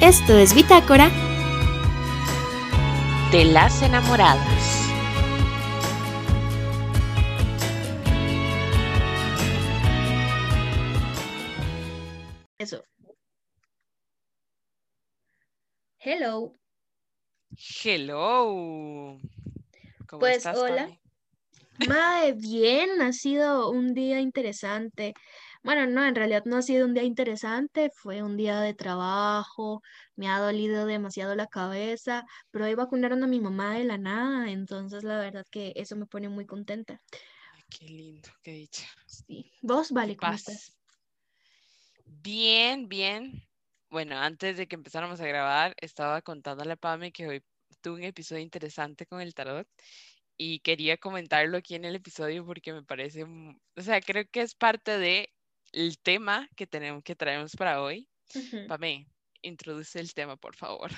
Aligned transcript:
Esto 0.00 0.38
es 0.38 0.54
Bitácora 0.54 1.10
de 3.32 3.44
las 3.46 3.82
enamoradas. 3.82 4.46
Eso. 12.58 12.84
Hello. 15.98 16.56
Hello. 17.56 19.18
¿Cómo 20.06 20.20
Pues, 20.20 20.36
estás, 20.38 20.58
hola. 20.58 20.88
Mae, 21.88 22.34
bien, 22.34 23.02
ha 23.02 23.12
sido 23.12 23.70
un 23.70 23.94
día 23.94 24.20
interesante. 24.20 25.14
Bueno, 25.62 25.86
no, 25.86 26.04
en 26.04 26.14
realidad 26.14 26.44
no 26.44 26.56
ha 26.56 26.62
sido 26.62 26.86
un 26.86 26.94
día 26.94 27.02
interesante, 27.02 27.90
fue 27.94 28.22
un 28.22 28.36
día 28.36 28.60
de 28.60 28.74
trabajo, 28.74 29.82
me 30.16 30.28
ha 30.28 30.38
dolido 30.38 30.86
demasiado 30.86 31.34
la 31.34 31.46
cabeza, 31.46 32.24
pero 32.50 32.64
hoy 32.64 32.74
vacunaron 32.74 33.22
a 33.22 33.26
mi 33.26 33.40
mamá 33.40 33.74
de 33.74 33.84
la 33.84 33.98
nada, 33.98 34.50
entonces 34.50 35.04
la 35.04 35.18
verdad 35.18 35.44
que 35.50 35.72
eso 35.76 35.96
me 35.96 36.06
pone 36.06 36.28
muy 36.28 36.46
contenta. 36.46 37.00
Ay, 37.54 37.62
qué 37.68 37.86
lindo, 37.86 38.28
qué 38.42 38.52
dicha. 38.52 38.86
Sí. 39.06 39.52
¿Vos, 39.62 39.90
vale, 39.90 40.16
cómo 40.16 40.32
estás? 40.32 40.78
Bien, 42.06 42.88
bien. 42.88 43.42
Bueno, 43.90 44.18
antes 44.18 44.56
de 44.56 44.66
que 44.68 44.76
empezáramos 44.76 45.20
a 45.20 45.26
grabar, 45.26 45.74
estaba 45.80 46.22
contándole 46.22 46.72
a 46.72 46.76
Pame 46.76 47.10
que 47.10 47.26
hoy 47.26 47.42
tuve 47.80 47.96
un 47.96 48.04
episodio 48.04 48.42
interesante 48.42 49.06
con 49.06 49.20
el 49.20 49.34
tarot 49.34 49.66
y 50.36 50.60
quería 50.60 50.96
comentarlo 50.98 51.58
aquí 51.58 51.74
en 51.74 51.84
el 51.84 51.96
episodio 51.96 52.44
porque 52.46 52.72
me 52.72 52.82
parece, 52.82 53.24
o 53.24 53.82
sea, 53.82 54.00
creo 54.00 54.24
que 54.30 54.42
es 54.42 54.54
parte 54.54 54.98
de 54.98 55.30
el 55.72 55.98
tema 55.98 56.48
que 56.56 56.66
tenemos 56.66 57.02
que 57.02 57.16
traemos 57.16 57.54
para 57.56 57.82
hoy. 57.82 58.08
Ujú. 58.34 58.66
Pame, 58.68 59.06
introduce 59.42 59.98
el 60.00 60.14
tema, 60.14 60.36
por 60.36 60.56
favor. 60.56 60.90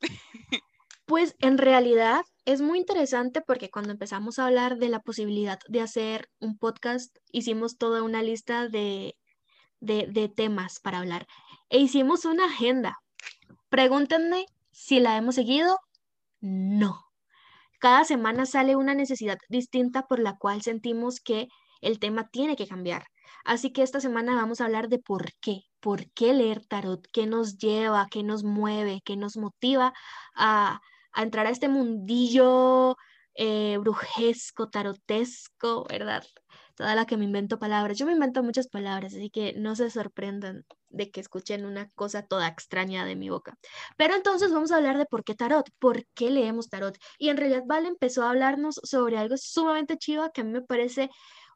Pues 1.04 1.34
en 1.40 1.58
realidad 1.58 2.22
es 2.44 2.60
muy 2.60 2.78
interesante 2.78 3.42
porque 3.42 3.70
cuando 3.70 3.90
empezamos 3.90 4.38
a 4.38 4.46
hablar 4.46 4.78
de 4.78 4.88
la 4.88 5.00
posibilidad 5.00 5.58
de 5.68 5.80
hacer 5.80 6.30
un 6.38 6.56
podcast, 6.56 7.14
hicimos 7.32 7.76
toda 7.76 8.02
una 8.02 8.22
lista 8.22 8.68
de, 8.68 9.16
de, 9.80 10.06
de 10.08 10.28
temas 10.28 10.78
para 10.80 10.98
hablar 10.98 11.26
e 11.68 11.78
hicimos 11.78 12.24
una 12.24 12.46
agenda. 12.46 12.98
Pregúntenme 13.68 14.46
si 14.70 15.00
la 15.00 15.16
hemos 15.16 15.34
seguido. 15.34 15.76
No. 16.40 17.04
Cada 17.78 18.04
semana 18.04 18.46
sale 18.46 18.76
una 18.76 18.94
necesidad 18.94 19.38
distinta 19.48 20.06
por 20.06 20.20
la 20.20 20.36
cual 20.38 20.62
sentimos 20.62 21.20
que 21.20 21.48
el 21.80 21.98
tema 21.98 22.28
tiene 22.28 22.54
que 22.54 22.68
cambiar. 22.68 23.04
Así 23.44 23.72
que 23.72 23.82
esta 23.82 24.00
semana 24.00 24.34
vamos 24.34 24.60
a 24.60 24.66
hablar 24.66 24.88
de 24.88 24.98
por 24.98 25.32
qué, 25.40 25.62
por 25.80 26.10
qué 26.12 26.32
leer 26.34 26.64
tarot, 26.66 27.06
qué 27.12 27.26
nos 27.26 27.58
lleva, 27.58 28.06
qué 28.10 28.22
nos 28.22 28.44
mueve, 28.44 29.02
qué 29.04 29.16
nos 29.16 29.36
motiva 29.36 29.92
a, 30.34 30.80
entrar 31.14 31.46
a 31.46 31.50
este 31.50 31.68
mundillo 31.68 32.96
eh, 33.34 33.76
brujesco, 33.78 34.70
tarotesco, 34.70 35.84
¿verdad? 35.88 36.24
Toda 36.76 36.94
la 36.94 37.06
que 37.06 37.16
me 37.16 37.24
invento 37.24 37.58
palabras. 37.58 37.98
Yo 37.98 38.06
me 38.06 38.12
invento 38.12 38.42
muchas 38.42 38.68
palabras, 38.68 39.12
así 39.14 39.30
que 39.30 39.52
no 39.54 39.76
se 39.76 39.90
sorprendan 39.90 40.64
de 40.92 41.10
que 41.10 41.20
escuchen 41.20 41.64
una 41.64 41.88
cosa 41.94 42.26
toda 42.26 42.48
extraña 42.48 43.04
de 43.04 43.16
mi 43.16 43.28
boca. 43.30 43.58
Pero 43.96 44.14
entonces 44.14 44.52
vamos 44.52 44.72
a 44.72 44.76
hablar 44.76 44.98
de 44.98 45.06
por 45.06 45.24
qué 45.24 45.34
tarot, 45.34 45.68
por 45.78 46.06
qué 46.14 46.30
leemos 46.30 46.68
tarot. 46.68 46.96
Y 47.18 47.28
en 47.28 47.36
realidad 47.36 47.64
Vale 47.66 47.88
empezó 47.88 48.22
a 48.22 48.30
hablarnos 48.30 48.80
sobre 48.84 49.18
algo 49.18 49.36
sumamente 49.36 49.98
chiva 49.98 50.30
que 50.30 50.42
a 50.42 50.44
mí 50.44 50.52
me 50.52 50.62
parece 50.62 51.10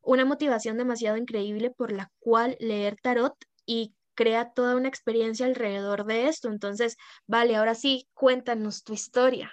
una 0.06 0.24
motivación 0.24 0.78
demasiado 0.78 1.16
increíble 1.18 1.70
por 1.70 1.92
la 1.92 2.10
cual 2.18 2.56
leer 2.60 2.96
tarot 3.00 3.34
y 3.66 3.94
crea 4.14 4.52
toda 4.52 4.76
una 4.76 4.88
experiencia 4.88 5.46
alrededor 5.46 6.06
de 6.06 6.28
esto. 6.28 6.48
Entonces, 6.48 6.96
Vale, 7.27 7.56
ahora 7.56 7.74
sí, 7.74 8.08
cuéntanos 8.14 8.83
tu 8.84 8.95
historia. 8.95 9.52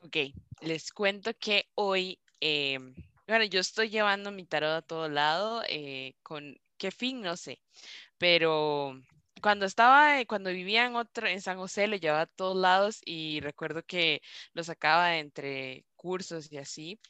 Ok, 0.00 0.16
les 0.60 0.92
cuento 0.92 1.32
que 1.38 1.64
hoy, 1.74 2.20
eh, 2.40 2.78
bueno, 3.26 3.44
yo 3.44 3.60
estoy 3.60 3.88
llevando 3.90 4.30
mi 4.30 4.44
tarot 4.46 4.70
a 4.70 4.82
todo 4.82 5.08
lado, 5.08 5.62
eh, 5.68 6.14
con 6.22 6.56
qué 6.78 6.90
fin, 6.90 7.22
no 7.22 7.36
sé, 7.36 7.60
pero 8.18 9.00
cuando 9.42 9.66
estaba, 9.66 10.24
cuando 10.26 10.50
vivía 10.50 10.86
en 10.86 10.96
otro, 10.96 11.26
en 11.28 11.42
San 11.42 11.58
José, 11.58 11.88
lo 11.88 11.96
llevaba 11.96 12.22
a 12.22 12.26
todos 12.26 12.56
lados 12.56 13.00
y 13.04 13.40
recuerdo 13.40 13.82
que 13.84 14.22
lo 14.54 14.64
sacaba 14.64 15.18
entre 15.18 15.86
cursos 15.96 16.52
y 16.52 16.58
así, 16.58 17.00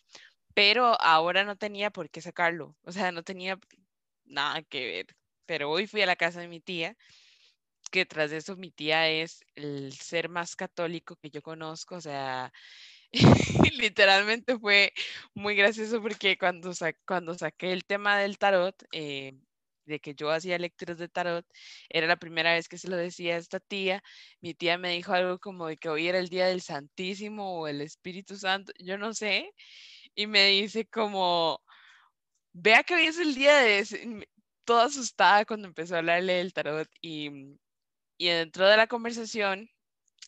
pero 0.56 0.98
ahora 1.02 1.44
no 1.44 1.56
tenía 1.58 1.90
por 1.90 2.08
qué 2.10 2.22
sacarlo, 2.22 2.76
o 2.82 2.90
sea, 2.92 3.12
no 3.12 3.22
tenía 3.22 3.58
nada 4.24 4.62
que 4.62 4.86
ver. 4.86 5.06
Pero 5.46 5.70
hoy 5.70 5.86
fui 5.86 6.00
a 6.02 6.06
la 6.06 6.16
casa 6.16 6.40
de 6.40 6.48
mi 6.48 6.60
tía, 6.60 6.96
que 7.90 8.06
tras 8.06 8.32
eso 8.32 8.56
mi 8.56 8.70
tía 8.70 9.08
es 9.10 9.40
el 9.54 9.92
ser 9.92 10.30
más 10.30 10.56
católico 10.56 11.16
que 11.16 11.30
yo 11.30 11.42
conozco, 11.42 11.96
o 11.96 12.00
sea, 12.00 12.52
literalmente 13.78 14.58
fue 14.58 14.94
muy 15.34 15.56
gracioso 15.56 16.02
porque 16.02 16.38
cuando, 16.38 16.72
cuando 17.06 17.34
saqué 17.34 17.72
el 17.72 17.84
tema 17.84 18.18
del 18.18 18.38
tarot, 18.38 18.76
eh, 18.92 19.34
de 19.84 20.00
que 20.00 20.14
yo 20.14 20.30
hacía 20.30 20.58
lecturas 20.58 20.98
de 20.98 21.08
tarot, 21.08 21.46
era 21.88 22.06
la 22.06 22.16
primera 22.16 22.54
vez 22.54 22.68
que 22.68 22.78
se 22.78 22.88
lo 22.88 22.96
decía 22.96 23.36
a 23.36 23.38
esta 23.38 23.60
tía. 23.60 24.02
Mi 24.40 24.54
tía 24.54 24.78
me 24.78 24.90
dijo 24.92 25.12
algo 25.12 25.38
como 25.38 25.66
de 25.68 25.76
que 25.76 25.88
hoy 25.90 26.08
era 26.08 26.18
el 26.18 26.28
día 26.28 26.46
del 26.46 26.62
Santísimo 26.62 27.60
o 27.60 27.68
el 27.68 27.80
Espíritu 27.82 28.36
Santo, 28.36 28.72
yo 28.78 28.98
no 28.98 29.14
sé, 29.14 29.52
y 30.16 30.26
me 30.28 30.48
dice 30.48 30.86
como, 30.88 31.62
vea 32.52 32.84
que 32.84 32.94
hoy 32.96 33.06
es 33.06 33.18
el 33.18 33.34
día 33.34 33.58
de... 33.58 33.80
ese", 33.80 34.28
Toda 34.64 34.86
asustada 34.86 35.44
cuando 35.46 35.68
empezó 35.68 35.96
a 35.96 35.98
hablarle 35.98 36.34
del 36.34 36.52
tarot 36.54 36.88
y, 37.02 37.30
y 38.18 38.28
dentro 38.28 38.66
de 38.68 38.76
la 38.76 38.86
conversación 38.88 39.68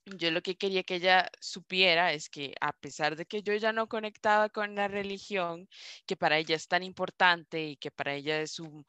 yo 0.07 0.31
lo 0.31 0.43
que 0.43 0.57
quería 0.57 0.83
que 0.85 0.97
ella 0.97 1.31
supiera 1.41 2.13
es 2.13 2.29
que 2.31 2.55
a 2.61 2.73
pesar 2.73 3.17
de 3.17 3.27
que 3.27 3.43
yo 3.43 3.55
ya 3.57 3.73
no 3.73 3.89
conectaba 3.89 4.49
con 4.49 4.75
la 4.75 4.89
religión, 4.89 5.69
que 6.07 6.17
para 6.17 6.39
ella 6.39 6.57
es 6.57 6.69
tan 6.69 6.83
importante 6.83 7.65
y 7.67 7.77
que 7.77 7.91
para 7.91 8.15
ella 8.15 8.41
es 8.41 8.53
su, 8.53 8.85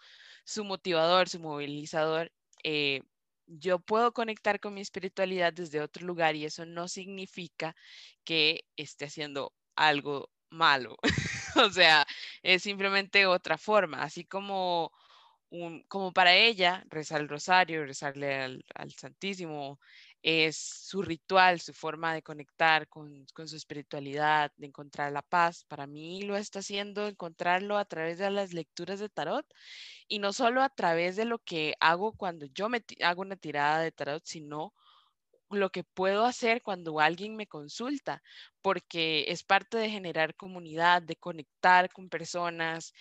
su 0.46 0.64
motivador, 0.66 1.30
su 1.30 1.40
movilizador, 1.40 2.32
eh, 2.64 3.02
yo 3.48 3.80
puedo 3.80 4.14
conectar 4.14 4.60
con 4.60 4.74
mi 4.76 4.82
espiritualidad 4.82 5.54
desde 5.54 5.82
otro 5.82 6.06
lugar 6.06 6.36
y 6.36 6.46
eso 6.46 6.66
no 6.66 6.88
significa 6.88 7.76
que 8.24 8.66
esté 8.78 9.06
haciendo 9.06 9.54
algo 9.76 10.30
malo. 10.52 10.98
o 11.64 11.70
sea, 11.72 12.06
es 12.44 12.64
simplemente 12.64 13.26
otra 13.26 13.58
forma, 13.58 14.04
así 14.04 14.26
como... 14.26 14.92
un- 15.52 15.84
como 15.88 16.14
para 16.14 16.36
ella, 16.36 16.84
rezar 16.90 17.22
el 17.22 17.30
rosario, 17.30 17.86
rezarle 17.86 18.36
al, 18.42 18.66
al 18.76 18.92
Santísimo, 18.94 19.80
es 20.22 20.58
su 20.58 21.02
ritual, 21.02 21.60
su 21.62 21.74
forma 21.74 22.14
de 22.14 22.22
conectar 22.24 22.88
con, 22.90 23.26
con 23.34 23.48
su 23.48 23.56
espiritualidad, 23.56 24.52
de 24.58 24.68
encontrar 24.68 25.12
la 25.12 25.22
paz. 25.24 25.64
Para 25.66 25.88
mí 25.88 26.22
lo 26.24 26.36
está 26.38 26.60
haciendo 26.60 27.08
encontrarlo 27.08 27.78
a 27.78 27.86
través 27.86 28.18
de 28.20 28.30
las 28.32 28.54
lecturas 28.54 29.00
de 29.00 29.10
tarot 29.10 29.46
y 30.08 30.20
no 30.20 30.34
solo 30.34 30.62
a 30.62 30.70
través 30.70 31.16
de 31.16 31.26
lo 31.26 31.40
que 31.40 31.76
hago 31.80 32.14
cuando 32.14 32.46
yo 32.48 32.70
me 32.70 32.84
hago 33.04 33.22
una 33.22 33.36
tirada 33.36 33.82
de 33.82 33.92
tarot, 33.92 34.24
sino 34.26 34.74
lo 35.50 35.72
que 35.72 35.84
puedo 35.84 36.26
hacer 36.26 36.62
cuando 36.62 37.00
alguien 37.00 37.36
me 37.36 37.48
consulta, 37.48 38.22
porque 38.62 39.26
es 39.30 39.44
parte 39.44 39.78
de 39.78 39.90
generar 39.90 40.36
comunidad, 40.36 41.02
de 41.02 41.16
conectar 41.16 41.92
con 41.92 42.10
personas 42.10 42.94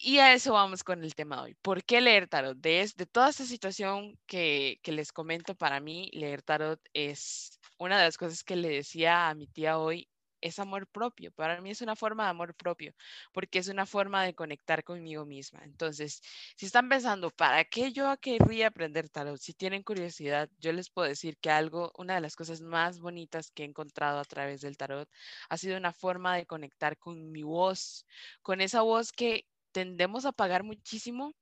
y 0.00 0.18
a 0.18 0.32
eso 0.32 0.52
vamos 0.52 0.84
con 0.84 1.02
el 1.02 1.14
tema 1.14 1.36
de 1.36 1.42
hoy. 1.42 1.54
¿Por 1.60 1.82
qué 1.84 2.00
leer 2.00 2.28
tarot? 2.28 2.56
De, 2.56 2.88
de 2.96 3.06
toda 3.06 3.30
esta 3.30 3.44
situación 3.44 4.16
que, 4.26 4.78
que 4.82 4.92
les 4.92 5.12
comento, 5.12 5.56
para 5.56 5.80
mí 5.80 6.08
leer 6.12 6.42
tarot 6.42 6.80
es 6.92 7.58
una 7.78 7.98
de 7.98 8.04
las 8.04 8.16
cosas 8.16 8.44
que 8.44 8.54
le 8.56 8.68
decía 8.68 9.28
a 9.28 9.34
mi 9.34 9.48
tía 9.48 9.78
hoy, 9.78 10.08
es 10.40 10.58
amor 10.58 10.86
propio. 10.88 11.32
Para 11.32 11.60
mí 11.60 11.70
es 11.70 11.80
una 11.82 11.96
forma 11.96 12.24
de 12.24 12.30
amor 12.30 12.54
propio, 12.54 12.94
porque 13.32 13.58
es 13.58 13.68
una 13.68 13.86
forma 13.86 14.24
de 14.24 14.34
conectar 14.34 14.84
conmigo 14.84 15.24
misma. 15.26 15.60
Entonces, 15.64 16.20
si 16.56 16.66
están 16.66 16.88
pensando, 16.88 17.30
¿para 17.30 17.64
qué 17.64 17.92
yo 17.92 18.14
querría 18.20 18.68
aprender 18.68 19.08
tarot? 19.08 19.38
Si 19.38 19.54
tienen 19.54 19.82
curiosidad, 19.82 20.48
yo 20.58 20.72
les 20.72 20.90
puedo 20.90 21.08
decir 21.08 21.38
que 21.38 21.50
algo, 21.50 21.92
una 21.96 22.14
de 22.16 22.20
las 22.20 22.36
cosas 22.36 22.60
más 22.60 23.00
bonitas 23.00 23.50
que 23.50 23.62
he 23.64 23.66
encontrado 23.66 24.18
a 24.20 24.24
través 24.24 24.60
del 24.60 24.76
tarot 24.76 25.08
ha 25.48 25.56
sido 25.58 25.76
una 25.76 25.92
forma 25.92 26.36
de 26.36 26.46
conectar 26.46 26.98
con 26.98 27.30
mi 27.32 27.42
voz, 27.42 28.06
con 28.42 28.60
esa 28.60 28.82
voz 28.82 29.12
que 29.12 29.46
tendemos 29.72 30.24
a 30.26 30.32
pagar 30.32 30.62
muchísimo 30.64 31.32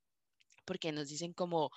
porque 0.65 0.93
nos 0.93 1.09
dicen 1.09 1.33
como, 1.33 1.71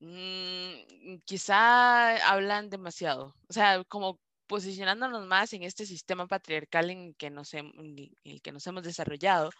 "Mm, 0.00 1.18
quizá 1.26 2.30
hablan 2.30 2.70
demasiado, 2.70 3.34
o 3.48 3.52
sea, 3.52 3.84
como 3.84 4.20
posicionándonos 4.48 5.26
más 5.26 5.52
en 5.52 5.62
este 5.62 5.86
sistema 5.86 6.26
patriarcal 6.26 6.90
en 6.90 7.14
que 7.14 7.30
nos, 7.30 7.54
en 7.54 7.72
el 7.76 8.16
el 8.24 8.42
que 8.42 8.52
nos 8.52 8.66
hemos 8.66 8.82
desarrollado, 8.82 9.50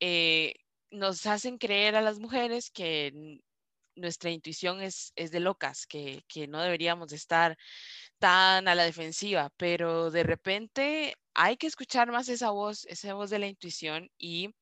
eh, 0.00 0.54
nos 0.90 1.26
hacen 1.26 1.58
creer 1.58 1.96
a 1.96 2.02
las 2.02 2.18
mujeres 2.18 2.70
que 2.70 3.40
nuestra 3.94 4.30
intuición 4.30 4.82
es, 4.82 5.12
es 5.16 5.30
de 5.30 5.40
locas, 5.40 5.86
que, 5.86 6.22
que 6.28 6.48
no 6.48 6.60
deberíamos 6.62 7.08
de 7.08 7.16
estar 7.16 7.56
tan 8.18 8.68
a 8.68 8.74
la 8.74 8.84
defensiva, 8.84 9.50
pero 9.56 10.10
de 10.10 10.22
repente 10.22 11.14
hay 11.34 11.56
que 11.56 11.66
escuchar 11.66 12.10
más 12.10 12.28
esa 12.28 12.50
voz, 12.50 12.86
esa 12.86 13.14
voz 13.14 13.30
de 13.30 13.38
la 13.38 13.48
intuición 13.48 14.10
y 14.18 14.54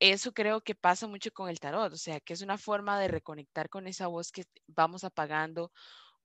eso 0.00 0.32
creo 0.32 0.60
que 0.60 0.74
pasa 0.74 1.06
mucho 1.08 1.32
con 1.32 1.48
el 1.48 1.60
tarot, 1.60 1.92
o 1.92 1.96
sea, 1.96 2.20
que 2.20 2.32
es 2.32 2.42
una 2.42 2.58
forma 2.58 3.00
de 3.00 3.08
reconectar 3.08 3.68
con 3.68 3.86
esa 3.88 4.06
voz 4.06 4.30
que 4.30 4.44
vamos 4.66 5.04
apagando 5.04 5.72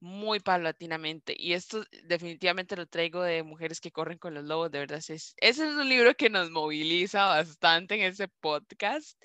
muy 0.03 0.41
paulatinamente. 0.41 1.33
Y 1.37 1.53
esto 1.53 1.85
definitivamente 2.03 2.75
lo 2.75 2.85
traigo 2.87 3.23
de 3.23 3.41
Mujeres 3.41 3.79
que 3.79 3.91
corren 3.91 4.17
con 4.17 4.33
los 4.33 4.43
lobos, 4.43 4.69
de 4.69 4.79
verdad. 4.79 4.97
Es, 4.97 5.33
ese 5.37 5.67
es 5.67 5.75
un 5.75 5.87
libro 5.87 6.13
que 6.15 6.29
nos 6.29 6.51
moviliza 6.51 7.25
bastante 7.25 7.95
en 7.95 8.01
ese 8.01 8.27
podcast. 8.27 9.17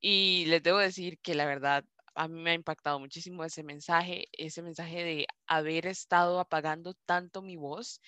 Y 0.00 0.44
les 0.46 0.62
debo 0.62 0.78
decir 0.78 1.18
que 1.20 1.34
la 1.34 1.46
verdad, 1.46 1.82
a 2.14 2.28
mí 2.28 2.42
me 2.42 2.50
ha 2.50 2.54
impactado 2.54 2.98
muchísimo 3.00 3.42
ese 3.42 3.62
mensaje, 3.62 4.28
ese 4.32 4.60
mensaje 4.60 5.02
de 5.02 5.26
haber 5.46 5.86
estado 5.86 6.40
apagando 6.40 6.92
tanto 7.06 7.40
mi 7.40 7.56
voz 7.56 8.02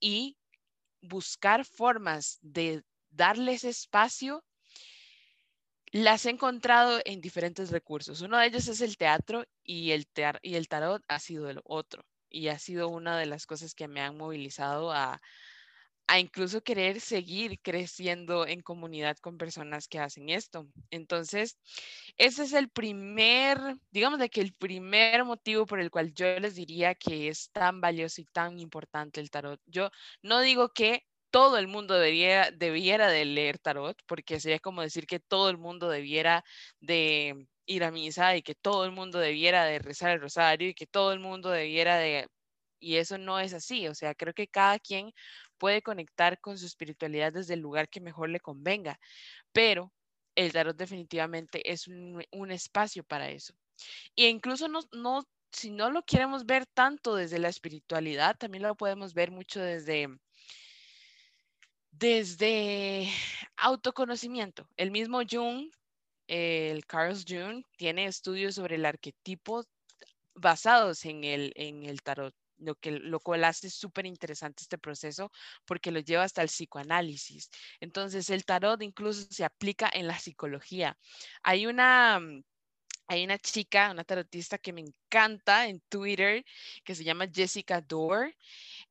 y 0.00 0.36
buscar 1.02 1.64
formas 1.64 2.38
de 2.42 2.82
darles 3.10 3.62
espacio 3.62 4.44
las 5.92 6.26
he 6.26 6.30
encontrado 6.30 7.00
en 7.04 7.20
diferentes 7.20 7.70
recursos. 7.70 8.20
Uno 8.20 8.38
de 8.38 8.46
ellos 8.46 8.68
es 8.68 8.80
el 8.80 8.96
teatro 8.96 9.44
y 9.62 9.92
el, 9.92 10.06
y 10.42 10.54
el 10.54 10.68
tarot 10.68 11.02
ha 11.08 11.18
sido 11.18 11.48
el 11.50 11.60
otro. 11.64 12.04
Y 12.28 12.48
ha 12.48 12.58
sido 12.58 12.88
una 12.88 13.18
de 13.18 13.26
las 13.26 13.46
cosas 13.46 13.74
que 13.74 13.88
me 13.88 14.00
han 14.00 14.16
movilizado 14.16 14.92
a, 14.92 15.20
a 16.10 16.18
incluso 16.18 16.62
querer 16.62 17.00
seguir 17.00 17.60
creciendo 17.60 18.44
en 18.44 18.62
comunidad 18.62 19.16
con 19.18 19.38
personas 19.38 19.86
que 19.86 20.00
hacen 20.00 20.28
esto. 20.28 20.68
Entonces, 20.90 21.56
ese 22.16 22.44
es 22.44 22.52
el 22.52 22.68
primer, 22.68 23.58
digamos 23.92 24.18
de 24.18 24.28
que 24.28 24.40
el 24.40 24.52
primer 24.52 25.24
motivo 25.24 25.66
por 25.66 25.80
el 25.80 25.90
cual 25.90 26.12
yo 26.14 26.38
les 26.40 26.56
diría 26.56 26.96
que 26.96 27.28
es 27.28 27.50
tan 27.52 27.80
valioso 27.80 28.20
y 28.20 28.24
tan 28.24 28.58
importante 28.58 29.20
el 29.20 29.30
tarot. 29.30 29.60
Yo 29.66 29.90
no 30.22 30.40
digo 30.40 30.70
que 30.70 31.04
todo 31.30 31.58
el 31.58 31.68
mundo 31.68 31.94
debiera, 31.98 32.50
de 32.50 33.24
leer 33.24 33.58
tarot, 33.58 33.96
porque 34.06 34.40
sería 34.40 34.58
como 34.60 34.82
decir 34.82 35.06
que 35.06 35.20
todo 35.20 35.50
el 35.50 35.58
mundo 35.58 35.88
debiera 35.88 36.44
de 36.80 37.46
ir 37.66 37.84
a 37.84 37.90
misa 37.90 38.36
y 38.36 38.42
que 38.42 38.54
todo 38.54 38.84
el 38.84 38.92
mundo 38.92 39.18
debiera 39.18 39.64
de 39.64 39.78
rezar 39.78 40.12
el 40.12 40.20
rosario 40.20 40.68
y 40.68 40.74
que 40.74 40.86
todo 40.86 41.12
el 41.12 41.20
mundo 41.20 41.50
debiera 41.50 41.96
de... 41.98 42.28
Y 42.80 42.96
eso 42.96 43.18
no 43.18 43.38
es 43.40 43.52
así, 43.54 43.88
o 43.88 43.94
sea, 43.94 44.14
creo 44.14 44.34
que 44.34 44.48
cada 44.48 44.78
quien 44.78 45.12
puede 45.58 45.82
conectar 45.82 46.40
con 46.40 46.58
su 46.58 46.66
espiritualidad 46.66 47.32
desde 47.32 47.54
el 47.54 47.60
lugar 47.60 47.88
que 47.90 48.00
mejor 48.00 48.30
le 48.30 48.40
convenga, 48.40 48.98
pero 49.52 49.92
el 50.34 50.52
tarot 50.52 50.76
definitivamente 50.76 51.70
es 51.70 51.88
un, 51.88 52.24
un 52.32 52.50
espacio 52.50 53.04
para 53.04 53.30
eso. 53.30 53.54
Y 54.14 54.26
incluso 54.26 54.68
no, 54.68 54.80
no, 54.92 55.24
si 55.52 55.70
no 55.70 55.90
lo 55.90 56.02
queremos 56.02 56.46
ver 56.46 56.66
tanto 56.66 57.14
desde 57.14 57.38
la 57.38 57.48
espiritualidad, 57.48 58.36
también 58.38 58.62
lo 58.62 58.74
podemos 58.76 59.14
ver 59.14 59.30
mucho 59.30 59.60
desde 59.60 60.08
desde 61.90 63.08
autoconocimiento. 63.56 64.68
El 64.76 64.90
mismo 64.90 65.20
Jung, 65.28 65.70
el 66.26 66.86
Carl 66.86 67.16
Jung, 67.26 67.64
tiene 67.76 68.06
estudios 68.06 68.54
sobre 68.54 68.76
el 68.76 68.86
arquetipo 68.86 69.64
basados 70.34 71.04
en 71.04 71.24
el, 71.24 71.52
en 71.56 71.84
el 71.84 72.02
tarot, 72.02 72.34
lo, 72.58 72.74
que, 72.76 72.92
lo 72.92 73.20
cual 73.20 73.44
hace 73.44 73.70
súper 73.70 74.06
interesante 74.06 74.62
este 74.62 74.78
proceso 74.78 75.30
porque 75.64 75.90
lo 75.90 76.00
lleva 76.00 76.24
hasta 76.24 76.42
el 76.42 76.48
psicoanálisis. 76.48 77.50
Entonces, 77.80 78.30
el 78.30 78.44
tarot 78.44 78.82
incluso 78.82 79.26
se 79.30 79.44
aplica 79.44 79.90
en 79.92 80.06
la 80.06 80.18
psicología. 80.18 80.96
Hay 81.42 81.66
una 81.66 82.20
hay 83.10 83.24
una 83.24 83.38
chica, 83.38 83.90
una 83.90 84.04
tarotista 84.04 84.56
que 84.58 84.72
me 84.72 84.82
encanta 84.82 85.66
en 85.66 85.80
Twitter, 85.88 86.44
que 86.84 86.94
se 86.94 87.02
llama 87.02 87.26
Jessica 87.32 87.80
Dore. 87.80 88.36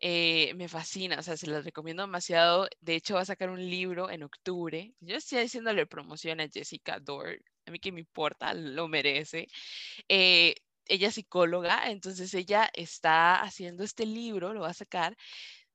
Eh, 0.02 0.54
me 0.56 0.68
fascina, 0.68 1.20
o 1.20 1.24
sea, 1.24 1.38
se 1.38 1.48
las 1.48 1.64
recomiendo 1.64 2.04
demasiado. 2.04 2.68
De 2.82 2.96
hecho, 2.96 3.16
va 3.16 3.22
a 3.22 3.26
sacar 3.26 3.50
un 3.50 3.62
libro 3.70 4.10
en 4.10 4.24
octubre. 4.24 4.94
Yo 5.00 5.16
estoy 5.16 5.40
haciéndole 5.40 5.86
promoción 5.86 6.42
a 6.42 6.50
Jessica 6.50 7.00
Dore. 7.00 7.40
A 7.66 7.72
mí 7.72 7.80
que 7.80 7.94
me 7.94 8.02
importa, 8.02 8.54
lo 8.54 8.90
merece. 8.90 9.48
Eh, 10.10 10.56
ella 10.86 11.08
es 11.10 11.16
psicóloga, 11.16 11.90
entonces 11.90 12.34
ella 12.34 12.70
está 12.74 13.42
haciendo 13.42 13.84
este 13.84 14.06
libro, 14.06 14.54
lo 14.54 14.62
va 14.62 14.70
a 14.70 14.74
sacar, 14.74 15.16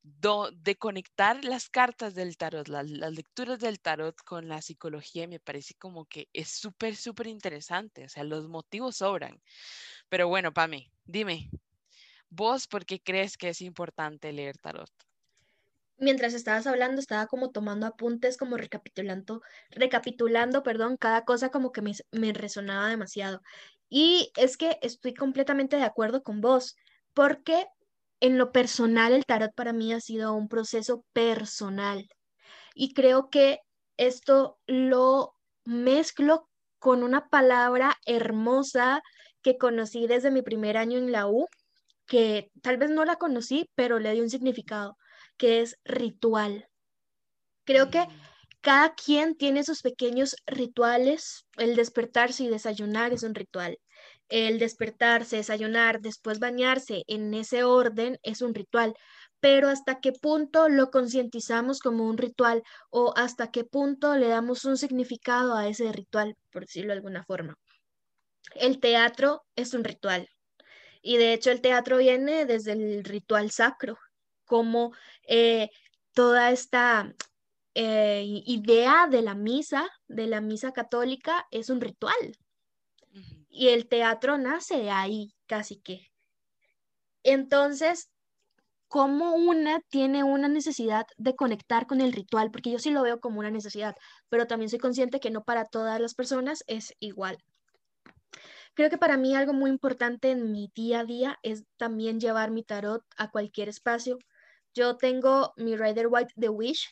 de 0.04 0.76
conectar 0.76 1.42
las 1.44 1.70
cartas 1.70 2.14
del 2.14 2.36
tarot, 2.36 2.68
las, 2.68 2.86
lecturas 2.86 3.58
del 3.58 3.80
tarot 3.80 4.14
con 4.22 4.48
la 4.48 4.60
psicología, 4.60 5.26
me 5.26 5.40
parece 5.40 5.74
como 5.74 6.04
que 6.04 6.28
es 6.34 6.50
súper, 6.50 6.94
súper 6.94 7.26
interesante. 7.26 8.04
O 8.04 8.08
sea, 8.10 8.22
los 8.22 8.46
motivos 8.46 8.98
sobran. 8.98 9.40
Pero 10.10 10.28
bueno, 10.28 10.52
Pame, 10.52 10.92
dime, 11.06 11.50
¿vos 12.28 12.66
por 12.66 12.84
qué 12.84 13.00
crees 13.00 13.38
que 13.38 13.48
es 13.48 13.62
importante 13.62 14.30
leer 14.32 14.58
tarot? 14.58 14.90
Mientras 15.96 16.34
estabas 16.34 16.66
hablando, 16.66 17.00
estaba 17.00 17.26
como 17.26 17.50
tomando 17.50 17.86
apuntes, 17.86 18.36
como 18.36 18.58
recapitulando, 18.58 19.40
recapitulando, 19.70 20.62
perdón, 20.62 20.98
cada 20.98 21.24
cosa 21.24 21.48
como 21.48 21.72
que 21.72 21.80
me, 21.80 21.92
me 22.12 22.34
resonaba 22.34 22.90
demasiado. 22.90 23.40
Y 23.88 24.32
es 24.36 24.58
que 24.58 24.78
estoy 24.82 25.14
completamente 25.14 25.76
de 25.76 25.84
acuerdo 25.84 26.22
con 26.22 26.42
vos, 26.42 26.76
porque 27.14 27.68
en 28.20 28.38
lo 28.38 28.52
personal, 28.52 29.12
el 29.12 29.24
tarot 29.24 29.54
para 29.54 29.72
mí 29.72 29.92
ha 29.92 30.00
sido 30.00 30.34
un 30.34 30.48
proceso 30.48 31.04
personal 31.12 32.08
y 32.74 32.92
creo 32.92 33.30
que 33.30 33.60
esto 33.96 34.58
lo 34.66 35.34
mezclo 35.64 36.48
con 36.78 37.02
una 37.02 37.28
palabra 37.28 37.96
hermosa 38.04 39.02
que 39.42 39.56
conocí 39.56 40.06
desde 40.06 40.30
mi 40.30 40.42
primer 40.42 40.76
año 40.76 40.98
en 40.98 41.12
la 41.12 41.28
U, 41.28 41.46
que 42.06 42.50
tal 42.62 42.76
vez 42.76 42.90
no 42.90 43.04
la 43.04 43.16
conocí, 43.16 43.70
pero 43.74 43.98
le 43.98 44.12
di 44.12 44.20
un 44.20 44.30
significado, 44.30 44.96
que 45.36 45.60
es 45.62 45.78
ritual. 45.84 46.68
Creo 47.64 47.90
que 47.90 48.00
mm. 48.00 48.10
cada 48.60 48.94
quien 48.94 49.36
tiene 49.36 49.64
sus 49.64 49.80
pequeños 49.82 50.36
rituales. 50.46 51.46
El 51.56 51.76
despertarse 51.76 52.44
y 52.44 52.48
desayunar 52.48 53.12
es 53.12 53.22
un 53.22 53.34
ritual 53.34 53.78
el 54.28 54.58
despertarse, 54.58 55.36
desayunar, 55.36 56.00
después 56.00 56.38
bañarse 56.38 57.04
en 57.06 57.34
ese 57.34 57.64
orden 57.64 58.18
es 58.22 58.42
un 58.42 58.54
ritual, 58.54 58.94
pero 59.40 59.68
hasta 59.68 60.00
qué 60.00 60.12
punto 60.12 60.68
lo 60.68 60.90
concientizamos 60.90 61.80
como 61.80 62.08
un 62.08 62.16
ritual 62.16 62.62
o 62.90 63.12
hasta 63.16 63.50
qué 63.50 63.64
punto 63.64 64.16
le 64.16 64.28
damos 64.28 64.64
un 64.64 64.78
significado 64.78 65.54
a 65.54 65.68
ese 65.68 65.92
ritual, 65.92 66.36
por 66.50 66.62
decirlo 66.62 66.88
de 66.88 66.96
alguna 66.96 67.24
forma. 67.24 67.56
El 68.54 68.80
teatro 68.80 69.44
es 69.56 69.74
un 69.74 69.84
ritual 69.84 70.28
y 71.02 71.18
de 71.18 71.34
hecho 71.34 71.50
el 71.50 71.60
teatro 71.60 71.98
viene 71.98 72.46
desde 72.46 72.72
el 72.72 73.04
ritual 73.04 73.50
sacro, 73.50 73.98
como 74.46 74.92
eh, 75.28 75.70
toda 76.14 76.50
esta 76.50 77.12
eh, 77.74 78.22
idea 78.24 79.08
de 79.10 79.22
la 79.22 79.34
misa, 79.34 79.88
de 80.06 80.26
la 80.26 80.40
misa 80.40 80.72
católica, 80.72 81.46
es 81.50 81.70
un 81.70 81.80
ritual 81.80 82.36
y 83.54 83.68
el 83.68 83.88
teatro 83.88 84.36
nace 84.36 84.76
de 84.78 84.90
ahí, 84.90 85.32
casi 85.46 85.76
que. 85.80 86.08
Entonces, 87.22 88.10
¿cómo 88.88 89.34
una 89.34 89.80
tiene 89.88 90.24
una 90.24 90.48
necesidad 90.48 91.06
de 91.18 91.36
conectar 91.36 91.86
con 91.86 92.00
el 92.00 92.12
ritual? 92.12 92.50
Porque 92.50 92.72
yo 92.72 92.78
sí 92.80 92.90
lo 92.90 93.02
veo 93.02 93.20
como 93.20 93.38
una 93.38 93.52
necesidad, 93.52 93.94
pero 94.28 94.46
también 94.46 94.70
soy 94.70 94.80
consciente 94.80 95.20
que 95.20 95.30
no 95.30 95.44
para 95.44 95.64
todas 95.66 96.00
las 96.00 96.14
personas 96.14 96.64
es 96.66 96.94
igual. 96.98 97.38
Creo 98.74 98.90
que 98.90 98.98
para 98.98 99.16
mí 99.16 99.36
algo 99.36 99.52
muy 99.52 99.70
importante 99.70 100.32
en 100.32 100.50
mi 100.50 100.72
día 100.74 101.00
a 101.00 101.04
día 101.04 101.38
es 101.44 101.64
también 101.76 102.18
llevar 102.18 102.50
mi 102.50 102.64
tarot 102.64 103.04
a 103.16 103.30
cualquier 103.30 103.68
espacio. 103.68 104.18
Yo 104.74 104.96
tengo 104.96 105.52
mi 105.56 105.76
Rider 105.76 106.08
White 106.08 106.32
de 106.34 106.48
Wish, 106.48 106.88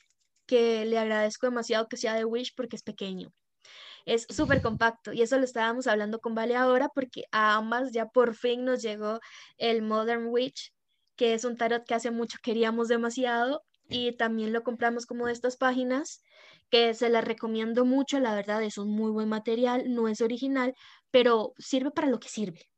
que 0.47 0.85
le 0.85 0.99
agradezco 0.99 1.47
demasiado 1.47 1.89
que 1.89 1.97
sea 1.97 2.15
de 2.15 2.25
Wish 2.25 2.55
porque 2.55 2.77
es 2.77 2.85
pequeño 2.85 3.33
es 4.07 4.27
súper 4.29 4.63
compacto 4.63 5.13
y 5.13 5.23
eso 5.23 5.39
lo 5.39 5.45
estábamos 5.45 5.87
hablando 5.87 6.21
con 6.21 6.35
Vale 6.35 6.57
ahora 6.57 6.89
porque 6.89 7.25
a 7.31 7.57
ambas 7.57 7.93
ya 7.93 8.07
por 8.07 8.35
fin 8.35 8.65
nos 8.65 8.83
llegó 8.83 9.21
el 9.59 9.83
Modern 9.83 10.27
Witch, 10.27 10.73
que 11.17 11.35
es 11.35 11.45
un 11.45 11.57
tarot 11.57 11.85
que 11.85 11.95
hace 11.95 12.11
mucho 12.11 12.39
queríamos 12.43 12.89
demasiado 12.89 13.63
y 13.89 14.13
también 14.13 14.53
lo 14.53 14.63
compramos 14.63 15.07
como 15.07 15.27
de 15.27 15.33
estas 15.33 15.57
páginas 15.57 16.23
que 16.71 16.95
se 16.95 17.11
las 17.11 17.23
recomiendo 17.23 17.85
mucho, 17.85 18.19
la 18.19 18.35
verdad 18.35 18.63
es 18.63 18.79
un 18.79 18.91
muy 18.91 19.11
buen 19.11 19.29
material, 19.29 19.93
no 19.93 20.09
es 20.09 20.23
original, 20.23 20.75
pero 21.11 21.53
sirve 21.59 21.91
para 21.91 22.09
lo 22.09 22.19
que 22.19 22.31
sirve. 22.31 22.71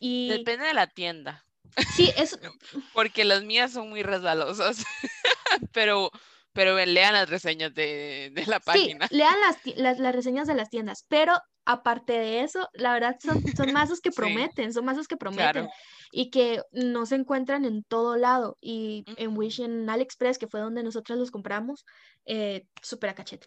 Y... 0.00 0.28
Depende 0.28 0.66
de 0.66 0.74
la 0.74 0.88
tienda. 0.88 1.46
Sí, 1.94 2.10
es... 2.16 2.38
Porque 2.94 3.24
las 3.24 3.44
mías 3.44 3.72
son 3.72 3.90
muy 3.90 4.02
resbalosas, 4.02 4.84
pero 5.72 6.10
pero 6.58 6.74
lean 6.74 7.14
las 7.14 7.30
reseñas 7.30 7.72
de, 7.72 8.32
la 8.48 8.58
página. 8.58 9.06
Sí, 9.06 9.14
lean 9.14 9.36
las, 9.76 9.98
las, 10.00 10.12
reseñas 10.12 10.48
de 10.48 10.56
las 10.56 10.68
tiendas, 10.68 11.04
pero 11.06 11.34
aparte 11.64 12.14
de 12.14 12.40
eso, 12.40 12.68
la 12.72 12.94
verdad 12.94 13.16
son, 13.22 13.40
son 13.56 13.72
mazos 13.72 14.00
que 14.02 14.10
prometen, 14.10 14.72
son 14.72 14.84
mazos 14.84 15.06
que 15.06 15.16
prometen 15.16 15.68
y 16.10 16.30
que 16.30 16.60
no 16.72 17.06
se 17.06 17.14
encuentran 17.14 17.64
en 17.64 17.84
todo 17.84 18.16
lado. 18.16 18.56
Y 18.60 19.04
en 19.18 19.38
Wish, 19.38 19.60
en 19.60 19.88
AliExpress, 19.88 20.36
que 20.36 20.48
fue 20.48 20.58
donde 20.58 20.82
nosotros 20.82 21.16
los 21.16 21.30
compramos, 21.30 21.84
eh, 22.24 22.66
súper 22.82 23.10
a 23.10 23.14
cachete. 23.14 23.46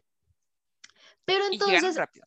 Pero 1.25 1.43
entonces... 1.51 1.97
rápido. 1.97 2.25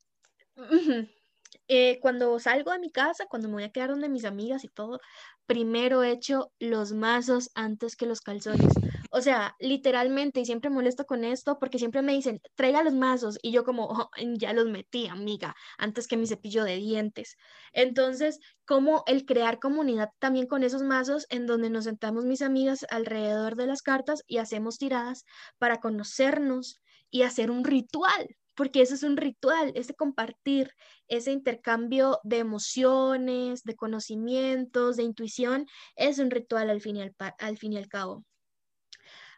Eh, 1.67 1.99
cuando 2.03 2.38
salgo 2.41 2.73
de 2.73 2.79
mi 2.79 2.91
casa, 2.91 3.25
cuando 3.26 3.49
me 3.49 3.55
voy 3.55 3.64
a 3.64 3.73
quedar 3.73 3.88
donde 3.88 4.11
mis 4.11 4.26
amigas 4.26 4.64
y 4.64 4.69
todo, 4.69 5.00
primero 5.47 6.03
echo 6.03 6.53
los 6.59 6.93
mazos 6.93 7.50
antes 7.55 7.97
que 7.97 8.05
los 8.05 8.21
calzones. 8.21 8.75
O 9.16 9.21
sea, 9.21 9.54
literalmente, 9.61 10.40
y 10.40 10.44
siempre 10.44 10.71
molesto 10.71 11.06
con 11.06 11.23
esto 11.23 11.61
porque 11.61 11.78
siempre 11.78 12.02
me 12.02 12.14
dicen, 12.14 12.40
traiga 12.56 12.83
los 12.83 12.94
mazos. 12.94 13.38
Y 13.42 13.52
yo 13.52 13.62
como, 13.62 13.85
oh, 13.87 14.11
ya 14.40 14.52
los 14.52 14.66
metí, 14.66 15.06
amiga, 15.06 15.54
antes 15.78 16.09
que 16.09 16.16
mi 16.16 16.26
cepillo 16.26 16.64
de 16.64 16.78
dientes. 16.78 17.37
Entonces, 17.73 18.40
como 18.64 19.04
el 19.06 19.25
crear 19.25 19.61
comunidad 19.61 20.11
también 20.18 20.49
con 20.49 20.64
esos 20.64 20.83
mazos 20.83 21.26
en 21.30 21.47
donde 21.47 21.71
nos 21.71 21.85
sentamos 21.85 22.25
mis 22.25 22.42
amigas 22.42 22.85
alrededor 22.90 23.54
de 23.54 23.68
las 23.68 23.83
cartas 23.83 24.25
y 24.26 24.38
hacemos 24.38 24.78
tiradas 24.78 25.25
para 25.59 25.78
conocernos 25.78 26.83
y 27.09 27.23
hacer 27.23 27.52
un 27.52 27.62
ritual, 27.62 28.37
porque 28.56 28.83
eso 28.83 28.97
es 28.97 29.04
un 29.04 29.16
ritual, 29.16 29.71
ese 29.76 29.94
compartir, 29.94 30.73
ese 31.06 31.30
intercambio 31.30 32.18
de 32.25 32.38
emociones, 32.38 33.62
de 33.62 33.76
conocimientos, 33.76 34.97
de 34.97 35.04
intuición, 35.04 35.66
es 35.94 36.18
un 36.18 36.33
ritual 36.33 36.68
al 36.68 36.80
fin 36.80 36.97
y 36.97 37.02
al, 37.02 37.14
al, 37.38 37.59
fin 37.59 37.75
y 37.75 37.76
al 37.76 37.87
cabo. 37.87 38.25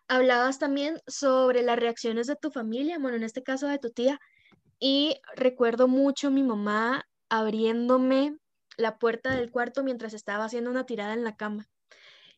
Hablabas 0.08 0.58
también 0.58 1.00
sobre 1.08 1.62
las 1.62 1.78
reacciones 1.78 2.28
de 2.28 2.36
tu 2.36 2.50
familia, 2.50 2.98
bueno, 2.98 3.16
en 3.16 3.24
este 3.24 3.42
caso 3.42 3.66
de 3.66 3.78
tu 3.78 3.90
tía, 3.90 4.20
y 4.78 5.16
recuerdo 5.34 5.88
mucho 5.88 6.30
mi 6.30 6.44
mamá 6.44 7.04
abriéndome 7.28 8.36
la 8.76 8.98
puerta 8.98 9.34
del 9.34 9.50
cuarto 9.50 9.82
mientras 9.82 10.14
estaba 10.14 10.44
haciendo 10.44 10.70
una 10.70 10.86
tirada 10.86 11.14
en 11.14 11.24
la 11.24 11.34
cama. 11.34 11.68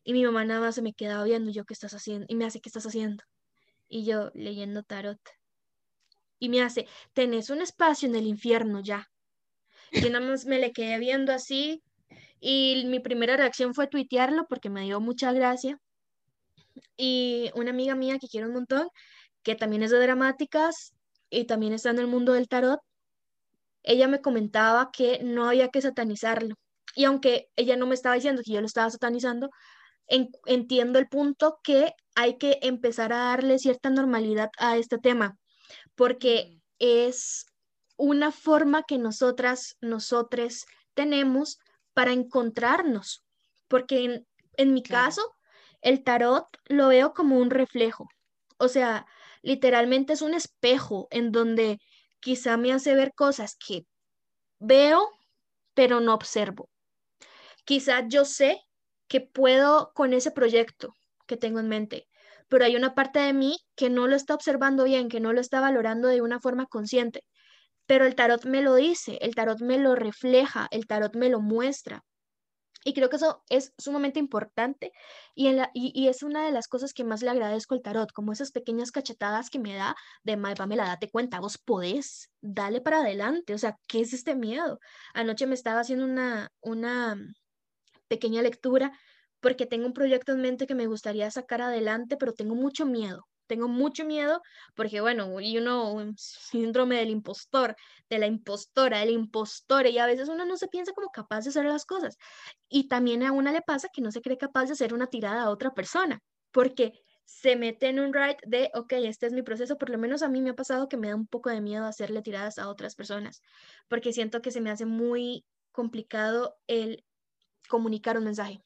Y 0.03 0.13
mi 0.13 0.23
mamá 0.23 0.45
nada 0.45 0.61
más 0.61 0.75
se 0.75 0.81
me 0.81 0.93
quedaba 0.93 1.23
viendo, 1.25 1.51
yo, 1.51 1.65
¿qué 1.65 1.73
estás 1.73 1.93
haciendo? 1.93 2.25
Y 2.27 2.35
me 2.35 2.45
hace, 2.45 2.59
¿qué 2.59 2.69
estás 2.69 2.87
haciendo? 2.87 3.23
Y 3.87 4.05
yo, 4.05 4.31
leyendo 4.33 4.81
tarot. 4.81 5.19
Y 6.39 6.49
me 6.49 6.61
hace, 6.61 6.87
tenés 7.13 7.49
un 7.49 7.61
espacio 7.61 8.07
en 8.07 8.15
el 8.15 8.25
infierno 8.25 8.79
ya. 8.79 9.11
Y 9.91 10.09
nada 10.09 10.25
más 10.25 10.45
me 10.45 10.57
le 10.57 10.71
quedé 10.71 10.97
viendo 10.97 11.33
así. 11.33 11.83
Y 12.39 12.85
mi 12.87 12.99
primera 12.99 13.37
reacción 13.37 13.75
fue 13.75 13.87
tuitearlo 13.87 14.47
porque 14.47 14.69
me 14.69 14.83
dio 14.83 15.01
mucha 15.01 15.33
gracia 15.33 15.79
y 16.97 17.51
una 17.55 17.71
amiga 17.71 17.95
mía 17.95 18.19
que 18.19 18.27
quiero 18.27 18.47
un 18.47 18.53
montón, 18.53 18.87
que 19.43 19.55
también 19.55 19.83
es 19.83 19.91
de 19.91 19.99
dramáticas 19.99 20.93
y 21.29 21.45
también 21.45 21.73
está 21.73 21.89
en 21.91 21.99
el 21.99 22.07
mundo 22.07 22.33
del 22.33 22.47
tarot, 22.47 22.79
ella 23.83 24.07
me 24.07 24.21
comentaba 24.21 24.89
que 24.91 25.19
no 25.23 25.47
había 25.47 25.69
que 25.69 25.81
satanizarlo. 25.81 26.55
Y 26.95 27.05
aunque 27.05 27.49
ella 27.55 27.77
no 27.77 27.87
me 27.87 27.95
estaba 27.95 28.15
diciendo 28.15 28.41
que 28.43 28.53
yo 28.53 28.61
lo 28.61 28.67
estaba 28.67 28.89
satanizando, 28.89 29.49
entiendo 30.07 30.99
el 30.99 31.07
punto 31.07 31.59
que 31.63 31.93
hay 32.15 32.37
que 32.37 32.59
empezar 32.61 33.13
a 33.13 33.25
darle 33.25 33.59
cierta 33.59 33.89
normalidad 33.89 34.49
a 34.57 34.77
este 34.77 34.97
tema, 34.97 35.37
porque 35.95 36.59
es 36.79 37.45
una 37.95 38.31
forma 38.31 38.83
que 38.83 38.97
nosotras, 38.97 39.77
nosotros 39.81 40.65
tenemos 40.93 41.59
para 41.93 42.11
encontrarnos, 42.11 43.23
porque 43.67 44.23
en, 44.57 44.73
mi 44.73 44.81
caso, 44.81 45.21
el 45.81 46.03
tarot 46.03 46.45
lo 46.65 46.87
veo 46.89 47.13
como 47.13 47.37
un 47.37 47.49
reflejo. 47.49 48.07
O 48.57 48.67
sea, 48.67 49.05
literalmente 49.41 50.13
es 50.13 50.21
un 50.21 50.33
espejo 50.33 51.07
en 51.11 51.31
donde 51.31 51.79
quizá 52.19 52.57
me 52.57 52.73
hace 52.73 52.95
ver 52.95 53.13
cosas 53.13 53.55
que 53.55 53.85
veo, 54.59 55.09
pero 55.73 55.99
no 56.01 56.13
observo. 56.13 56.69
Quizá 57.65 58.07
yo 58.07 58.25
sé 58.25 58.61
que 59.07 59.21
puedo 59.21 59.91
con 59.93 60.13
ese 60.13 60.31
proyecto 60.31 60.93
que 61.25 61.37
tengo 61.37 61.59
en 61.59 61.69
mente, 61.69 62.07
pero 62.49 62.65
hay 62.65 62.75
una 62.75 62.95
parte 62.95 63.19
de 63.19 63.33
mí 63.33 63.57
que 63.75 63.89
no 63.89 64.07
lo 64.07 64.15
está 64.15 64.33
observando 64.35 64.83
bien, 64.83 65.09
que 65.09 65.19
no 65.19 65.33
lo 65.33 65.41
está 65.41 65.61
valorando 65.61 66.07
de 66.07 66.21
una 66.21 66.39
forma 66.39 66.65
consciente. 66.65 67.23
Pero 67.85 68.05
el 68.05 68.15
tarot 68.15 68.45
me 68.45 68.61
lo 68.61 68.75
dice, 68.75 69.17
el 69.21 69.35
tarot 69.35 69.61
me 69.61 69.77
lo 69.79 69.95
refleja, 69.95 70.67
el 70.71 70.87
tarot 70.87 71.15
me 71.15 71.29
lo 71.29 71.41
muestra. 71.41 72.03
Y 72.83 72.93
creo 72.93 73.09
que 73.09 73.17
eso 73.17 73.43
es 73.49 73.73
sumamente 73.77 74.19
importante 74.19 74.91
y, 75.35 75.47
en 75.47 75.57
la, 75.57 75.71
y, 75.73 76.07
es 76.07 76.23
una 76.23 76.45
de 76.45 76.51
las 76.51 76.67
cosas 76.67 76.93
que 76.93 77.03
más 77.03 77.21
le 77.21 77.29
agradezco 77.29 77.75
al 77.75 77.81
tarot, 77.81 78.11
como 78.13 78.31
esas 78.31 78.51
pequeñas 78.51 78.91
cachetadas 78.91 79.49
que 79.49 79.59
me 79.59 79.75
da 79.75 79.95
de, 80.23 80.37
Mae, 80.37 80.55
Pamela, 80.55 80.85
date 80.85 81.09
cuenta, 81.09 81.39
vos 81.39 81.57
podés, 81.57 82.29
dale 82.41 82.81
para 82.81 82.99
adelante, 82.99 83.53
o 83.53 83.57
sea, 83.57 83.77
¿qué 83.87 84.01
es 84.01 84.13
este 84.13 84.35
miedo? 84.35 84.79
Anoche 85.13 85.45
me 85.47 85.55
estaba 85.55 85.81
haciendo 85.81 86.05
una, 86.05 86.49
una 86.61 87.17
pequeña 88.07 88.41
lectura 88.41 88.91
porque 89.41 89.65
tengo 89.65 89.85
un 89.85 89.93
proyecto 89.93 90.33
en 90.33 90.41
mente 90.41 90.67
que 90.67 90.75
me 90.75 90.87
gustaría 90.87 91.29
sacar 91.31 91.61
adelante, 91.61 92.17
pero 92.17 92.33
tengo 92.33 92.55
mucho 92.55 92.85
miedo 92.85 93.28
tengo 93.49 93.67
mucho 93.67 94.05
miedo 94.05 94.41
porque, 94.75 95.01
bueno, 95.01 95.41
y 95.41 95.57
uno, 95.57 95.91
un 95.91 96.15
síndrome 96.17 96.97
del 96.97 97.09
impostor, 97.09 97.75
de 98.09 98.19
la 98.19 98.27
impostora, 98.27 98.99
del 98.99 99.09
impostor, 99.09 99.87
y 99.87 99.97
a 99.97 100.05
veces 100.05 100.29
uno 100.29 100.45
no 100.45 100.55
se 100.55 100.67
piensa 100.67 100.93
como 100.93 101.09
capaz 101.09 101.41
de 101.43 101.49
hacer 101.49 101.65
las 101.65 101.85
cosas. 101.85 102.15
Y 102.69 102.87
también 102.87 103.23
a 103.23 103.31
una 103.31 103.51
le 103.51 103.61
pasa 103.61 103.89
que 103.91 104.01
no 104.01 104.11
se 104.11 104.21
cree 104.21 104.37
capaz 104.37 104.67
de 104.67 104.73
hacer 104.73 104.93
una 104.93 105.07
tirada 105.07 105.43
a 105.43 105.49
otra 105.49 105.73
persona, 105.73 106.19
porque 106.51 106.93
se 107.25 107.55
mete 107.55 107.87
en 107.89 107.99
un 107.99 108.13
ride 108.13 108.37
de, 108.45 108.71
ok, 108.75 108.93
este 108.93 109.25
es 109.27 109.33
mi 109.33 109.41
proceso, 109.41 109.77
por 109.77 109.89
lo 109.89 109.97
menos 109.97 110.21
a 110.21 110.29
mí 110.29 110.41
me 110.41 110.51
ha 110.51 110.55
pasado 110.55 110.87
que 110.87 110.97
me 110.97 111.09
da 111.09 111.15
un 111.15 111.27
poco 111.27 111.49
de 111.49 111.61
miedo 111.61 111.85
hacerle 111.85 112.21
tiradas 112.21 112.59
a 112.59 112.69
otras 112.69 112.95
personas, 112.95 113.41
porque 113.87 114.13
siento 114.13 114.41
que 114.41 114.51
se 114.51 114.61
me 114.61 114.71
hace 114.71 114.85
muy 114.85 115.45
complicado 115.71 116.55
el 116.67 117.03
comunicar 117.67 118.17
un 118.17 118.25
mensaje 118.25 118.63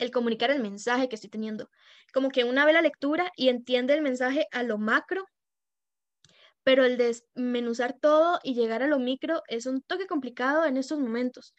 el 0.00 0.10
comunicar 0.10 0.50
el 0.50 0.60
mensaje 0.60 1.08
que 1.08 1.14
estoy 1.14 1.30
teniendo. 1.30 1.70
Como 2.12 2.30
que 2.30 2.44
una 2.44 2.64
ve 2.64 2.72
la 2.72 2.82
lectura 2.82 3.30
y 3.36 3.48
entiende 3.48 3.94
el 3.94 4.02
mensaje 4.02 4.46
a 4.50 4.64
lo 4.64 4.78
macro, 4.78 5.24
pero 6.64 6.84
el 6.84 6.96
desmenuzar 6.96 7.96
todo 8.00 8.40
y 8.42 8.54
llegar 8.54 8.82
a 8.82 8.88
lo 8.88 8.98
micro 8.98 9.42
es 9.48 9.66
un 9.66 9.82
toque 9.82 10.06
complicado 10.06 10.64
en 10.64 10.76
estos 10.76 10.98
momentos. 10.98 11.54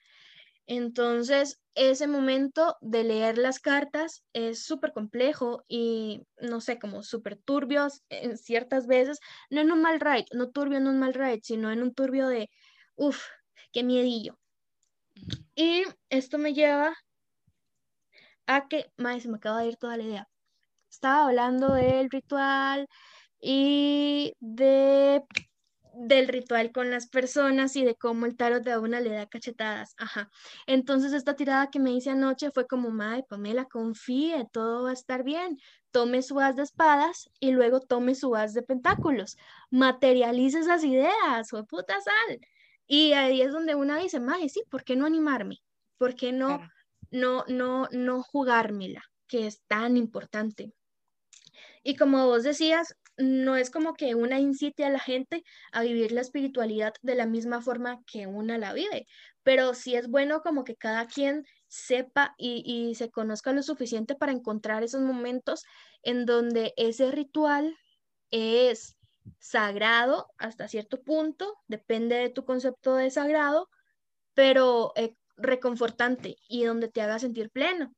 Entonces, 0.68 1.60
ese 1.76 2.08
momento 2.08 2.78
de 2.82 3.04
leer 3.04 3.38
las 3.38 3.60
cartas 3.60 4.24
es 4.34 4.64
súper 4.64 4.92
complejo 4.94 5.64
y, 5.68 6.22
no 6.40 6.62
sé, 6.62 6.80
como 6.80 7.04
súper 7.04 7.38
turbios 7.38 8.02
en 8.10 8.38
ciertas 8.38 8.88
veces, 8.88 9.20
no 9.50 9.62
en 9.62 9.72
un 9.72 9.82
mal 9.82 10.00
ride, 10.00 10.26
no 10.34 10.50
turbio 10.50 10.78
en 10.78 10.88
un 10.88 11.00
mal 11.00 11.14
ride, 11.14 11.42
sino 11.44 11.72
en 11.72 11.82
un 11.82 11.94
turbio 11.94 12.28
de, 12.28 12.50
uff, 12.96 13.24
qué 13.72 13.84
miedillo. 13.84 14.38
Y 15.56 15.84
esto 16.10 16.38
me 16.38 16.54
lleva 16.54 16.96
a 18.48 18.68
que, 18.68 18.92
más 18.98 19.24
se 19.24 19.30
me 19.30 19.38
acaba 19.38 19.62
de 19.62 19.70
ir 19.70 19.78
toda 19.78 19.98
la 19.98 20.04
idea. 20.04 20.30
Estaba 20.90 21.28
hablando 21.28 21.74
del 21.74 22.10
ritual 22.10 22.88
y 23.40 24.34
de 24.40 25.24
del 25.94 26.28
ritual 26.28 26.72
con 26.72 26.90
las 26.90 27.08
personas 27.08 27.76
y 27.76 27.84
de 27.84 27.96
cómo 27.96 28.26
el 28.26 28.38
tarot 28.38 28.64
de 28.64 28.78
una 28.78 29.00
le 29.02 29.12
da 29.12 29.28
cachetadas. 29.28 29.94
Ajá. 29.98 30.30
Entonces 30.66 31.14
esta 31.14 31.36
tirada 31.36 31.70
que 31.70 31.80
me 31.80 31.92
hice 31.92 32.12
anoche 32.12 32.52
fue 32.52 32.68
como, 32.68 32.92
madre, 32.92 33.26
Pamela, 33.28 33.66
confíe, 33.66 34.48
todo 34.52 34.84
va 34.84 34.92
a 34.92 34.94
estar 34.94 35.24
bien. 35.24 35.58
Tome 35.92 36.22
su 36.22 36.40
as 36.40 36.56
de 36.56 36.64
espadas 36.64 37.30
y 37.40 37.52
luego 37.52 37.82
tome 37.82 38.16
su 38.16 38.36
as 38.36 38.54
de 38.54 38.62
pentáculos. 38.62 39.38
Materialice 39.70 40.60
esas 40.60 40.84
ideas, 40.84 41.50
fue 41.50 41.66
puta 41.66 41.96
sal. 42.02 42.40
Y 42.88 43.14
ahí 43.14 43.42
es 43.42 43.52
donde 43.52 43.76
una 43.76 43.98
dice, 43.98 44.20
madre, 44.20 44.50
sí, 44.50 44.64
¿por 44.70 44.84
qué 44.84 44.96
no 44.96 45.06
animarme? 45.06 45.62
¿Por 45.98 46.16
qué 46.16 46.32
no 46.32 46.62
no, 47.12 47.46
no, 47.48 47.88
no 47.92 48.24
jugármela, 48.24 49.04
que 49.28 49.48
es 49.48 49.62
tan 49.68 49.98
importante. 49.98 50.74
Y 51.84 51.96
como 51.96 52.26
vos 52.26 52.44
decías, 52.44 52.96
no 53.18 53.56
es 53.56 53.70
como 53.70 53.94
que 53.94 54.16
una 54.16 54.40
incite 54.40 54.86
a 54.86 54.90
la 54.90 55.00
gente 55.00 55.44
a 55.72 55.82
vivir 55.82 56.12
la 56.12 56.22
espiritualidad 56.22 56.94
de 57.02 57.16
la 57.16 57.26
misma 57.26 57.62
forma 57.62 58.02
que 58.06 58.28
una 58.28 58.58
la 58.58 58.74
vive, 58.74 59.08
pero 59.44 59.74
sí 59.74 59.96
es 59.96 60.08
bueno 60.08 60.42
como 60.42 60.64
que 60.64 60.76
cada 60.76 61.08
quien 61.08 61.46
sepa 61.68 62.36
y, 62.38 62.94
se 62.96 63.10
conozca 63.10 63.54
lo 63.54 63.64
suficiente 63.64 64.16
para 64.16 64.32
encontrar 64.32 64.84
esos 64.84 65.02
momentos 65.02 65.64
en 66.04 66.26
donde 66.26 66.74
ese 66.78 67.12
ritual 67.12 67.76
es 68.32 68.98
sagrado 69.40 70.28
hasta 70.38 70.68
cierto 70.68 71.02
punto, 71.02 71.58
depende 71.68 72.16
de 72.16 72.30
tu 72.30 72.44
concepto 72.46 72.96
de 72.96 73.12
sagrado, 73.12 73.70
pero 74.34 74.94
eh, 74.96 75.16
reconfortante 75.42 76.36
y 76.48 76.64
donde 76.66 76.90
te 76.90 77.02
haga 77.02 77.20
sentir 77.20 77.50
pleno, 77.52 77.94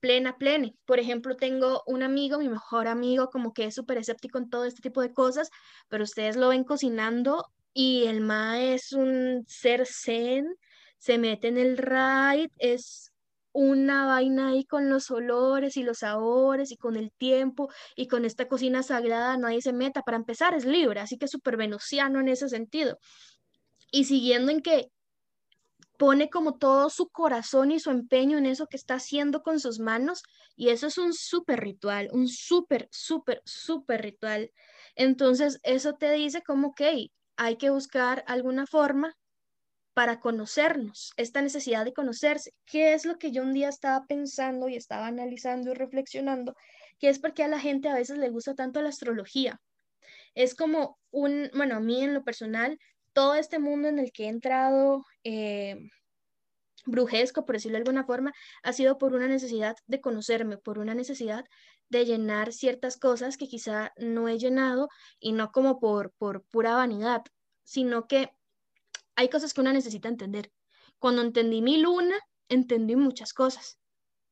plena, 0.00 0.36
plena. 0.38 0.70
Por 0.84 0.98
ejemplo, 0.98 1.36
tengo 1.36 1.82
un 1.86 2.02
amigo, 2.02 2.38
mi 2.38 2.48
mejor 2.48 2.88
amigo, 2.88 3.30
como 3.30 3.52
que 3.52 3.64
es 3.64 3.74
súper 3.74 3.98
escéptico 3.98 4.38
en 4.38 4.50
todo 4.50 4.64
este 4.64 4.82
tipo 4.82 5.00
de 5.02 5.12
cosas, 5.12 5.50
pero 5.88 6.04
ustedes 6.04 6.36
lo 6.36 6.48
ven 6.48 6.64
cocinando 6.64 7.46
y 7.72 8.04
el 8.06 8.20
ma 8.20 8.60
es 8.60 8.92
un 8.92 9.44
ser 9.46 9.86
zen, 9.86 10.54
se 10.98 11.18
mete 11.18 11.48
en 11.48 11.58
el 11.58 11.78
raid, 11.78 12.50
es 12.58 13.12
una 13.52 14.06
vaina 14.06 14.48
ahí 14.50 14.64
con 14.64 14.88
los 14.88 15.10
olores 15.10 15.76
y 15.76 15.82
los 15.82 15.98
sabores 15.98 16.70
y 16.70 16.76
con 16.76 16.96
el 16.96 17.10
tiempo 17.12 17.68
y 17.96 18.06
con 18.06 18.24
esta 18.24 18.46
cocina 18.46 18.82
sagrada 18.82 19.36
nadie 19.36 19.62
se 19.62 19.72
meta. 19.72 20.02
Para 20.02 20.16
empezar 20.16 20.54
es 20.54 20.64
libre, 20.64 21.00
así 21.00 21.18
que 21.18 21.28
súper 21.28 21.56
venusiano 21.56 22.20
en 22.20 22.28
ese 22.28 22.48
sentido. 22.48 22.98
Y 23.90 24.04
siguiendo 24.04 24.52
en 24.52 24.60
que 24.60 24.90
pone 25.98 26.30
como 26.30 26.56
todo 26.56 26.88
su 26.88 27.08
corazón 27.10 27.70
y 27.70 27.80
su 27.80 27.90
empeño 27.90 28.38
en 28.38 28.46
eso 28.46 28.66
que 28.66 28.78
está 28.78 28.94
haciendo 28.94 29.42
con 29.42 29.60
sus 29.60 29.78
manos 29.80 30.22
y 30.56 30.70
eso 30.70 30.86
es 30.86 30.96
un 30.96 31.12
súper 31.12 31.60
ritual, 31.60 32.08
un 32.12 32.28
súper, 32.28 32.88
súper, 32.90 33.42
súper 33.44 34.02
ritual. 34.02 34.50
Entonces, 34.94 35.60
eso 35.62 35.94
te 35.94 36.10
dice 36.12 36.42
como 36.42 36.74
que 36.74 37.10
hay 37.36 37.56
que 37.56 37.70
buscar 37.70 38.24
alguna 38.26 38.66
forma 38.66 39.14
para 39.92 40.20
conocernos, 40.20 41.12
esta 41.16 41.42
necesidad 41.42 41.84
de 41.84 41.92
conocerse. 41.92 42.52
¿Qué 42.64 42.94
es 42.94 43.04
lo 43.04 43.18
que 43.18 43.32
yo 43.32 43.42
un 43.42 43.52
día 43.52 43.68
estaba 43.68 44.06
pensando 44.06 44.68
y 44.68 44.76
estaba 44.76 45.08
analizando 45.08 45.72
y 45.72 45.74
reflexionando? 45.74 46.54
que 46.98 47.08
es 47.08 47.18
porque 47.18 47.42
a 47.42 47.48
la 47.48 47.60
gente 47.60 47.88
a 47.88 47.94
veces 47.94 48.18
le 48.18 48.30
gusta 48.30 48.54
tanto 48.54 48.82
la 48.82 48.88
astrología. 48.88 49.60
Es 50.34 50.54
como 50.54 50.98
un, 51.10 51.50
bueno, 51.54 51.76
a 51.76 51.80
mí 51.80 52.02
en 52.02 52.14
lo 52.14 52.24
personal, 52.24 52.78
todo 53.12 53.34
este 53.34 53.58
mundo 53.58 53.88
en 53.88 53.98
el 53.98 54.12
que 54.12 54.24
he 54.24 54.28
entrado, 54.28 55.04
eh, 55.24 55.76
brujesco, 56.86 57.44
por 57.44 57.56
decirlo 57.56 57.76
de 57.76 57.82
alguna 57.82 58.04
forma, 58.04 58.32
ha 58.62 58.72
sido 58.72 58.98
por 58.98 59.14
una 59.14 59.28
necesidad 59.28 59.76
de 59.86 60.00
conocerme, 60.00 60.58
por 60.58 60.78
una 60.78 60.94
necesidad 60.94 61.44
de 61.88 62.04
llenar 62.04 62.52
ciertas 62.52 62.96
cosas 62.96 63.36
que 63.36 63.48
quizá 63.48 63.92
no 63.96 64.28
he 64.28 64.38
llenado 64.38 64.88
y 65.20 65.32
no 65.32 65.52
como 65.52 65.78
por, 65.78 66.12
por 66.18 66.44
pura 66.44 66.74
vanidad, 66.74 67.22
sino 67.64 68.06
que 68.06 68.30
hay 69.16 69.28
cosas 69.28 69.54
que 69.54 69.60
uno 69.60 69.72
necesita 69.72 70.08
entender. 70.08 70.50
Cuando 70.98 71.22
entendí 71.22 71.62
mi 71.62 71.78
luna, 71.78 72.16
entendí 72.48 72.96
muchas 72.96 73.32
cosas. 73.32 73.77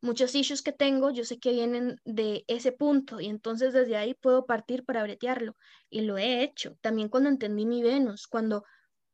Muchos 0.07 0.37
issues 0.37 0.63
que 0.63 0.71
tengo, 0.71 1.11
yo 1.11 1.25
sé 1.25 1.41
que 1.41 1.51
vienen 1.51 2.01
de 2.05 2.45
ese 2.47 2.71
punto 2.71 3.19
y 3.19 3.27
entonces 3.27 3.73
desde 3.73 3.97
ahí 3.97 4.15
puedo 4.15 4.47
partir 4.47 4.85
para 4.85 5.03
bretearlo 5.03 5.57
y 5.91 6.03
lo 6.03 6.17
he 6.17 6.45
hecho. 6.45 6.77
También 6.81 7.09
cuando 7.09 7.29
entendí 7.29 7.67
mi 7.67 7.83
Venus, 7.83 8.29
cuando 8.29 8.63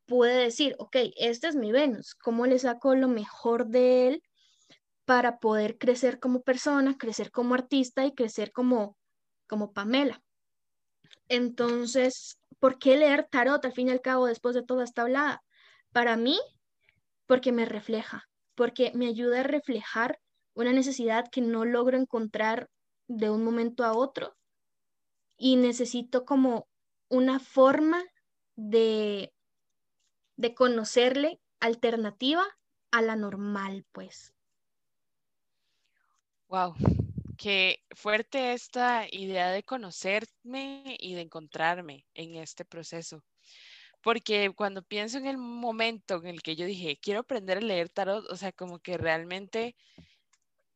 pude 0.05 0.35
decir, 0.35 0.77
ok, 0.79 0.95
este 1.17 1.49
es 1.49 1.57
mi 1.57 1.73
Venus, 1.73 2.15
¿cómo 2.15 2.45
le 2.45 2.59
saco 2.59 2.95
lo 2.95 3.09
mejor 3.09 3.69
de 3.69 4.09
él 4.09 4.23
para 5.07 5.39
poder 5.39 5.79
crecer 5.79 6.21
como 6.21 6.43
persona, 6.43 6.99
crecer 6.99 7.31
como 7.31 7.55
artista 7.55 8.05
y 8.05 8.13
crecer 8.13 8.53
como, 8.53 8.99
como 9.47 9.73
Pamela? 9.73 10.23
Entonces, 11.27 12.39
¿por 12.59 12.79
qué 12.79 12.99
leer 12.99 13.27
tarot 13.31 13.65
al 13.65 13.73
fin 13.73 13.89
y 13.89 13.93
al 13.93 14.03
cabo 14.03 14.27
después 14.27 14.55
de 14.55 14.63
toda 14.63 14.85
esta 14.85 15.01
hablada? 15.01 15.43
Para 15.91 16.19
mí, 16.19 16.39
porque 17.25 17.51
me 17.51 17.65
refleja, 17.65 18.29
porque 18.55 18.93
me 18.95 19.07
ayuda 19.07 19.41
a 19.41 19.45
reflejar 19.45 20.19
una 20.55 20.73
necesidad 20.73 21.29
que 21.31 21.41
no 21.41 21.65
logro 21.65 21.97
encontrar 21.99 22.71
de 23.09 23.31
un 23.31 23.45
momento 23.45 23.85
a 23.85 23.95
otro 23.95 24.37
y 25.37 25.57
necesito 25.57 26.25
como 26.25 26.69
una 27.09 27.39
forma 27.39 28.03
de 28.57 29.33
de 30.37 30.55
conocerle 30.55 31.41
alternativa 31.61 32.45
a 32.91 33.03
la 33.03 33.17
normal, 33.17 33.87
pues. 33.93 34.35
Wow, 36.49 36.75
qué 37.39 37.83
fuerte 37.97 38.53
esta 38.53 39.07
idea 39.11 39.51
de 39.51 39.63
conocerme 39.63 40.97
y 40.99 41.15
de 41.15 41.23
encontrarme 41.23 42.07
en 42.15 42.37
este 42.37 42.65
proceso. 42.65 43.25
Porque 44.03 44.53
cuando 44.57 44.83
pienso 44.83 45.19
en 45.19 45.27
el 45.27 45.39
momento 45.39 46.17
en 46.17 46.27
el 46.27 46.43
que 46.43 46.57
yo 46.57 46.67
dije, 46.67 46.99
quiero 47.01 47.21
aprender 47.21 47.59
a 47.59 47.61
leer 47.63 47.89
tarot, 47.89 48.27
o 48.31 48.37
sea, 48.37 48.53
como 48.53 48.81
que 48.81 48.99
realmente 48.99 49.77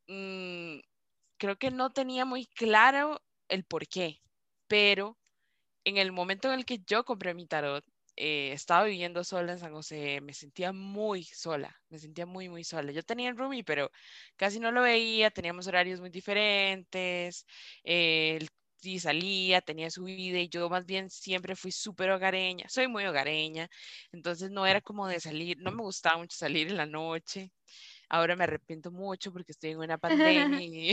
mm, 0.07 0.79
creo 1.37 1.57
que 1.57 1.71
no 1.71 1.91
tenía 1.91 2.25
muy 2.25 2.45
claro 2.47 3.21
el 3.49 3.65
por 3.65 3.87
qué, 3.87 4.21
pero 4.67 5.17
en 5.85 5.97
el 5.97 6.11
momento 6.11 6.49
en 6.49 6.55
el 6.59 6.65
que 6.65 6.79
yo 6.85 7.05
compré 7.05 7.33
mi 7.33 7.47
tarot, 7.47 7.85
eh, 8.15 8.51
estaba 8.53 8.85
viviendo 8.85 9.23
sola 9.23 9.53
en 9.53 9.59
San 9.59 9.73
José, 9.73 10.21
me 10.21 10.33
sentía 10.33 10.73
muy 10.73 11.23
sola, 11.23 11.75
me 11.89 11.99
sentía 11.99 12.25
muy, 12.25 12.49
muy 12.49 12.63
sola. 12.63 12.91
Yo 12.91 13.03
tenía 13.03 13.29
el 13.29 13.37
roomie, 13.37 13.63
pero 13.63 13.91
casi 14.35 14.59
no 14.59 14.71
lo 14.71 14.81
veía, 14.81 15.31
teníamos 15.31 15.67
horarios 15.67 15.99
muy 16.01 16.09
diferentes, 16.09 17.45
eh, 17.83 18.39
sí 18.81 18.99
salía, 18.99 19.61
tenía 19.61 19.89
su 19.91 20.03
vida 20.05 20.39
y 20.39 20.49
yo 20.49 20.69
más 20.69 20.85
bien 20.85 21.09
siempre 21.09 21.55
fui 21.55 21.71
súper 21.71 22.09
hogareña, 22.11 22.67
soy 22.69 22.87
muy 22.87 23.05
hogareña, 23.05 23.69
entonces 24.11 24.51
no 24.51 24.65
era 24.65 24.81
como 24.81 25.07
de 25.07 25.19
salir, 25.19 25.57
no 25.59 25.71
me 25.71 25.83
gustaba 25.83 26.17
mucho 26.17 26.37
salir 26.37 26.67
en 26.69 26.77
la 26.77 26.85
noche. 26.85 27.51
Ahora 28.09 28.35
me 28.35 28.45
arrepiento 28.45 28.91
mucho 28.91 29.31
porque 29.33 29.51
estoy 29.51 29.71
en 29.71 29.79
una 29.79 29.97
pandemia 29.97 30.61
y, 30.61 30.91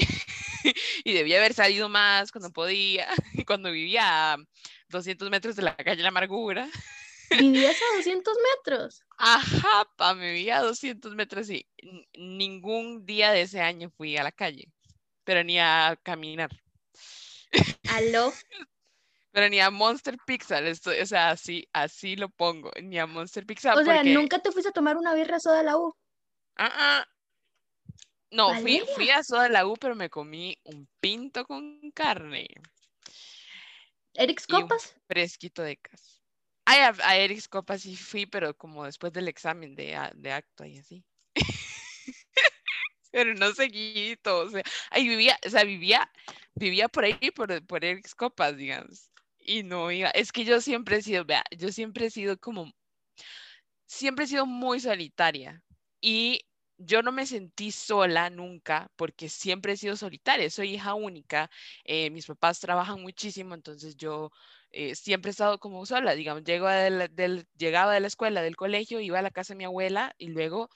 y 1.05 1.13
debía 1.13 1.39
haber 1.39 1.55
salido 1.55 1.89
más 1.89 2.33
cuando 2.33 2.51
podía, 2.51 3.07
cuando 3.47 3.71
vivía 3.71 4.35
a 4.35 4.37
200 4.89 5.31
metros 5.31 5.57
de 5.57 5.63
la 5.63 5.77
calle 5.77 6.03
La 6.03 6.09
Amargura. 6.09 6.69
¿Vivías 7.31 7.77
a 7.77 7.97
200 7.97 8.37
metros? 8.57 9.03
Ajá, 9.19 9.89
pa, 9.97 10.15
me 10.15 10.33
vivía 10.33 10.59
a 10.59 10.63
200 10.63 11.15
metros 11.15 11.51
y 11.51 11.67
ningún 12.17 13.05
día 13.07 13.33
de 13.33 13.43
ese 13.43 13.61
año 13.61 13.91
fui 13.91 14.17
a 14.17 14.23
la 14.23 14.31
calle, 14.31 14.73
pero 15.25 15.43
ni 15.43 15.59
a 15.59 15.99
caminar. 16.03 16.51
¿Aló? 17.91 18.33
Pero 19.33 19.49
ni 19.49 19.59
a 19.59 19.71
Monster 19.71 20.17
esto, 20.29 20.91
o 20.91 21.07
sea, 21.07 21.31
así, 21.31 21.69
así 21.73 22.15
lo 22.15 22.29
pongo, 22.29 22.71
ni 22.81 22.99
a 23.01 23.07
Monster 23.07 23.45
Pixar. 23.45 23.77
O 23.77 23.85
sea, 23.85 24.05
¿nunca 24.05 24.39
te 24.39 24.53
fuiste 24.53 24.69
a 24.69 24.73
tomar 24.73 24.97
una 24.97 25.13
birra 25.15 25.41
soda 25.41 25.61
a 25.61 25.65
la 25.65 25.77
U? 25.77 25.93
Ah, 26.57 26.71
ah. 26.73 27.07
No, 28.35 28.53
fui, 28.61 28.83
fui, 28.97 29.11
a 29.11 29.23
soda 29.23 29.49
la 29.49 29.65
U, 29.65 29.77
pero 29.77 29.95
me 29.95 30.11
comí 30.11 30.59
un 30.65 30.89
pinto 31.01 31.45
con 31.45 31.79
carne. 31.93 32.49
¿Eric's 34.15 34.47
Copas? 34.49 34.97
fresquito 35.07 35.63
de 35.63 35.77
casa. 35.77 36.21
Ay, 36.65 36.81
a, 36.81 36.95
a 37.05 37.17
Eric's 37.17 37.47
Copa 37.47 37.79
sí 37.79 37.95
fui, 37.95 38.27
pero 38.27 38.57
como 38.57 38.85
después 38.85 39.13
del 39.13 39.29
examen 39.29 39.77
de, 39.77 39.97
de 40.17 40.33
acto 40.33 40.65
y 40.65 40.79
así. 40.79 41.05
pero 43.13 43.35
no 43.35 43.53
seguí 43.53 44.17
todo. 44.17 44.47
O 44.47 44.51
sea, 44.51 44.65
ahí 44.91 45.07
vivía, 45.07 45.39
o 45.47 45.51
sea, 45.51 45.63
vivía, 45.63 46.11
vivía 46.57 46.89
por 46.89 47.05
ahí, 47.05 47.31
por, 47.31 47.65
por 47.65 47.85
Eric's 47.85 48.17
Copas, 48.17 48.57
digamos. 48.57 49.13
Y 49.39 49.63
no 49.63 49.93
iba. 49.93 50.11
Es 50.11 50.33
que 50.33 50.45
yo 50.45 50.61
siempre 50.61 50.97
he 50.97 51.03
sido, 51.03 51.25
vea, 51.25 51.45
yo 51.57 51.71
siempre 51.71 52.07
he 52.07 52.11
sido 52.11 52.37
como, 52.37 52.73
siempre 53.87 54.25
he 54.25 54.29
sido 54.29 54.45
muy 54.45 54.81
solitaria. 54.81 55.63
Y 56.01 56.45
yo 56.79 57.03
no 57.03 57.13
me 57.13 57.27
sentí 57.27 57.71
sola 57.71 58.31
nunca 58.31 58.91
porque 58.97 59.29
siempre 59.29 59.75
he 59.75 59.77
sido 59.77 59.97
solitaria, 59.97 60.51
soy 60.51 60.75
hija 60.75 60.95
única, 60.95 61.51
eh, 61.85 62.11
mis 62.11 62.27
papás 62.27 62.61
trabajan 62.61 63.01
muchísimo, 63.03 63.55
entonces 63.55 63.97
yo 63.97 64.31
eh, 64.71 64.95
siempre 64.95 65.31
he 65.31 65.33
estado 65.33 65.59
como 65.59 65.87
sola, 65.87 66.15
digamos, 66.15 66.45
llego 66.45 66.69
del, 66.69 67.47
llegaba 67.57 67.95
de 67.95 68.01
la 68.01 68.09
escuela, 68.09 68.43
del 68.43 68.57
colegio, 68.57 69.01
iba 69.01 69.19
a 69.19 69.23
la 69.23 69.31
casa 69.31 69.55
de 69.55 69.59
mi 69.59 69.65
abuela 69.65 70.15
y 70.19 70.29
luego 70.29 70.69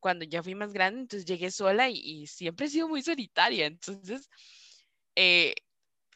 cuando 0.00 0.24
ya 0.24 0.42
fui 0.42 0.54
más 0.54 0.72
grande, 0.72 1.00
entonces 1.02 1.26
llegué 1.26 1.50
sola 1.50 1.88
y, 1.90 2.26
siempre 2.26 2.66
he 2.66 2.70
sido 2.70 2.88
muy 2.88 3.02
solitaria, 3.02 3.66
entonces 3.66 4.28
eh, 5.16 5.54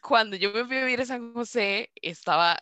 cuando 0.03 0.37
yo 0.37 0.53
me 0.53 0.65
fui 0.67 0.77
a 0.79 0.85
vivir 0.85 1.01
a 1.03 1.07
San 1.07 1.33
José, 1.35 1.91
estaba 2.03 2.59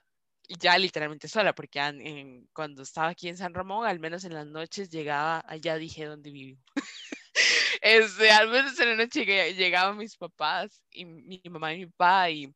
ya 0.48 0.78
literalmente 0.78 1.28
sola, 1.28 1.54
porque 1.54 2.46
cuando 2.52 2.82
estaba 2.82 3.08
aquí 3.08 3.28
en 3.28 3.36
San 3.36 3.54
Ramón, 3.54 3.86
al 3.86 4.00
menos 4.00 4.24
en 4.24 4.34
las 4.34 4.46
noches 4.46 4.90
llegaba, 4.90 5.44
allá 5.46 5.76
dije 5.76 6.06
dónde 6.06 6.30
vivo. 6.30 6.60
este, 7.82 8.30
al 8.30 8.48
menos 8.48 8.78
en 8.80 8.90
la 8.90 8.96
noche 8.96 9.24
llegaban 9.54 9.96
mis 9.98 10.16
papás 10.16 10.82
y 10.90 11.04
mi 11.04 11.42
mamá 11.50 11.74
y 11.74 11.78
mi 11.78 11.86
papá 11.86 12.30
y 12.30 12.54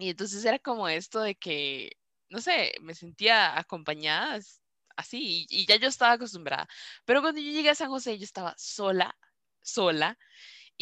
y 0.00 0.10
entonces 0.10 0.44
era 0.44 0.58
como 0.58 0.88
esto 0.88 1.20
de 1.20 1.34
que, 1.34 1.92
no 2.30 2.40
sé, 2.40 2.72
me 2.80 2.94
sentía 2.94 3.58
acompañada 3.58 4.40
así 4.96 5.46
y, 5.50 5.66
ya 5.66 5.76
yo 5.76 5.88
estaba 5.88 6.12
acostumbrada. 6.12 6.66
Pero 7.04 7.20
cuando 7.22 7.40
yo 7.40 7.50
llegué 7.52 7.70
a 7.70 7.74
San 7.74 7.90
José, 7.90 8.18
yo 8.18 8.24
estaba 8.24 8.54
sola, 8.56 9.16
sola 9.62 10.18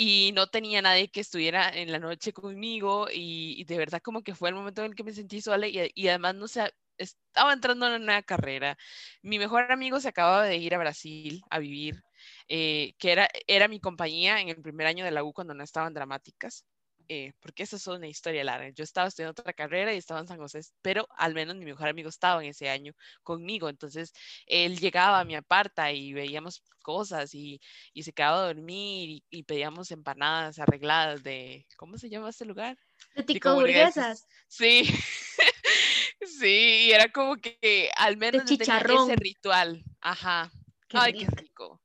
y 0.01 0.31
no 0.33 0.47
tenía 0.47 0.81
nadie 0.81 1.09
que 1.11 1.19
estuviera 1.19 1.71
en 1.71 1.91
la 1.91 1.99
noche 1.99 2.33
conmigo 2.33 3.09
y, 3.13 3.65
de 3.65 3.79
verdad 3.79 4.01
como 4.01 4.23
que 4.23 4.37
fue 4.37 4.49
el 4.49 4.55
momento 4.55 4.83
en 4.85 4.93
el 4.93 4.95
que 4.95 5.03
me 5.03 5.13
sentí 5.13 5.41
sola 5.41 5.67
y, 5.67 6.09
además, 6.09 6.37
no 6.37 6.47
sé, 6.47 6.73
estaba 6.99 7.53
entrando 7.53 7.93
en 7.93 8.03
una 8.03 8.23
carrera. 8.23 8.79
Mi 9.23 9.41
mejor 9.41 9.73
amigo 9.73 9.99
se 9.99 10.07
acababa 10.09 10.45
de 10.45 10.57
ir 10.57 10.73
a 10.77 10.79
Brasil 10.79 11.43
a 11.51 11.59
vivir, 11.59 12.01
eh, 12.49 12.95
que 12.99 13.11
era, 13.11 13.29
era 13.49 13.67
mi 13.67 13.81
compañía 13.81 14.41
en 14.41 14.51
el 14.51 14.63
primer 14.63 14.87
año 14.87 15.05
de 15.05 15.11
la 15.11 15.25
U 15.25 15.33
cuando 15.33 15.53
no 15.55 15.65
estaban 15.65 15.95
dramáticas. 15.95 16.65
Eh, 17.11 17.33
porque 17.41 17.63
esa 17.63 17.77
es 17.77 17.87
una 17.87 18.07
historia 18.07 18.45
larga. 18.45 18.69
Yo 18.69 18.85
estaba 18.85 19.09
estudiando 19.09 19.31
otra 19.41 19.55
carrera 19.55 19.95
y 19.95 19.97
estaba 19.97 20.21
en 20.21 20.29
San 20.29 20.39
José, 20.39 20.61
pero 20.83 21.09
al 21.17 21.33
menos 21.33 21.57
mi 21.57 21.65
mejor 21.65 21.89
amigo 21.89 22.11
estaba 22.11 22.43
en 22.43 22.51
ese 22.51 22.69
año 22.69 22.93
conmigo. 23.23 23.71
Entonces 23.71 24.13
él 24.47 24.79
llegaba 24.79 25.21
a 25.21 25.25
mi 25.25 25.35
aparta 25.35 25.91
y 25.91 26.13
veíamos 26.13 26.63
cosas 26.83 27.35
y, 27.35 27.61
y 27.95 28.03
se 28.03 28.13
quedaba 28.13 28.39
a 28.39 28.47
dormir 28.47 29.23
y, 29.31 29.43
pedíamos 29.45 29.91
empanadas 29.91 30.59
arregladas 30.59 31.23
de, 31.23 31.67
¿cómo 31.77 31.97
se 31.97 32.11
llama 32.11 32.29
este 32.29 32.45
lugar? 32.45 32.77
De 33.15 33.41
burguesas. 33.55 34.27
Sí. 34.47 34.83
sí, 36.21 36.87
y 36.89 36.93
era 36.93 37.11
como 37.11 37.37
que 37.37 37.91
al 37.97 38.19
menos 38.19 38.45
de 38.45 38.59
chicharrón. 38.59 39.11
ese 39.11 39.17
ritual. 39.17 39.83
Ajá. 40.03 40.51
Ay, 40.91 41.13
qué 41.15 41.27
rico. 41.27 41.81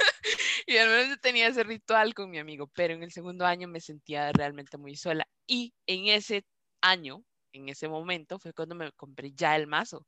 y 0.66 0.76
al 0.76 0.88
menos 0.88 1.20
tenía 1.20 1.48
ese 1.48 1.64
ritual 1.64 2.14
con 2.14 2.30
mi 2.30 2.38
amigo, 2.38 2.68
pero 2.68 2.94
en 2.94 3.02
el 3.02 3.12
segundo 3.12 3.46
año 3.46 3.68
me 3.68 3.80
sentía 3.80 4.32
realmente 4.32 4.78
muy 4.78 4.96
sola. 4.96 5.26
Y 5.46 5.74
en 5.86 6.06
ese 6.08 6.44
año, 6.80 7.24
en 7.52 7.68
ese 7.68 7.88
momento, 7.88 8.38
fue 8.38 8.52
cuando 8.52 8.74
me 8.74 8.92
compré 8.92 9.32
ya 9.34 9.56
el 9.56 9.66
mazo. 9.66 10.06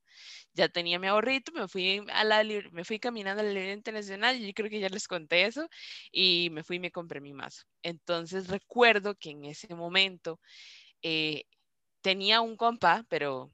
Ya 0.55 0.68
tenía 0.68 0.98
mi 0.98 1.09
ahorrito, 1.09 1.52
me 1.52 1.68
fui, 1.68 2.02
a 2.12 2.24
la, 2.24 2.44
me 2.72 2.85
fui 2.85 2.98
caminando 3.00 3.42
a 3.42 3.44
la 3.44 3.50
librería 3.50 3.74
internacional, 3.74 4.37
y 4.37 4.48
yo 4.48 4.52
creo 4.55 4.70
que 4.70 4.81
ya 4.81 4.88
les 4.88 5.09
conté 5.09 5.46
eso, 5.46 5.68
y 6.12 6.50
me 6.52 6.64
fui 6.64 6.76
y 6.76 6.81
me 6.81 6.90
compré 6.92 7.20
mi 7.20 7.35
mazo. 7.35 7.64
Entonces 7.83 8.48
recuerdo 8.48 9.14
que 9.16 9.31
en 9.31 9.44
ese 9.46 9.74
momento 9.74 10.40
eh, 11.02 11.44
tenía 12.02 12.40
un 12.42 12.57
compa, 12.57 13.07
pero 13.09 13.52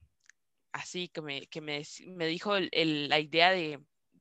así 0.73 1.09
que 1.09 1.23
me, 1.23 1.47
que 1.49 1.61
me, 1.61 1.83
me 2.09 2.27
dijo 2.27 2.55
la 2.61 3.21
idea 3.21 3.51
de 3.53 3.81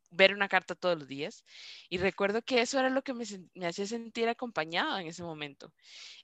ver 0.10 0.34
una 0.34 0.48
carta 0.48 0.76
todos 0.76 0.98
los 1.00 1.08
días. 1.08 1.44
Y 1.90 1.98
recuerdo 1.98 2.42
que 2.42 2.62
eso 2.62 2.80
era 2.80 2.90
lo 2.90 3.02
que 3.02 3.14
me, 3.14 3.24
hacía 3.66 3.86
sentir 3.86 4.30
acompañada 4.30 5.02
en 5.02 5.08
ese 5.08 5.24
momento. 5.24 5.74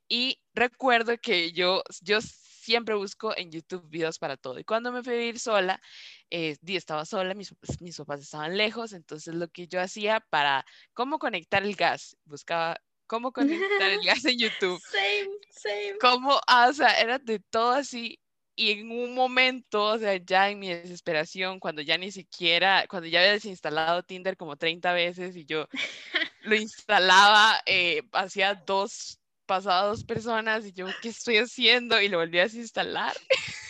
Y 0.08 0.40
recuerdo 0.54 1.18
que 1.18 1.52
yo, 1.52 1.84
yo 2.02 2.20
siempre 2.22 2.96
busco 2.96 3.36
en 3.38 3.52
YouTube 3.52 3.88
videos 3.90 4.20
para 4.20 4.38
todo. 4.38 4.60
Y 4.60 4.64
cuando 4.64 4.92
me 4.92 5.04
fui 5.04 5.14
a 5.14 5.18
vivir 5.18 5.40
sola, 5.40 5.82
eh, 6.30 6.58
estaba 6.66 7.06
sola, 7.06 7.34
mis, 7.34 7.54
mis 7.80 7.98
papás 7.98 8.22
estaban 8.22 8.58
lejos, 8.58 8.94
entonces 8.94 9.36
lo 9.36 9.48
que 9.50 9.68
yo 9.68 9.82
hacía 9.82 10.22
para 10.30 10.66
cómo 10.94 11.20
conectar 11.20 11.64
el 11.64 11.76
gas, 11.76 12.18
buscaba 12.26 12.78
cómo 13.08 13.32
conectar 13.32 13.92
el 13.92 14.02
gas 14.06 14.26
en 14.26 14.40
YouTube. 14.40 14.82
Same, 14.82 15.30
same. 15.50 15.98
Cómo, 16.00 16.40
ah, 16.48 16.68
o 16.70 16.74
sea, 16.74 17.00
era 17.00 17.20
de 17.20 17.40
todo 17.40 17.72
así. 17.72 18.20
Y 18.56 18.72
en 18.72 18.92
un 18.92 19.16
momento, 19.16 19.84
o 19.86 19.98
sea, 19.98 20.16
ya 20.18 20.50
en 20.50 20.60
mi 20.60 20.70
desesperación, 20.70 21.60
cuando 21.60 21.82
ya 21.82 21.98
ni 21.98 22.12
siquiera, 22.12 22.86
cuando 22.88 23.08
ya 23.08 23.20
había 23.20 23.32
desinstalado 23.32 24.04
Tinder 24.04 24.38
como 24.38 24.58
30 24.58 24.94
veces 24.94 25.36
y 25.36 25.46
yo 25.46 25.68
lo 26.42 26.56
instalaba, 26.56 27.62
eh, 27.66 28.04
hacía 28.12 28.54
dos, 28.54 29.20
pasaba 29.46 29.88
dos 29.88 30.04
personas 30.04 30.66
y 30.68 30.74
yo, 30.74 30.86
¿qué 31.02 31.10
estoy 31.10 31.38
haciendo? 31.38 32.00
Y 32.00 32.10
lo 32.10 32.20
volví 32.20 32.40
a 32.40 32.44
desinstalar. 32.44 33.16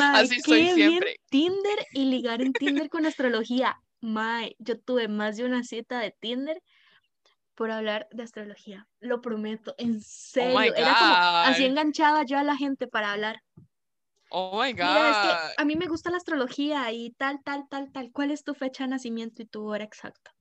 Así 0.00 0.40
soy 0.40 0.68
siempre. 0.70 1.16
Tinder 1.30 1.86
y 1.92 2.04
ligar 2.06 2.42
en 2.42 2.52
Tinder 2.52 2.88
con 2.88 3.06
astrología. 3.06 3.80
Mae, 4.00 4.54
yo 4.58 4.78
tuve 4.78 5.08
más 5.08 5.36
de 5.36 5.44
una 5.44 5.64
cita 5.64 5.98
de 6.00 6.10
Tinder 6.12 6.62
por 7.54 7.70
hablar 7.70 8.08
de 8.10 8.22
astrología. 8.22 8.86
Lo 9.00 9.20
prometo, 9.20 9.74
en 9.78 9.98
oh 9.98 10.02
serio. 10.02 10.74
Era 10.74 10.94
como 10.98 11.14
así 11.14 11.64
enganchaba 11.64 12.24
yo 12.24 12.38
a 12.38 12.44
la 12.44 12.56
gente 12.56 12.86
para 12.86 13.12
hablar. 13.12 13.42
Oh 14.30 14.60
my 14.62 14.72
God. 14.72 14.84
a 15.56 15.64
mí 15.64 15.76
me 15.76 15.86
gusta 15.86 16.10
la 16.10 16.16
astrología 16.16 16.90
y 16.92 17.12
tal, 17.12 17.40
tal, 17.44 17.68
tal, 17.68 17.92
tal. 17.92 18.10
¿Cuál 18.12 18.32
es 18.32 18.42
tu 18.42 18.54
fecha 18.54 18.84
de 18.84 18.90
nacimiento 18.90 19.42
y 19.42 19.46
tu 19.46 19.68
hora 19.68 19.84
exacta? 19.84 20.34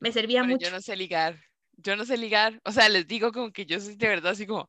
Me 0.00 0.10
servía 0.10 0.42
mucho. 0.42 0.66
Yo 0.66 0.72
no 0.72 0.80
sé 0.80 0.96
ligar. 0.96 1.38
Yo 1.76 1.94
no 1.94 2.04
sé 2.04 2.16
ligar. 2.16 2.60
O 2.64 2.72
sea, 2.72 2.88
les 2.88 3.06
digo 3.06 3.30
como 3.30 3.52
que 3.52 3.64
yo 3.64 3.78
soy 3.78 3.94
de 3.94 4.08
verdad 4.08 4.32
así 4.32 4.46
como 4.46 4.68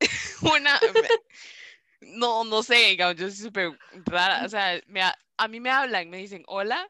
una. 0.54 0.80
no, 2.00 2.44
no 2.44 2.62
sé, 2.62 2.76
digamos, 2.88 3.16
yo 3.16 3.28
soy 3.28 3.36
súper 3.36 3.78
rara. 4.06 4.46
O 4.46 4.48
sea, 4.48 4.80
me, 4.86 5.02
a 5.02 5.48
mí 5.48 5.60
me 5.60 5.70
hablan, 5.70 6.08
me 6.08 6.16
dicen 6.16 6.42
hola 6.46 6.88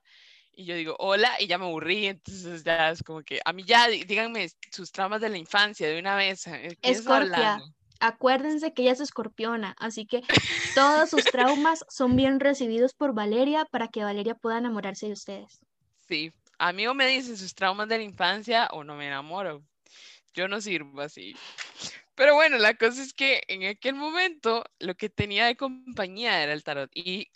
y 0.61 0.64
yo 0.66 0.75
digo, 0.75 0.94
hola, 0.99 1.40
y 1.40 1.46
ya 1.46 1.57
me 1.57 1.64
aburrí, 1.64 2.07
entonces 2.07 2.62
ya 2.64 2.90
es 2.90 3.03
como 3.03 3.23
que, 3.23 3.40
a 3.42 3.53
mí 3.55 3.64
ya, 3.64 3.88
díganme 3.88 4.51
sus 4.70 4.92
traumas 4.92 5.23
de 5.23 5.31
la 5.31 5.38
infancia 5.38 5.88
de 5.88 5.99
una 5.99 6.16
vez. 6.16 6.46
Eh, 6.49 6.77
Escorpia, 6.83 7.62
acuérdense 7.99 8.75
que 8.75 8.83
ella 8.83 8.92
es 8.92 9.01
escorpiona, 9.01 9.75
así 9.79 10.05
que 10.05 10.20
todos 10.75 11.09
sus 11.09 11.25
traumas 11.25 11.83
son 11.88 12.14
bien 12.14 12.40
recibidos 12.40 12.92
por 12.92 13.14
Valeria 13.14 13.64
para 13.64 13.88
que 13.88 14.05
Valeria 14.05 14.35
pueda 14.35 14.59
enamorarse 14.59 15.07
de 15.07 15.12
ustedes. 15.12 15.61
Sí, 16.07 16.31
a 16.59 16.75
mí 16.75 16.87
o 16.87 16.92
me 16.92 17.07
dicen 17.07 17.38
sus 17.38 17.55
traumas 17.55 17.88
de 17.88 17.96
la 17.96 18.05
infancia 18.05 18.68
o 18.73 18.85
no 18.85 18.96
me 18.96 19.07
enamoro. 19.07 19.62
Yo 20.35 20.46
no 20.46 20.61
sirvo 20.61 21.01
así. 21.01 21.35
Pero 22.14 22.35
bueno, 22.35 22.59
la 22.59 22.75
cosa 22.75 23.03
es 23.03 23.14
que 23.14 23.42
en 23.49 23.64
aquel 23.64 23.94
momento 23.94 24.62
lo 24.79 24.94
que 24.94 25.09
tenía 25.09 25.46
de 25.46 25.57
compañía 25.57 26.42
era 26.42 26.53
el 26.53 26.62
tarot. 26.62 26.90
Y 26.92 27.31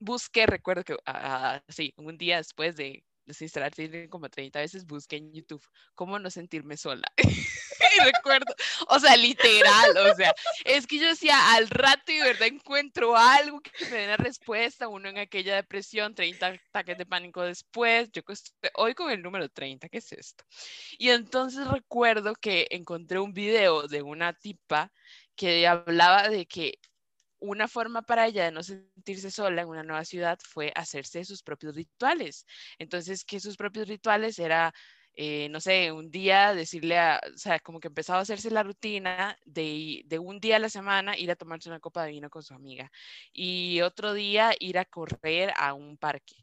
busqué, 0.00 0.46
recuerdo 0.46 0.84
que, 0.84 0.94
uh, 0.94 1.60
sí, 1.68 1.94
un 1.96 2.18
día 2.18 2.38
después 2.38 2.76
de 2.76 3.04
desinstalar 3.26 3.72
Tinder 3.72 4.08
como 4.08 4.28
30 4.28 4.58
veces, 4.58 4.86
busqué 4.86 5.16
en 5.16 5.32
YouTube 5.32 5.64
cómo 5.94 6.18
no 6.18 6.30
sentirme 6.30 6.76
sola. 6.76 7.06
y 7.16 8.04
recuerdo, 8.04 8.54
o 8.88 8.98
sea, 8.98 9.16
literal, 9.16 9.96
o 9.96 10.14
sea, 10.14 10.34
es 10.64 10.86
que 10.86 10.98
yo 10.98 11.08
decía, 11.08 11.54
al 11.54 11.68
rato 11.68 12.12
y 12.12 12.18
verdad 12.18 12.48
encuentro 12.48 13.16
algo 13.16 13.60
que 13.60 13.70
me 13.86 13.98
dé 13.98 14.04
una 14.06 14.16
respuesta, 14.16 14.88
uno 14.88 15.08
en 15.08 15.18
aquella 15.18 15.56
depresión, 15.56 16.14
30 16.14 16.46
ataques 16.46 16.98
de 16.98 17.06
pánico 17.06 17.42
después, 17.42 18.10
yo 18.12 18.22
hoy 18.74 18.94
con 18.94 19.10
el 19.10 19.22
número 19.22 19.48
30, 19.48 19.88
¿qué 19.88 19.98
es 19.98 20.12
esto? 20.12 20.44
Y 20.98 21.10
entonces 21.10 21.66
recuerdo 21.68 22.34
que 22.34 22.66
encontré 22.70 23.18
un 23.18 23.32
video 23.32 23.86
de 23.86 24.02
una 24.02 24.32
tipa 24.32 24.92
que 25.36 25.66
hablaba 25.66 26.28
de 26.28 26.46
que 26.46 26.78
una 27.40 27.68
forma 27.68 28.02
para 28.02 28.26
ella 28.26 28.44
de 28.44 28.52
no 28.52 28.62
sentirse 28.62 29.30
sola 29.30 29.62
en 29.62 29.68
una 29.68 29.82
nueva 29.82 30.04
ciudad 30.04 30.38
fue 30.42 30.72
hacerse 30.76 31.24
sus 31.24 31.42
propios 31.42 31.74
rituales. 31.74 32.46
Entonces, 32.78 33.24
que 33.24 33.40
sus 33.40 33.56
propios 33.56 33.88
rituales 33.88 34.38
era, 34.38 34.72
eh, 35.14 35.48
no 35.50 35.60
sé, 35.60 35.92
un 35.92 36.10
día 36.10 36.54
decirle 36.54 36.98
a, 36.98 37.20
o 37.34 37.36
sea, 37.38 37.58
como 37.60 37.80
que 37.80 37.88
empezaba 37.88 38.18
a 38.20 38.22
hacerse 38.22 38.50
la 38.50 38.62
rutina 38.62 39.36
de, 39.44 40.02
de 40.06 40.18
un 40.18 40.40
día 40.40 40.56
a 40.56 40.58
la 40.60 40.68
semana 40.68 41.18
ir 41.18 41.30
a 41.30 41.36
tomarse 41.36 41.68
una 41.68 41.80
copa 41.80 42.04
de 42.04 42.12
vino 42.12 42.30
con 42.30 42.42
su 42.42 42.54
amiga 42.54 42.90
y 43.32 43.80
otro 43.82 44.14
día 44.14 44.52
ir 44.60 44.78
a 44.78 44.84
correr 44.84 45.52
a 45.56 45.74
un 45.74 45.96
parque. 45.98 46.36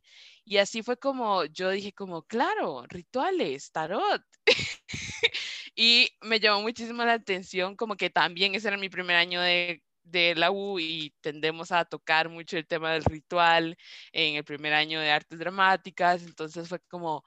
Y 0.45 0.57
así 0.57 0.83
fue 0.83 0.97
como 0.97 1.45
yo 1.45 1.69
dije 1.71 1.93
como, 1.93 2.23
claro, 2.23 2.85
rituales, 2.89 3.71
tarot. 3.71 4.21
y 5.75 6.09
me 6.21 6.39
llamó 6.39 6.61
muchísimo 6.61 7.03
la 7.05 7.13
atención 7.13 7.75
como 7.75 7.95
que 7.97 8.09
también 8.09 8.55
ese 8.55 8.67
era 8.69 8.77
mi 8.77 8.89
primer 8.89 9.15
año 9.17 9.41
de 9.41 9.83
de 10.11 10.35
la 10.35 10.51
U 10.51 10.79
y 10.79 11.13
tendemos 11.21 11.71
a 11.71 11.85
tocar 11.85 12.29
mucho 12.29 12.57
el 12.57 12.67
tema 12.67 12.93
del 12.93 13.03
ritual 13.05 13.77
en 14.11 14.35
el 14.35 14.43
primer 14.43 14.73
año 14.73 14.99
de 14.99 15.11
artes 15.11 15.39
dramáticas, 15.39 16.23
entonces 16.23 16.67
fue 16.69 16.79
como, 16.89 17.23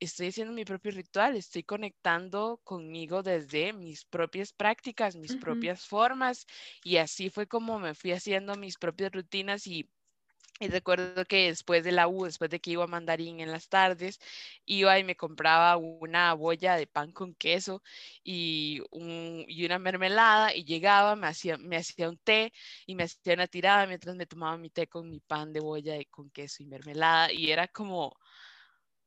estoy 0.00 0.28
haciendo 0.28 0.52
mi 0.52 0.64
propio 0.64 0.92
ritual, 0.92 1.36
estoy 1.36 1.62
conectando 1.64 2.60
conmigo 2.64 3.22
desde 3.22 3.72
mis 3.72 4.04
propias 4.04 4.52
prácticas, 4.52 5.16
mis 5.16 5.36
propias 5.36 5.86
formas 5.86 6.46
y 6.82 6.96
así 6.98 7.30
fue 7.30 7.46
como 7.46 7.78
me 7.78 7.94
fui 7.94 8.12
haciendo 8.12 8.56
mis 8.56 8.78
propias 8.78 9.12
rutinas 9.12 9.66
y 9.66 9.88
y 10.62 10.68
recuerdo 10.68 11.24
que 11.24 11.48
después 11.48 11.82
de 11.84 11.92
la 11.92 12.06
U, 12.08 12.24
después 12.24 12.50
de 12.50 12.60
que 12.60 12.70
iba 12.70 12.84
a 12.84 12.86
mandarín 12.86 13.40
en 13.40 13.50
las 13.50 13.68
tardes, 13.68 14.20
iba 14.64 14.98
y 14.98 15.04
me 15.04 15.16
compraba 15.16 15.76
una 15.76 16.34
boya 16.34 16.76
de 16.76 16.86
pan 16.86 17.12
con 17.12 17.34
queso 17.34 17.82
y, 18.22 18.80
y 19.48 19.64
una 19.64 19.78
mermelada 19.78 20.54
y 20.54 20.64
llegaba, 20.64 21.16
me 21.16 21.26
hacía, 21.26 21.56
me 21.58 21.76
hacía 21.76 22.08
un 22.08 22.18
té 22.18 22.52
y 22.86 22.94
me 22.94 23.04
hacía 23.04 23.34
una 23.34 23.48
tirada 23.48 23.86
mientras 23.86 24.14
me 24.16 24.26
tomaba 24.26 24.56
mi 24.56 24.70
té 24.70 24.86
con 24.88 25.08
mi 25.10 25.20
pan 25.20 25.52
de 25.52 25.60
boya 25.60 25.94
de, 25.94 26.06
con 26.06 26.30
queso 26.30 26.62
y 26.62 26.66
mermelada 26.66 27.32
y 27.32 27.50
era 27.50 27.68
como 27.68 28.16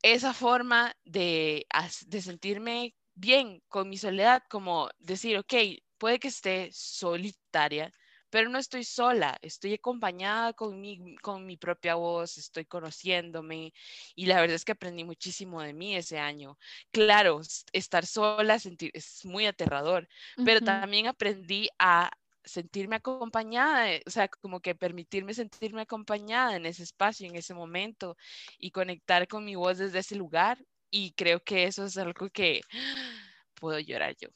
esa 0.02 0.34
forma 0.34 0.96
de, 1.06 1.66
de 2.08 2.22
sentirme 2.22 2.96
bien 3.16 3.64
con 3.70 3.90
mi 3.90 3.98
soledad, 3.98 4.44
como 4.50 4.90
decir, 5.00 5.38
ok, 5.38 5.54
puede 5.98 6.20
que 6.20 6.28
esté 6.28 6.70
solitaria, 6.72 7.92
pero 8.30 8.50
no 8.50 8.58
estoy 8.60 8.84
sola, 8.84 9.38
estoy 9.42 9.74
acompañada 9.74 10.54
con 10.54 10.80
mi, 10.82 11.16
con 11.18 11.46
mi 11.46 11.58
propia 11.58 11.96
voz, 11.96 12.38
estoy 12.38 12.66
conociéndome 12.66 13.74
y 14.16 14.26
la 14.26 14.42
verdad 14.42 14.56
es 14.56 14.66
que 14.66 14.74
aprendí 14.74 15.04
muchísimo 15.04 15.62
de 15.62 15.74
mí 15.74 15.96
ese 15.96 16.20
año. 16.20 16.58
Claro, 16.92 17.42
estar 17.72 18.06
sola 18.06 18.60
sentir, 18.60 18.92
es 18.94 19.26
muy 19.26 19.46
aterrador, 19.46 20.08
pero 20.44 20.62
también 20.62 21.08
aprendí 21.08 21.70
a 21.80 22.12
sentirme 22.44 22.98
acompañada, 22.98 23.92
eh, 23.92 24.04
o 24.06 24.10
sea, 24.10 24.28
como 24.28 24.60
que 24.60 24.76
permitirme 24.76 25.34
sentirme 25.34 25.82
acompañada 25.82 26.56
en 26.56 26.66
ese 26.66 26.84
espacio, 26.84 27.28
en 27.28 27.36
ese 27.36 27.54
momento 27.54 28.18
y 28.58 28.72
conectar 28.72 29.28
con 29.28 29.44
mi 29.46 29.56
voz 29.56 29.78
desde 29.80 30.00
ese 30.00 30.16
lugar. 30.16 30.64
Y 30.92 31.14
creo 31.14 31.42
que 31.42 31.66
eso 31.66 31.86
es 31.86 31.98
algo 31.98 32.30
que 32.30 32.62
puedo 33.56 33.80
llorar 33.80 34.16
yo 34.20 34.30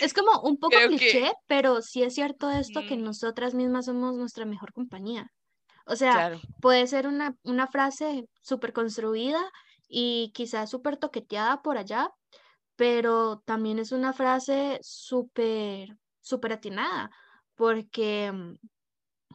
es 0.00 0.12
como 0.14 0.40
un 0.42 0.56
poco 0.58 0.76
cliché, 0.86 1.32
pero 1.46 1.82
sí 1.82 2.02
es 2.02 2.14
cierto 2.14 2.50
esto 2.50 2.82
que 2.86 2.96
nosotras 2.96 3.54
mismas 3.54 3.86
somos 3.86 4.16
nuestra 4.16 4.44
mejor 4.44 4.72
compañía. 4.72 5.30
O 5.86 5.96
sea, 5.96 6.38
puede 6.60 6.86
ser 6.86 7.06
una, 7.06 7.36
una 7.42 7.66
frase 7.66 8.24
súper 8.40 8.72
construida 8.72 9.40
y 9.88 10.32
quizás 10.34 10.70
súper 10.70 10.96
toqueteada 10.96 11.60
por 11.62 11.76
allá, 11.76 12.08
pero 12.76 13.42
también 13.44 13.78
es 13.78 13.92
una 13.92 14.12
frase 14.12 14.78
súper, 14.82 15.96
súper 16.20 16.54
atinada, 16.54 17.10
porque 17.54 18.32
mm, 18.32 18.54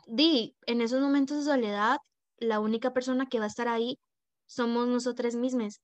di, 0.07 0.55
en 0.65 0.81
esos 0.81 1.01
momentos 1.01 1.37
de 1.37 1.51
soledad, 1.51 1.97
la 2.37 2.59
única 2.59 2.93
persona 2.93 3.27
que 3.27 3.39
va 3.39 3.45
a 3.45 3.49
estar 3.49 3.67
ahí 3.67 3.99
somos 4.47 4.87
nosotras 4.87 5.35
mismas. 5.35 5.81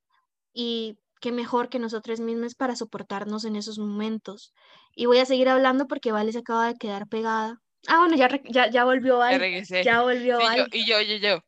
Y 0.53 0.97
qué 1.19 1.31
mejor 1.31 1.69
que 1.69 1.79
nosotros 1.79 2.19
mismos 2.19 2.55
para 2.55 2.75
soportarnos 2.75 3.45
en 3.45 3.55
esos 3.55 3.79
momentos. 3.79 4.53
Y 4.95 5.05
voy 5.05 5.19
a 5.19 5.25
seguir 5.25 5.49
hablando 5.49 5.87
porque 5.87 6.11
Vale 6.11 6.31
se 6.31 6.39
acaba 6.39 6.67
de 6.67 6.75
quedar 6.75 7.07
pegada. 7.07 7.59
Ah, 7.87 7.99
bueno, 7.99 8.15
ya, 8.15 8.29
ya, 8.45 8.69
ya 8.69 8.83
volvió 8.83 9.17
Vale. 9.17 9.63
Ya, 9.63 10.01
volvió 10.01 10.37
Vale. 10.37 10.65
y 10.71 10.85
yo, 10.85 11.01
yo, 11.01 11.17
yo. 11.17 11.39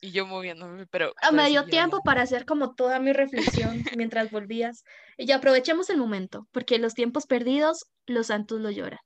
Y 0.00 0.10
yo 0.10 0.26
moviéndome, 0.26 0.86
pero... 0.86 1.12
Ah, 1.22 1.30
me 1.30 1.48
dio 1.48 1.64
tiempo 1.64 2.00
para 2.02 2.22
hacer 2.22 2.44
como 2.44 2.74
toda 2.74 2.98
mi 2.98 3.12
reflexión 3.12 3.84
mientras 3.96 4.32
volvías. 4.32 4.82
Y 5.16 5.26
ya 5.26 5.36
aprovechemos 5.36 5.90
el 5.90 5.98
momento, 5.98 6.48
porque 6.50 6.78
los 6.78 6.94
tiempos 6.94 7.26
perdidos, 7.26 7.86
los 8.06 8.26
santos 8.26 8.60
lo 8.60 8.70
lloran. 8.70 8.98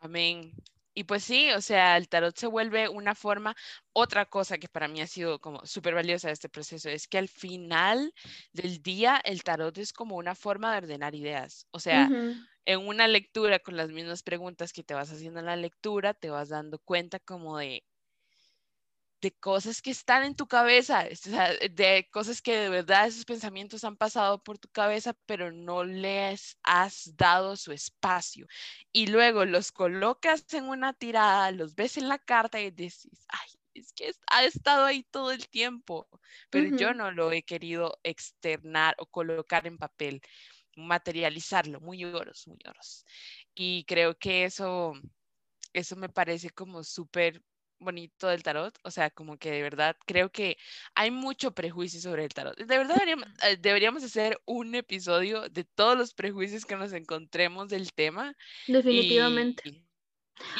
Amén. 0.00 0.52
Y 0.98 1.04
pues 1.04 1.22
sí, 1.22 1.52
o 1.52 1.60
sea, 1.60 1.96
el 1.96 2.08
tarot 2.08 2.36
se 2.36 2.48
vuelve 2.48 2.88
una 2.88 3.14
forma, 3.14 3.54
otra 3.92 4.26
cosa 4.26 4.58
que 4.58 4.68
para 4.68 4.88
mí 4.88 5.00
ha 5.00 5.06
sido 5.06 5.38
como 5.40 5.64
súper 5.64 5.94
valiosa 5.94 6.26
de 6.26 6.34
este 6.34 6.48
proceso, 6.48 6.88
es 6.90 7.06
que 7.06 7.18
al 7.18 7.28
final 7.28 8.12
del 8.52 8.82
día 8.82 9.20
el 9.24 9.44
tarot 9.44 9.78
es 9.78 9.92
como 9.92 10.16
una 10.16 10.34
forma 10.34 10.72
de 10.72 10.78
ordenar 10.78 11.14
ideas. 11.14 11.68
O 11.70 11.78
sea, 11.78 12.12
en 12.66 12.80
una 12.88 13.06
lectura 13.06 13.60
con 13.60 13.76
las 13.76 13.90
mismas 13.92 14.24
preguntas 14.24 14.72
que 14.72 14.82
te 14.82 14.94
vas 14.94 15.12
haciendo 15.12 15.38
en 15.38 15.46
la 15.46 15.54
lectura, 15.56 16.14
te 16.14 16.30
vas 16.30 16.48
dando 16.48 16.80
cuenta 16.80 17.20
como 17.20 17.58
de 17.58 17.84
de 19.20 19.32
cosas 19.32 19.82
que 19.82 19.90
están 19.90 20.24
en 20.24 20.36
tu 20.36 20.46
cabeza, 20.46 21.04
de 21.04 22.08
cosas 22.12 22.40
que 22.40 22.56
de 22.56 22.68
verdad 22.68 23.06
esos 23.06 23.24
pensamientos 23.24 23.84
han 23.84 23.96
pasado 23.96 24.42
por 24.42 24.58
tu 24.58 24.68
cabeza, 24.68 25.14
pero 25.26 25.50
no 25.52 25.84
les 25.84 26.56
has 26.62 27.16
dado 27.16 27.56
su 27.56 27.72
espacio. 27.72 28.46
Y 28.92 29.08
luego 29.08 29.44
los 29.44 29.72
colocas 29.72 30.44
en 30.52 30.68
una 30.68 30.92
tirada, 30.94 31.50
los 31.50 31.74
ves 31.74 31.96
en 31.96 32.08
la 32.08 32.18
carta 32.18 32.60
y 32.60 32.70
dices, 32.70 33.26
ay, 33.28 33.48
es 33.74 33.92
que 33.92 34.12
ha 34.30 34.44
estado 34.44 34.84
ahí 34.84 35.02
todo 35.04 35.32
el 35.32 35.48
tiempo, 35.48 36.08
pero 36.50 36.76
yo 36.76 36.94
no 36.94 37.10
lo 37.10 37.32
he 37.32 37.42
querido 37.42 37.98
externar 38.02 38.94
o 38.98 39.06
colocar 39.06 39.66
en 39.66 39.78
papel, 39.78 40.20
materializarlo, 40.76 41.80
muy 41.80 42.04
oros, 42.04 42.46
muy 42.46 42.58
oros. 42.68 43.04
Y 43.54 43.84
creo 43.84 44.16
que 44.16 44.44
eso, 44.44 44.94
eso 45.72 45.96
me 45.96 46.08
parece 46.08 46.50
como 46.50 46.84
súper 46.84 47.42
bonito 47.78 48.28
del 48.28 48.42
tarot, 48.42 48.78
o 48.82 48.90
sea, 48.90 49.10
como 49.10 49.36
que 49.36 49.50
de 49.50 49.62
verdad 49.62 49.96
creo 50.06 50.30
que 50.30 50.56
hay 50.94 51.10
mucho 51.10 51.52
prejuicio 51.52 52.00
sobre 52.00 52.24
el 52.24 52.30
tarot. 52.30 52.56
De 52.56 52.78
verdad 52.78 52.96
eh, 53.42 53.56
deberíamos, 53.58 54.02
hacer 54.02 54.40
un 54.44 54.74
episodio 54.74 55.48
de 55.48 55.64
todos 55.64 55.96
los 55.96 56.14
prejuicios 56.14 56.64
que 56.64 56.76
nos 56.76 56.92
encontremos 56.92 57.68
del 57.68 57.92
tema. 57.92 58.34
Definitivamente. 58.66 59.84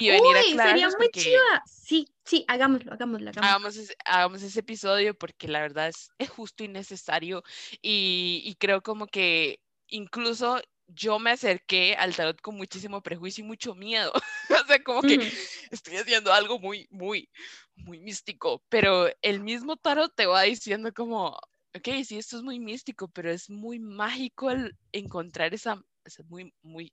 Y, 0.00 0.08
venir 0.08 0.36
Uy, 0.36 0.56
sería 0.56 0.88
muy 0.88 1.08
chiva. 1.10 1.62
Sí, 1.66 2.08
sí, 2.24 2.44
hagámoslo, 2.48 2.92
hagámoslo, 2.92 3.30
hagámoslo. 3.30 3.94
Hagamos, 4.04 4.42
ese, 4.42 4.60
episodio 4.60 5.14
porque 5.14 5.46
la 5.46 5.60
verdad 5.60 5.88
es, 5.88 6.10
es 6.18 6.28
justo 6.30 6.64
y 6.64 6.68
necesario 6.68 7.44
y, 7.80 8.42
y 8.44 8.54
creo 8.56 8.82
como 8.82 9.06
que 9.06 9.60
incluso 9.86 10.60
yo 10.88 11.18
me 11.18 11.30
acerqué 11.30 11.94
al 11.94 12.16
tarot 12.16 12.40
con 12.40 12.56
muchísimo 12.56 13.02
prejuicio 13.02 13.44
y 13.44 13.46
mucho 13.46 13.74
miedo. 13.74 14.12
o 14.64 14.66
sea, 14.66 14.82
como 14.82 15.02
que 15.02 15.30
estoy 15.70 15.96
haciendo 15.96 16.32
algo 16.32 16.58
muy, 16.58 16.88
muy, 16.90 17.28
muy 17.76 18.00
místico, 18.00 18.62
pero 18.68 19.08
el 19.22 19.40
mismo 19.40 19.76
tarot 19.76 20.12
te 20.14 20.26
va 20.26 20.42
diciendo 20.42 20.92
como, 20.92 21.38
ok, 21.76 21.88
sí, 22.04 22.18
esto 22.18 22.38
es 22.38 22.42
muy 22.42 22.58
místico, 22.58 23.08
pero 23.08 23.30
es 23.30 23.50
muy 23.50 23.78
mágico 23.78 24.50
el 24.50 24.76
encontrar 24.92 25.54
esa, 25.54 25.82
es 26.04 26.24
muy, 26.26 26.52
muy, 26.62 26.92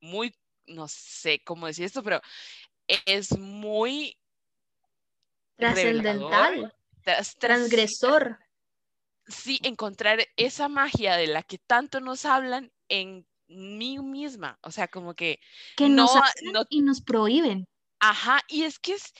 muy, 0.00 0.34
no 0.66 0.88
sé 0.88 1.40
cómo 1.44 1.66
decir 1.66 1.84
esto, 1.84 2.02
pero 2.02 2.20
es 3.06 3.38
muy 3.38 4.18
trascendental, 5.56 6.74
transgresor 7.38 8.43
sí 9.26 9.58
encontrar 9.62 10.26
esa 10.36 10.68
magia 10.68 11.16
de 11.16 11.26
la 11.26 11.42
que 11.42 11.58
tanto 11.58 12.00
nos 12.00 12.24
hablan 12.24 12.72
en 12.88 13.26
mí 13.48 13.98
misma, 13.98 14.58
o 14.62 14.70
sea, 14.70 14.88
como 14.88 15.14
que, 15.14 15.40
que 15.76 15.88
no, 15.88 16.06
nos 16.52 16.66
y 16.70 16.82
nos 16.82 17.00
prohíben. 17.00 17.66
Ajá, 18.00 18.40
y 18.48 18.64
es 18.64 18.78
que 18.78 18.94
es, 18.94 19.12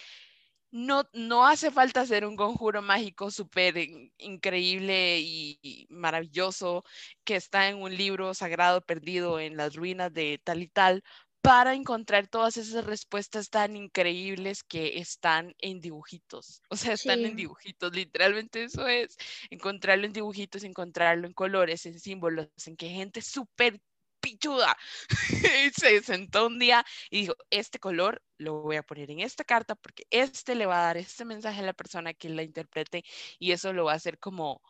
no, 0.71 1.05
no 1.13 1.47
hace 1.47 1.71
falta 1.71 2.01
hacer 2.01 2.27
un 2.27 2.37
conjuro 2.37 2.83
mágico 2.83 3.31
súper 3.31 3.77
increíble 4.19 5.21
y, 5.21 5.87
maravilloso 5.89 6.85
que 7.23 7.37
está 7.37 7.69
en 7.69 7.81
un 7.81 7.97
libro 7.97 8.35
sagrado 8.35 8.81
perdido 8.81 9.39
en 9.39 9.57
las 9.57 9.77
ruinas 9.77 10.13
de 10.13 10.41
tal 10.43 10.63
y 10.63 10.69
tal 10.69 11.05
para 11.45 11.75
encontrar 11.75 12.27
todas 12.27 12.57
esas 12.57 12.87
respuestas 12.87 13.51
tan 13.51 13.77
increíbles 13.77 14.65
que 14.65 14.99
están 14.99 15.55
en 15.59 15.79
dibujitos. 15.79 16.63
O 16.71 16.77
sea, 16.77 16.95
están 16.95 17.23
en 17.27 17.37
dibujitos, 17.37 17.93
literalmente 17.93 18.65
eso 18.65 18.89
es, 18.89 19.19
encontrarlo 19.51 20.07
en 20.07 20.15
dibujitos, 20.15 20.65
encontrarlo 20.65 21.27
en 21.27 21.35
colores, 21.35 21.85
en 21.85 22.01
símbolos, 22.01 22.49
en 22.65 22.79
que 22.79 22.89
gente 22.89 23.21
súper 23.21 23.79
pichuda 24.21 24.75
se 25.77 26.03
sentó 26.03 26.47
un 26.47 26.59
día 26.59 26.83
y 27.11 27.21
dijo, 27.21 27.35
este 27.51 27.79
color 27.79 28.23
lo 28.39 28.63
voy 28.63 28.77
a 28.77 28.83
poner 28.83 29.11
en 29.11 29.21
esta 29.21 29.45
carta 29.45 29.75
porque 29.75 30.07
este 30.09 30.55
le 30.55 30.65
va 30.65 30.79
a 30.79 30.87
dar 30.87 30.97
este 30.97 31.27
mensaje 31.27 31.61
a 31.61 31.65
la 31.65 31.75
persona 31.75 32.15
que 32.15 32.31
la 32.31 32.43
interprete 32.43 33.05
y 33.39 33.53
eso 33.53 33.75
lo 33.75 33.85
va 33.85 33.93
a 33.93 33.97
hacer 33.97 34.19
como 34.19 34.63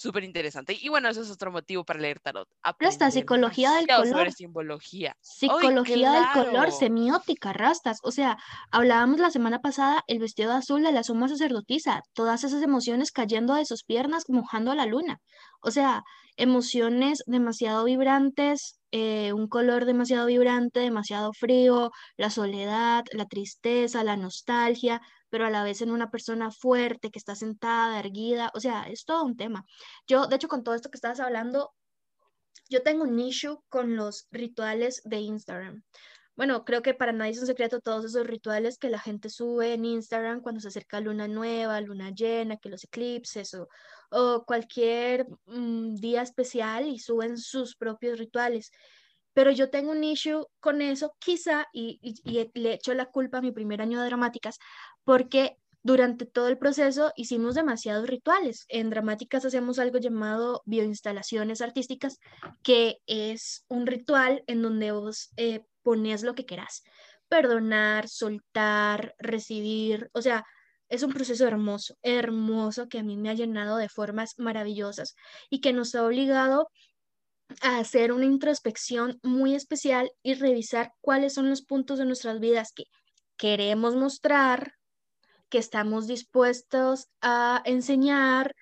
súper 0.00 0.24
interesante. 0.24 0.76
Y 0.80 0.88
bueno, 0.88 1.08
eso 1.08 1.20
es 1.22 1.30
otro 1.30 1.52
motivo 1.52 1.84
para 1.84 2.00
leer 2.00 2.20
tarot. 2.20 2.48
Rasta, 2.78 3.10
psicología 3.10 3.72
del 3.72 3.86
color. 3.86 4.08
Sobre 4.08 4.32
simbología. 4.32 5.16
Psicología 5.20 6.12
del 6.12 6.26
color, 6.32 6.72
semiótica, 6.72 7.52
rastas. 7.52 7.98
O 8.02 8.10
sea, 8.10 8.38
hablábamos 8.70 9.20
la 9.20 9.30
semana 9.30 9.60
pasada 9.60 10.02
el 10.06 10.18
vestido 10.18 10.52
azul 10.52 10.82
de 10.82 10.92
la 10.92 11.02
suma 11.02 11.28
sacerdotisa, 11.28 12.02
todas 12.14 12.44
esas 12.44 12.62
emociones 12.62 13.12
cayendo 13.12 13.54
de 13.54 13.66
sus 13.66 13.84
piernas, 13.84 14.24
mojando 14.28 14.70
a 14.70 14.74
la 14.74 14.86
luna. 14.86 15.18
O 15.62 15.70
sea, 15.70 16.02
emociones 16.36 17.22
demasiado 17.26 17.84
vibrantes, 17.84 18.80
eh, 18.92 19.32
un 19.34 19.48
color 19.48 19.84
demasiado 19.84 20.26
vibrante, 20.26 20.80
demasiado 20.80 21.32
frío, 21.32 21.90
la 22.16 22.30
soledad, 22.30 23.04
la 23.12 23.26
tristeza, 23.26 24.02
la 24.02 24.16
nostalgia, 24.16 25.02
pero 25.30 25.46
a 25.46 25.50
la 25.50 25.64
vez 25.64 25.80
en 25.80 25.90
una 25.90 26.10
persona 26.10 26.50
fuerte 26.50 27.10
que 27.10 27.18
está 27.18 27.34
sentada, 27.34 27.98
erguida, 27.98 28.50
o 28.54 28.60
sea, 28.60 28.84
es 28.84 29.04
todo 29.04 29.24
un 29.24 29.36
tema. 29.36 29.64
Yo, 30.06 30.26
de 30.26 30.36
hecho, 30.36 30.48
con 30.48 30.62
todo 30.64 30.74
esto 30.74 30.90
que 30.90 30.96
estabas 30.96 31.20
hablando, 31.20 31.72
yo 32.68 32.82
tengo 32.82 33.04
un 33.04 33.18
issue 33.18 33.62
con 33.68 33.96
los 33.96 34.26
rituales 34.30 35.02
de 35.04 35.18
Instagram. 35.18 35.82
Bueno, 36.36 36.64
creo 36.64 36.82
que 36.82 36.94
para 36.94 37.12
nadie 37.12 37.32
es 37.32 37.40
un 37.40 37.46
secreto 37.46 37.80
todos 37.80 38.04
esos 38.04 38.26
rituales 38.26 38.78
que 38.78 38.88
la 38.88 38.98
gente 38.98 39.28
sube 39.28 39.74
en 39.74 39.84
Instagram 39.84 40.40
cuando 40.40 40.60
se 40.60 40.68
acerca 40.68 41.00
luna 41.00 41.28
nueva, 41.28 41.80
luna 41.80 42.10
llena, 42.10 42.56
que 42.56 42.70
los 42.70 42.84
eclipses 42.84 43.52
o, 43.54 43.68
o 44.10 44.44
cualquier 44.46 45.26
mm, 45.46 45.96
día 45.96 46.22
especial 46.22 46.88
y 46.88 46.98
suben 46.98 47.36
sus 47.36 47.76
propios 47.76 48.18
rituales 48.18 48.70
pero 49.32 49.50
yo 49.50 49.70
tengo 49.70 49.92
un 49.92 50.04
issue 50.04 50.46
con 50.60 50.82
eso, 50.82 51.14
quizá, 51.18 51.66
y, 51.72 51.98
y, 52.02 52.50
le 52.54 52.74
echo 52.74 52.94
la 52.94 53.06
culpa 53.06 53.38
a 53.38 53.42
mi 53.42 53.52
primer 53.52 53.80
año 53.80 54.00
de 54.00 54.06
dramáticas, 54.06 54.58
porque 55.04 55.56
durante 55.82 56.26
todo 56.26 56.48
el 56.48 56.58
proceso 56.58 57.12
hicimos 57.16 57.54
demasiados 57.54 58.06
rituales. 58.06 58.66
En 58.68 58.90
dramáticas 58.90 59.44
hacemos 59.44 59.78
algo 59.78 59.98
llamado 59.98 60.62
bioinstalaciones 60.66 61.60
artísticas, 61.60 62.18
que 62.62 62.98
es 63.06 63.64
un 63.68 63.86
ritual 63.86 64.44
en 64.46 64.62
donde 64.62 64.92
vos 64.92 65.30
eh, 65.36 65.64
pones 65.82 66.22
lo 66.22 66.34
que 66.34 66.46
querás, 66.46 66.82
perdonar, 67.28 68.08
soltar, 68.08 69.14
recibir, 69.18 70.10
o 70.12 70.20
sea, 70.22 70.44
es 70.88 71.04
un 71.04 71.12
proceso 71.12 71.46
hermoso, 71.46 71.96
hermoso 72.02 72.88
que 72.88 72.98
a 72.98 73.02
mí 73.04 73.16
me 73.16 73.30
ha 73.30 73.34
llenado 73.34 73.76
de 73.76 73.88
formas 73.88 74.34
maravillosas 74.38 75.14
y 75.48 75.60
que 75.60 75.72
nos 75.72 75.94
ha 75.94 76.04
obligado 76.04 76.68
a 77.62 77.78
hacer 77.78 78.12
una 78.12 78.24
introspección 78.24 79.18
muy 79.22 79.54
especial 79.54 80.12
y 80.22 80.34
revisar 80.34 80.92
cuáles 81.00 81.34
son 81.34 81.48
los 81.48 81.62
puntos 81.62 81.98
de 81.98 82.04
nuestras 82.04 82.40
vidas 82.40 82.72
que 82.72 82.84
queremos 83.36 83.96
mostrar, 83.96 84.74
que 85.48 85.58
estamos 85.58 86.06
dispuestos 86.06 87.08
a 87.20 87.62
enseñar, 87.64 88.54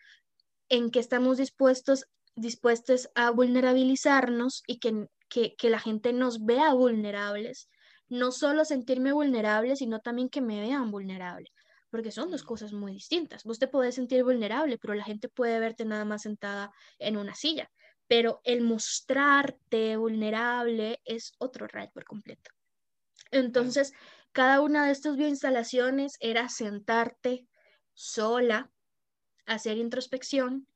en 0.69 0.91
que 0.91 1.01
estamos 1.01 1.39
dispuestos, 1.39 2.07
dispuestos 2.35 3.11
a 3.15 3.31
vulnerabilizarnos 3.31 4.63
y 4.67 4.79
que, 4.79 5.07
que, 5.29 5.55
que 5.57 5.71
la 5.71 5.81
gente 5.81 6.13
nos 6.13 6.45
vea 6.45 6.73
vulnerables. 6.73 7.69
No 8.09 8.33
solo 8.33 8.65
sentirme 8.65 9.13
vulnerable, 9.13 9.77
sino 9.77 10.01
también 10.01 10.29
que 10.29 10.41
me 10.41 10.61
vean 10.61 10.91
vulnerable 10.91 11.51
porque 11.91 12.13
son 12.13 12.31
dos 12.31 12.43
cosas 12.43 12.75
muy 12.75 12.93
distintas. 12.93 13.45
Vos 13.45 13.59
te 13.59 13.67
podés 13.67 13.95
sentir 13.95 14.23
vulnerable, 14.23 14.77
pero 14.77 14.93
la 14.93 15.05
gente 15.05 15.31
puede 15.31 15.59
verte 15.59 15.87
nada 15.87 16.05
más 16.05 16.21
sentada 16.21 16.71
en 16.99 17.17
una 17.17 17.35
silla 17.35 17.71
pero 18.09 18.41
el 18.45 18.63
mostrarte 18.63 19.97
vulnerable 19.97 21.01
es 21.05 21.33
otro 21.39 21.67
ride 21.69 21.91
por 21.93 22.05
completo. 22.05 22.51
Entonces, 23.31 23.93
cada 24.33 24.61
una 24.61 24.87
de 24.87 24.93
estas 24.93 25.17
bioinstalaciones 25.17 26.17
era 26.21 26.49
sentarte 26.49 27.47
sola, 27.93 28.71
hacer 29.47 29.77
introspección, 29.77 30.67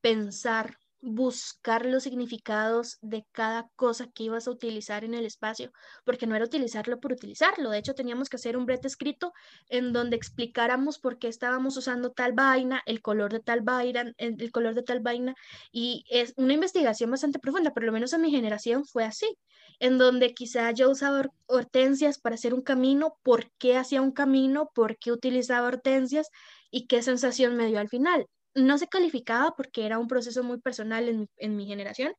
pensar 0.00 0.78
buscar 1.02 1.86
los 1.86 2.02
significados 2.02 2.98
de 3.00 3.26
cada 3.32 3.68
cosa 3.76 4.08
que 4.12 4.24
ibas 4.24 4.46
a 4.46 4.50
utilizar 4.50 5.04
en 5.04 5.14
el 5.14 5.24
espacio, 5.24 5.72
porque 6.04 6.26
no 6.26 6.36
era 6.36 6.44
utilizarlo 6.44 7.00
por 7.00 7.12
utilizarlo. 7.12 7.70
De 7.70 7.78
hecho, 7.78 7.94
teníamos 7.94 8.28
que 8.28 8.36
hacer 8.36 8.56
un 8.56 8.66
brete 8.66 8.88
escrito 8.88 9.32
en 9.68 9.92
donde 9.92 10.16
explicáramos 10.16 10.98
por 10.98 11.18
qué 11.18 11.28
estábamos 11.28 11.76
usando 11.76 12.12
tal 12.12 12.32
vaina, 12.32 12.82
el 12.86 13.00
color 13.02 13.32
de 13.32 13.40
tal 13.40 13.62
vaina, 13.62 14.12
el 14.18 14.52
color 14.52 14.74
de 14.74 14.82
tal 14.82 15.00
vaina, 15.00 15.34
y 15.72 16.04
es 16.10 16.34
una 16.36 16.54
investigación 16.54 17.10
bastante 17.10 17.38
profunda, 17.38 17.72
por 17.72 17.84
lo 17.84 17.92
menos 17.92 18.12
en 18.12 18.22
mi 18.22 18.30
generación 18.30 18.84
fue 18.84 19.04
así, 19.04 19.36
en 19.78 19.98
donde 19.98 20.34
quizá 20.34 20.70
yo 20.72 20.90
usaba 20.90 21.24
hortensias 21.46 22.18
para 22.18 22.34
hacer 22.34 22.54
un 22.54 22.62
camino, 22.62 23.14
por 23.22 23.50
qué 23.58 23.76
hacía 23.76 24.02
un 24.02 24.12
camino, 24.12 24.70
por 24.74 24.98
qué 24.98 25.12
utilizaba 25.12 25.68
hortensias 25.68 26.28
y 26.70 26.86
qué 26.86 27.02
sensación 27.02 27.56
me 27.56 27.66
dio 27.66 27.78
al 27.80 27.88
final 27.88 28.26
no 28.54 28.78
se 28.78 28.88
calificaba 28.88 29.54
porque 29.56 29.86
era 29.86 29.98
un 29.98 30.08
proceso 30.08 30.42
muy 30.42 30.60
personal 30.60 31.28
en 31.36 31.56
mi, 31.56 31.66
generación, 31.66 32.14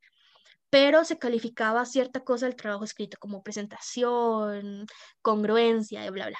pero 0.69 1.05
se 1.05 1.19
calificaba 1.19 1.85
cierta 1.85 2.21
cosa 2.21 2.47
del 2.47 2.55
trabajo 2.55 2.85
escrito 2.85 3.17
como 3.19 3.43
presentación, 3.43 4.85
congruencia, 5.21 6.05
y 6.05 6.09
bla, 6.11 6.27
bla. 6.27 6.39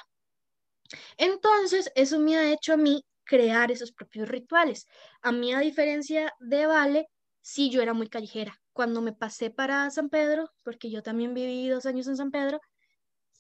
Entonces, 1.17 1.91
eso 1.95 2.19
me 2.19 2.37
ha 2.37 2.51
hecho 2.51 2.73
a 2.73 2.77
mí 2.77 3.03
crear 3.23 3.71
esos 3.71 3.91
propios 3.91 4.29
rituales. 4.29 4.87
A 5.21 5.31
mí, 5.31 5.53
a 5.53 5.59
diferencia 5.59 6.33
de 6.39 6.65
Vale, 6.67 7.07
sí 7.41 7.69
yo 7.69 7.81
era 7.81 7.93
muy 7.93 8.07
callejera. 8.07 8.57
Cuando 8.73 9.01
me 9.01 9.13
pasé 9.13 9.49
para 9.51 9.89
San 9.91 10.09
Pedro, 10.09 10.49
porque 10.63 10.89
yo 10.91 11.03
también 11.03 11.33
viví 11.33 11.69
dos 11.69 11.85
años 11.85 12.07
en 12.07 12.17
San 12.17 12.31
Pedro, 12.31 12.59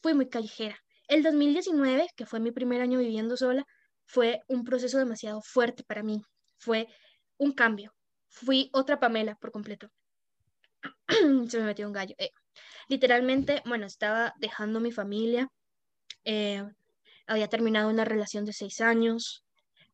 fui 0.01 0.13
muy 0.13 0.29
callejera. 0.29 0.77
El 1.07 1.23
2019, 1.23 2.07
que 2.15 2.25
fue 2.25 2.39
mi 2.39 2.51
primer 2.51 2.81
año 2.81 2.99
viviendo 2.99 3.37
sola, 3.37 3.65
fue 4.05 4.41
un 4.47 4.63
proceso 4.63 4.97
demasiado 4.97 5.41
fuerte 5.41 5.83
para 5.83 6.03
mí. 6.03 6.21
Fue 6.61 6.87
un 7.37 7.53
cambio. 7.53 7.91
Fui 8.27 8.69
otra 8.71 8.99
Pamela 8.99 9.35
por 9.35 9.51
completo. 9.51 9.89
Se 11.49 11.59
me 11.59 11.65
metió 11.65 11.87
un 11.87 11.93
gallo. 11.93 12.13
Eh, 12.19 12.29
literalmente, 12.87 13.63
bueno, 13.65 13.87
estaba 13.87 14.35
dejando 14.37 14.79
mi 14.79 14.91
familia. 14.91 15.49
Eh, 16.23 16.63
había 17.25 17.47
terminado 17.47 17.89
una 17.89 18.05
relación 18.05 18.45
de 18.45 18.53
seis 18.53 18.79
años. 18.79 19.43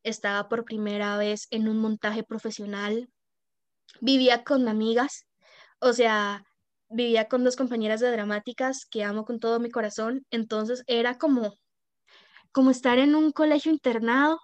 Estaba 0.04 0.50
por 0.50 0.66
primera 0.66 1.18
vez 1.18 1.48
en 1.52 1.70
un 1.70 1.80
montaje 1.80 2.24
profesional. 2.24 3.10
Vivía 4.02 4.44
con 4.44 4.68
amigas. 4.68 5.26
O 5.80 5.94
sea, 5.94 6.44
vivía 6.90 7.30
con 7.30 7.46
dos 7.46 7.56
compañeras 7.56 8.02
de 8.02 8.12
dramáticas 8.12 8.86
que 8.86 9.06
amo 9.06 9.24
con 9.24 9.40
todo 9.40 9.62
mi 9.62 9.72
corazón. 9.72 10.26
Entonces 10.32 10.84
era 10.88 11.18
como, 11.18 11.54
como 12.52 12.72
estar 12.72 13.00
en 13.00 13.16
un 13.16 13.32
colegio 13.32 13.72
internado, 13.72 14.38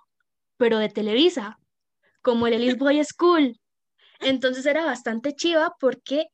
pero 0.56 0.78
de 0.78 0.88
Televisa, 0.88 1.60
como 2.24 2.48
el 2.48 2.54
Elite 2.54 2.78
Boy 2.78 3.04
School. 3.04 3.60
Entonces 4.22 4.66
era 4.66 4.86
bastante 4.86 5.36
chiva 5.36 5.76
porque 5.80 6.28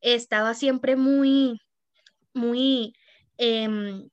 estaba 0.00 0.54
siempre 0.54 0.96
muy, 0.96 1.60
muy 2.34 2.94
em, 3.38 4.08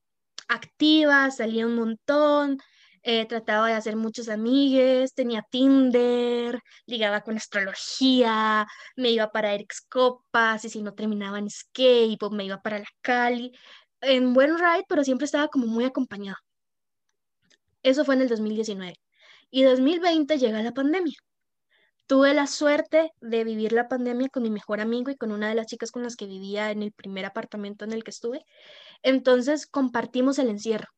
activa, 0.48 1.30
salía 1.30 1.66
un 1.66 1.76
montón, 1.76 2.58
eh, 3.02 3.26
trataba 3.26 3.68
de 3.68 3.74
hacer 3.74 3.96
muchos 3.96 4.28
amigues, 4.28 5.14
tenía 5.14 5.42
Tinder, 5.50 6.60
ligaba 6.86 7.22
con 7.22 7.36
astrología, 7.36 8.66
me 8.96 9.10
iba 9.10 9.30
para 9.30 9.54
Eric's 9.54 9.82
Copas 9.88 10.64
y 10.64 10.70
si 10.70 10.82
no 10.82 10.94
terminaba 10.94 11.38
en 11.38 11.50
skate, 11.50 12.18
pues 12.18 12.32
me 12.32 12.44
iba 12.46 12.60
para 12.62 12.78
la 12.80 12.88
Cali, 13.02 13.52
en 14.00 14.32
buen 14.34 14.58
ride, 14.58 14.84
pero 14.88 15.04
siempre 15.04 15.26
estaba 15.26 15.48
como 15.48 15.66
muy 15.66 15.84
acompañada. 15.84 16.38
Eso 17.82 18.04
fue 18.04 18.14
en 18.14 18.22
el 18.22 18.28
2019. 18.28 19.03
Y 19.56 19.62
2020 19.62 20.36
llega 20.36 20.62
la 20.62 20.72
pandemia. 20.72 21.14
Tuve 22.08 22.34
la 22.34 22.48
suerte 22.48 23.12
de 23.20 23.44
vivir 23.44 23.72
la 23.72 23.86
pandemia 23.86 24.28
con 24.28 24.42
mi 24.42 24.50
mejor 24.50 24.80
amigo 24.80 25.12
y 25.12 25.16
con 25.16 25.30
una 25.30 25.48
de 25.48 25.54
las 25.54 25.68
chicas 25.68 25.92
con 25.92 26.02
las 26.02 26.16
que 26.16 26.26
vivía 26.26 26.72
en 26.72 26.82
el 26.82 26.90
primer 26.90 27.24
apartamento 27.24 27.84
en 27.84 27.92
el 27.92 28.02
que 28.02 28.10
estuve. 28.10 28.44
Entonces 29.04 29.68
compartimos 29.68 30.40
el 30.40 30.48
encierro, 30.48 30.88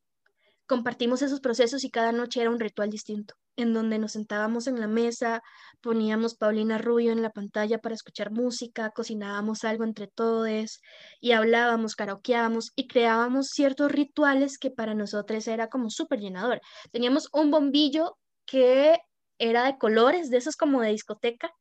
compartimos 0.64 1.20
esos 1.20 1.40
procesos 1.40 1.84
y 1.84 1.90
cada 1.90 2.12
noche 2.12 2.40
era 2.40 2.48
un 2.48 2.58
ritual 2.58 2.88
distinto, 2.88 3.34
en 3.56 3.74
donde 3.74 3.98
nos 3.98 4.12
sentábamos 4.12 4.66
en 4.68 4.80
la 4.80 4.88
mesa, 4.88 5.42
poníamos 5.82 6.34
Paulina 6.34 6.78
Rubio 6.78 7.12
en 7.12 7.20
la 7.20 7.32
pantalla 7.32 7.76
para 7.76 7.94
escuchar 7.94 8.30
música, 8.30 8.90
cocinábamos 8.90 9.64
algo 9.64 9.84
entre 9.84 10.06
todos 10.06 10.80
y 11.20 11.32
hablábamos, 11.32 11.94
karaokeábamos 11.94 12.72
y 12.74 12.86
creábamos 12.86 13.48
ciertos 13.48 13.92
rituales 13.92 14.56
que 14.56 14.70
para 14.70 14.94
nosotros 14.94 15.46
era 15.46 15.68
como 15.68 15.90
súper 15.90 16.20
llenador. 16.20 16.62
Teníamos 16.90 17.28
un 17.34 17.50
bombillo 17.50 18.16
que 18.46 18.98
era 19.38 19.64
de 19.64 19.78
colores, 19.78 20.30
de 20.30 20.38
esos 20.38 20.56
como 20.56 20.80
de 20.80 20.90
discoteca. 20.90 21.52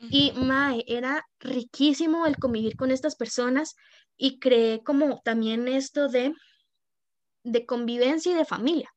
Y 0.00 0.32
mae, 0.36 0.84
era 0.86 1.26
riquísimo 1.40 2.24
el 2.26 2.36
convivir 2.36 2.76
con 2.76 2.92
estas 2.92 3.16
personas 3.16 3.74
y 4.16 4.38
creé 4.38 4.82
como 4.84 5.20
también 5.24 5.66
esto 5.66 6.08
de, 6.08 6.32
de 7.42 7.66
convivencia 7.66 8.30
y 8.30 8.36
de 8.36 8.44
familia. 8.44 8.94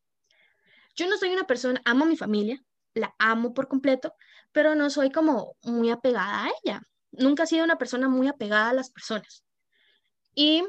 Yo 0.95 1.07
no 1.09 1.17
soy 1.17 1.29
una 1.29 1.45
persona, 1.45 1.81
amo 1.85 2.05
a 2.05 2.07
mi 2.07 2.15
familia, 2.15 2.63
la 2.93 3.15
amo 3.17 3.53
por 3.53 3.67
completo, 3.67 4.13
pero 4.51 4.75
no 4.75 4.89
soy 4.91 5.09
como 5.09 5.55
muy 5.63 5.89
apegada 5.89 6.45
a 6.45 6.51
ella. 6.63 6.81
Nunca 7.11 7.43
he 7.43 7.47
sido 7.47 7.63
una 7.63 7.77
persona 7.77 8.07
muy 8.07 8.27
apegada 8.27 8.69
a 8.69 8.73
las 8.73 8.91
personas. 8.91 9.43
Y 10.35 10.63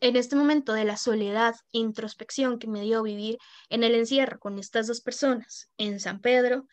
en 0.00 0.16
este 0.16 0.34
momento 0.34 0.72
de 0.72 0.84
la 0.84 0.96
soledad, 0.96 1.54
introspección 1.72 2.58
que 2.58 2.66
me 2.66 2.80
dio 2.80 3.02
vivir 3.02 3.38
en 3.68 3.84
el 3.84 3.94
encierro 3.94 4.38
con 4.38 4.58
estas 4.58 4.86
dos 4.86 5.02
personas 5.02 5.70
en 5.76 6.00
San 6.00 6.20
Pedro, 6.20 6.66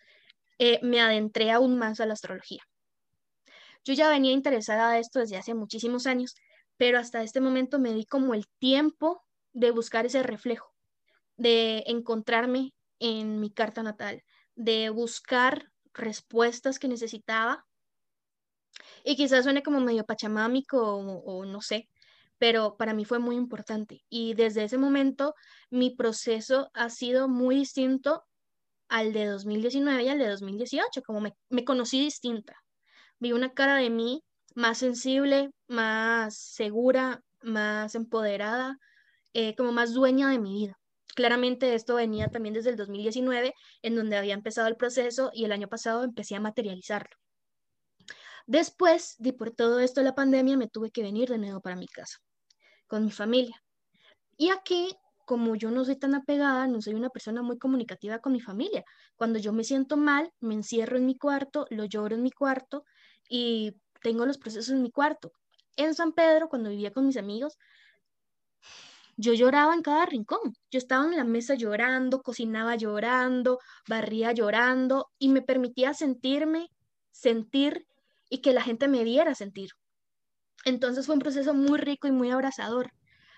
eh, 0.60 0.80
me 0.82 1.02
adentré 1.02 1.52
aún 1.52 1.78
más 1.78 2.00
a 2.00 2.06
la 2.06 2.14
astrología. 2.14 2.64
Yo 3.84 3.94
ya 3.94 4.10
venía 4.10 4.32
interesada 4.32 4.92
a 4.92 5.00
esto 5.00 5.20
desde 5.20 5.38
hace 5.38 5.54
muchísimos 5.54 6.08
años, 6.08 6.36
pero 6.78 7.00
hasta 7.00 7.22
este 7.22 7.42
momento 7.42 7.80
me 7.80 7.94
di 7.94 8.06
como 8.06 8.34
el 8.34 8.46
tiempo 8.60 9.24
de 9.54 9.72
buscar 9.72 10.06
ese 10.06 10.24
reflejo, 10.24 10.74
de 11.36 11.84
encontrarme 11.88 12.74
en 13.00 13.40
mi 13.40 13.52
carta 13.52 13.84
natal, 13.84 14.24
de 14.56 14.90
buscar 14.90 15.70
respuestas 15.94 16.80
que 16.80 16.88
necesitaba. 16.88 17.66
Y 19.04 19.16
quizás 19.16 19.44
suene 19.44 19.64
como 19.64 19.80
medio 19.80 20.06
pachamámico 20.06 20.80
o 20.82 21.46
no 21.46 21.62
sé, 21.62 21.90
pero 22.38 22.78
para 22.78 22.94
mí 22.94 23.06
fue 23.06 23.20
muy 23.20 23.36
importante. 23.36 24.04
Y 24.10 24.34
desde 24.34 24.64
ese 24.64 24.78
momento 24.78 25.36
mi 25.70 25.96
proceso 25.96 26.70
ha 26.74 26.90
sido 26.90 27.28
muy 27.28 27.56
distinto 27.56 28.24
al 28.90 29.14
de 29.14 29.26
2019 29.26 30.04
y 30.04 30.10
al 30.10 30.20
de 30.20 30.30
2018, 30.30 31.02
como 31.04 31.22
me, 31.50 31.66
conocí 31.66 32.00
distinta. 32.00 32.56
Vi 33.20 33.34
una 33.34 33.54
cara 33.54 33.78
de 33.78 33.90
mí 33.90 34.24
más 34.56 34.78
sensible, 34.80 35.52
más 35.68 36.38
segura, 36.38 37.22
más 37.42 37.96
empoderada, 37.96 38.78
eh, 39.34 39.56
como 39.56 39.72
más 39.72 39.94
dueña 39.94 40.30
de 40.30 40.40
mi 40.40 40.54
vida. 40.54 40.80
Claramente 41.16 41.74
esto 41.74 41.96
venía 41.96 42.30
también 42.30 42.54
desde 42.54 42.70
el 42.70 42.76
2019, 42.76 43.54
en 43.82 43.96
donde 43.96 44.18
había 44.18 44.36
empezado 44.36 44.68
el 44.68 44.78
proceso 44.78 45.32
y 45.34 45.46
el 45.46 45.52
año 45.52 45.68
pasado 45.68 46.04
empecé 46.04 46.36
a 46.36 46.40
materializarlo. 46.40 47.16
Después 48.46 49.16
de 49.18 49.34
por 49.34 49.52
todo 49.52 49.80
esto 49.80 50.00
de 50.00 50.06
la 50.06 50.16
pandemia, 50.16 50.56
me 50.58 50.70
tuve 50.70 50.92
que 50.92 51.02
venir 51.02 51.30
de 51.30 51.38
nuevo 51.38 51.60
para 51.60 51.76
mi 51.76 51.88
casa 51.88 52.18
con 52.88 53.06
mi 53.06 53.12
familia. 53.12 53.62
Y 54.38 54.50
aquí, 54.50 54.96
como 55.26 55.56
yo 55.56 55.72
no 55.72 55.86
soy 55.86 55.98
tan 55.98 56.16
apegada, 56.16 56.68
no 56.68 56.82
soy 56.82 56.94
una 56.94 57.10
persona 57.10 57.42
muy 57.42 57.58
comunicativa 57.58 58.20
con 58.20 58.34
mi 58.34 58.42
familia. 58.42 58.84
Cuando 59.16 59.40
yo 59.40 59.54
me 59.54 59.64
siento 59.64 59.98
mal, 59.98 60.32
me 60.40 60.54
encierro 60.54 60.98
en 60.98 61.06
mi 61.06 61.18
cuarto, 61.18 61.66
lo 61.70 61.86
lloro 61.86 62.16
en 62.16 62.24
mi 62.24 62.32
cuarto 62.32 62.86
y 63.30 63.76
tengo 64.02 64.26
los 64.26 64.38
procesos 64.38 64.70
en 64.70 64.82
mi 64.82 64.92
cuarto. 64.92 65.32
En 65.76 65.94
San 65.96 66.14
Pedro, 66.14 66.50
cuando 66.50 66.70
vivía 66.70 66.92
con 66.92 67.06
mis 67.06 67.18
amigos, 67.18 67.58
yo 69.18 69.34
lloraba 69.34 69.74
en 69.74 69.82
cada 69.82 70.06
rincón. 70.06 70.54
Yo 70.72 70.78
estaba 70.78 71.06
en 71.06 71.18
la 71.18 71.24
mesa 71.24 71.56
llorando, 71.56 72.22
cocinaba 72.22 72.76
llorando, 72.76 73.60
barría 73.88 74.32
llorando 74.32 75.10
y 75.18 75.30
me 75.30 75.42
permitía 75.42 75.94
sentirme, 75.94 76.70
sentir 77.12 77.88
y 78.30 78.40
que 78.42 78.54
la 78.54 78.62
gente 78.62 78.88
me 78.88 79.04
viera 79.04 79.34
sentir. 79.34 79.72
Entonces 80.68 81.06
fue 81.06 81.16
un 81.16 81.22
proceso 81.22 81.54
muy 81.54 81.80
rico 81.80 82.10
y 82.10 82.12
muy 82.12 82.30
abrazador. 82.30 82.92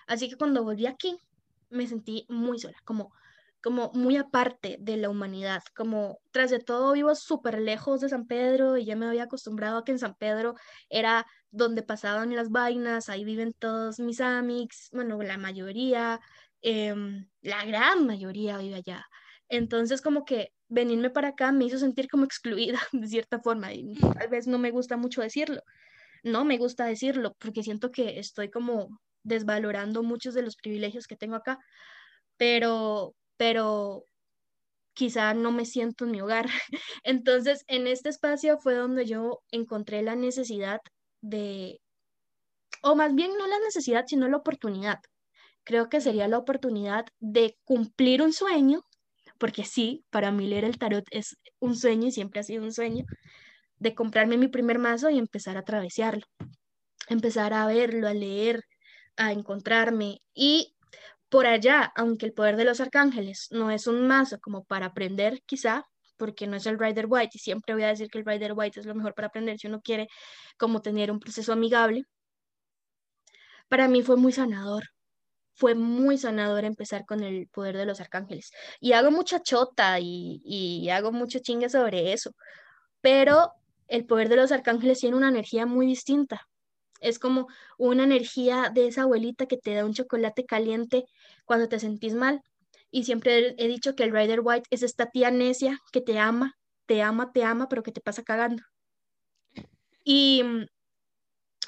Así 0.08 0.28
que 0.28 0.36
cuando 0.36 0.64
volví 0.64 0.86
aquí, 0.86 1.16
me 1.70 1.86
sentí 1.86 2.26
muy 2.28 2.58
sola, 2.58 2.76
como, 2.84 3.12
como 3.62 3.92
muy 3.94 4.16
aparte 4.16 4.78
de 4.80 4.96
la 4.96 5.10
humanidad, 5.10 5.62
como 5.76 6.18
tras 6.32 6.50
de 6.50 6.58
todo 6.58 6.92
vivo 6.92 7.14
súper 7.14 7.60
lejos 7.60 8.00
de 8.00 8.08
San 8.08 8.26
Pedro 8.26 8.76
y 8.78 8.84
ya 8.84 8.96
me 8.96 9.06
había 9.06 9.24
acostumbrado 9.24 9.78
a 9.78 9.84
que 9.84 9.92
en 9.92 10.00
San 10.00 10.16
Pedro 10.16 10.56
era 10.88 11.24
donde 11.52 11.84
pasaban 11.84 12.34
las 12.34 12.50
vainas, 12.50 13.08
ahí 13.08 13.24
viven 13.24 13.52
todos 13.56 14.00
mis 14.00 14.20
amics, 14.20 14.88
bueno, 14.92 15.22
la 15.22 15.38
mayoría, 15.38 16.18
em, 16.62 17.28
la 17.42 17.64
gran 17.64 18.06
mayoría 18.06 18.58
vive 18.58 18.74
allá. 18.76 19.04
Entonces 19.48 20.02
como 20.02 20.24
que 20.24 20.48
venirme 20.68 21.10
para 21.10 21.28
acá 21.28 21.52
me 21.52 21.64
hizo 21.64 21.78
sentir 21.78 22.08
como 22.08 22.24
excluida 22.24 22.80
de 22.92 23.06
cierta 23.06 23.38
forma 23.40 23.72
y 23.72 23.94
tal 24.18 24.28
vez 24.30 24.48
no 24.48 24.58
me 24.58 24.72
gusta 24.72 24.96
mucho 24.96 25.22
decirlo, 25.22 25.62
no 26.24 26.44
me 26.44 26.58
gusta 26.58 26.86
decirlo 26.86 27.34
porque 27.38 27.62
siento 27.62 27.90
que 27.90 28.18
estoy 28.18 28.50
como 28.50 28.88
desvalorando 29.22 30.02
muchos 30.02 30.34
de 30.34 30.42
los 30.42 30.56
privilegios 30.56 31.06
que 31.06 31.16
tengo 31.16 31.36
acá, 31.36 31.58
pero, 32.36 33.14
pero 33.36 34.04
quizá 34.94 35.34
no 35.34 35.52
me 35.52 35.66
siento 35.66 36.04
en 36.04 36.12
mi 36.12 36.20
hogar. 36.20 36.46
Entonces, 37.04 37.64
en 37.68 37.86
este 37.86 38.10
espacio 38.10 38.58
fue 38.58 38.74
donde 38.74 39.06
yo 39.06 39.40
encontré 39.50 40.02
la 40.02 40.16
necesidad 40.16 40.80
de, 41.22 41.80
o 42.82 42.94
más 42.96 43.14
bien 43.14 43.32
no 43.38 43.46
la 43.46 43.58
necesidad, 43.60 44.04
sino 44.06 44.28
la 44.28 44.38
oportunidad. 44.38 44.98
Creo 45.64 45.88
que 45.88 46.00
sería 46.00 46.28
la 46.28 46.38
oportunidad 46.38 47.06
de 47.20 47.56
cumplir 47.64 48.22
un 48.22 48.32
sueño, 48.32 48.82
porque 49.38 49.64
sí, 49.64 50.04
para 50.10 50.32
mí 50.32 50.46
leer 50.48 50.64
el 50.64 50.78
tarot 50.78 51.04
es 51.10 51.36
un 51.60 51.76
sueño 51.76 52.08
y 52.08 52.12
siempre 52.12 52.40
ha 52.40 52.44
sido 52.44 52.64
un 52.64 52.72
sueño, 52.72 53.04
de 53.80 53.94
comprarme 53.94 54.36
mi 54.36 54.48
primer 54.48 54.78
mazo 54.78 55.10
y 55.10 55.18
empezar 55.18 55.56
a 55.56 55.64
travesarlo, 55.64 56.24
empezar 57.08 57.52
a 57.54 57.66
verlo, 57.66 58.06
a 58.06 58.14
leer, 58.14 58.62
a 59.16 59.32
encontrarme. 59.32 60.22
Y 60.34 60.76
por 61.28 61.46
allá, 61.46 61.92
aunque 61.96 62.26
el 62.26 62.34
poder 62.34 62.56
de 62.56 62.64
los 62.64 62.80
arcángeles 62.80 63.48
no 63.50 63.70
es 63.70 63.86
un 63.86 64.06
mazo 64.06 64.38
como 64.40 64.64
para 64.64 64.86
aprender 64.86 65.42
quizá, 65.46 65.84
porque 66.16 66.46
no 66.46 66.56
es 66.56 66.66
el 66.66 66.78
Rider 66.78 67.06
White, 67.08 67.32
y 67.34 67.38
siempre 67.38 67.74
voy 67.74 67.84
a 67.84 67.88
decir 67.88 68.08
que 68.10 68.18
el 68.18 68.26
Rider 68.26 68.52
White 68.54 68.80
es 68.80 68.86
lo 68.86 68.94
mejor 68.94 69.14
para 69.14 69.28
aprender 69.28 69.58
si 69.58 69.66
uno 69.66 69.80
quiere 69.80 70.08
como 70.58 70.82
tener 70.82 71.10
un 71.10 71.18
proceso 71.18 71.52
amigable, 71.52 72.04
para 73.68 73.88
mí 73.88 74.02
fue 74.02 74.16
muy 74.16 74.32
sanador. 74.32 74.84
Fue 75.54 75.74
muy 75.74 76.18
sanador 76.18 76.64
empezar 76.64 77.06
con 77.06 77.22
el 77.22 77.48
poder 77.48 77.76
de 77.76 77.86
los 77.86 78.00
arcángeles. 78.00 78.50
Y 78.80 78.92
hago 78.92 79.10
mucha 79.10 79.40
chota 79.42 80.00
y, 80.00 80.40
y 80.44 80.90
hago 80.90 81.12
mucho 81.12 81.38
chingue 81.40 81.68
sobre 81.68 82.12
eso. 82.12 82.32
Pero 83.00 83.52
el 83.90 84.06
poder 84.06 84.28
de 84.28 84.36
los 84.36 84.52
arcángeles 84.52 85.00
tiene 85.00 85.16
una 85.16 85.28
energía 85.28 85.66
muy 85.66 85.86
distinta. 85.86 86.48
Es 87.00 87.18
como 87.18 87.48
una 87.78 88.04
energía 88.04 88.70
de 88.72 88.86
esa 88.86 89.02
abuelita 89.02 89.46
que 89.46 89.58
te 89.58 89.74
da 89.74 89.84
un 89.84 89.94
chocolate 89.94 90.46
caliente 90.46 91.04
cuando 91.44 91.68
te 91.68 91.78
sentís 91.78 92.14
mal, 92.14 92.40
y 92.90 93.04
siempre 93.04 93.54
he 93.58 93.68
dicho 93.68 93.94
que 93.94 94.04
el 94.04 94.12
Rider 94.12 94.40
White 94.42 94.68
es 94.70 94.82
esta 94.82 95.06
tía 95.06 95.30
necia 95.30 95.78
que 95.92 96.00
te 96.00 96.18
ama, 96.18 96.54
te 96.86 97.02
ama, 97.02 97.32
te 97.32 97.44
ama, 97.44 97.68
pero 97.68 97.82
que 97.82 97.92
te 97.92 98.00
pasa 98.00 98.22
cagando. 98.22 98.62
Y 100.04 100.42
mm, 100.42 100.66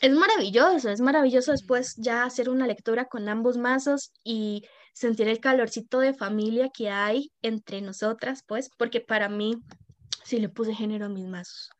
es 0.01 0.12
maravilloso, 0.12 0.91
es 0.91 1.01
maravilloso 1.01 1.53
después 1.53 1.95
ya 1.97 2.25
hacer 2.25 2.49
una 2.49 2.66
lectura 2.66 3.05
con 3.07 3.29
ambos 3.29 3.57
mazos 3.57 4.12
y 4.25 4.64
sentir 4.95 5.29
el 5.29 5.41
calorcito 5.41 6.01
de 6.01 6.14
familia 6.14 6.70
que 6.75 6.91
hay 6.91 7.31
entre 7.41 7.81
nosotras, 7.83 8.43
pues, 8.47 8.68
porque 8.77 9.01
para 9.01 9.29
mí 9.29 9.57
sí 10.25 10.41
le 10.41 10.49
puse 10.49 10.75
género 10.75 11.07
a 11.07 11.09
mis 11.09 11.27
mazos. 11.27 11.70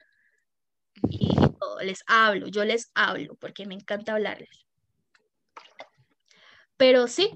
Y 1.09 1.35
les 1.85 2.03
hablo, 2.07 2.49
yo 2.49 2.65
les 2.65 2.91
hablo, 2.95 3.35
porque 3.37 3.67
me 3.67 3.75
encanta 3.75 4.15
hablarles. 4.15 4.67
Pero 6.77 7.07
sí, 7.07 7.31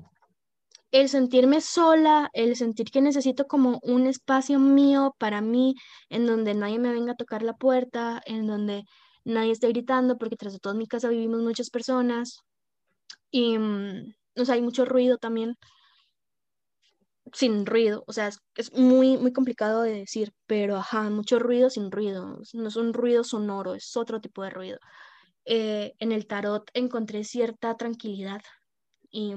el 0.91 1.09
sentirme 1.09 1.61
sola, 1.61 2.31
el 2.33 2.57
sentir 2.57 2.91
que 2.91 3.01
necesito 3.01 3.47
como 3.47 3.81
un 3.83 4.07
espacio 4.07 4.59
mío 4.59 5.15
para 5.19 5.41
mí, 5.41 5.75
en 6.09 6.27
donde 6.27 6.55
nadie 6.55 6.79
me 6.79 6.93
venga 6.93 7.13
a 7.13 7.17
tocar 7.17 7.43
la 7.43 7.55
puerta, 7.55 8.21
en 8.25 8.47
donde 8.47 8.85
nadie 9.25 9.53
esté 9.53 9.69
gritando, 9.69 10.19
porque 10.19 10.37
tras 10.37 10.53
de 10.53 10.59
todo 10.59 10.75
mi 10.75 10.87
casa 10.87 11.09
vivimos 11.09 11.41
muchas 11.43 11.71
personas 11.71 12.41
y, 13.31 13.59
mm, 13.59 14.15
o 14.37 14.53
hay 14.53 14.63
mucho 14.63 14.85
ruido 14.85 15.19
también, 15.19 15.57
sin 17.33 17.66
ruido, 17.66 18.05
o 18.07 18.12
sea, 18.12 18.31
es, 18.57 18.72
muy, 18.72 19.16
muy 19.18 19.33
complicado 19.33 19.83
de 19.83 19.93
decir, 19.93 20.33
pero 20.47 20.77
ajá, 20.77 21.11
mucho 21.11 21.39
ruido 21.39 21.70
sin 21.70 21.91
ruido, 21.91 22.39
no 22.53 22.68
es 22.68 22.77
un 22.77 22.93
ruido 22.93 23.24
sonoro, 23.24 23.74
es 23.74 23.97
otro 23.97 24.20
tipo 24.20 24.43
de 24.43 24.51
ruido. 24.51 24.79
Eh, 25.45 25.95
en 25.99 26.12
el 26.12 26.27
tarot 26.27 26.68
encontré 26.74 27.24
cierta 27.24 27.77
tranquilidad 27.77 28.43
y 29.11 29.35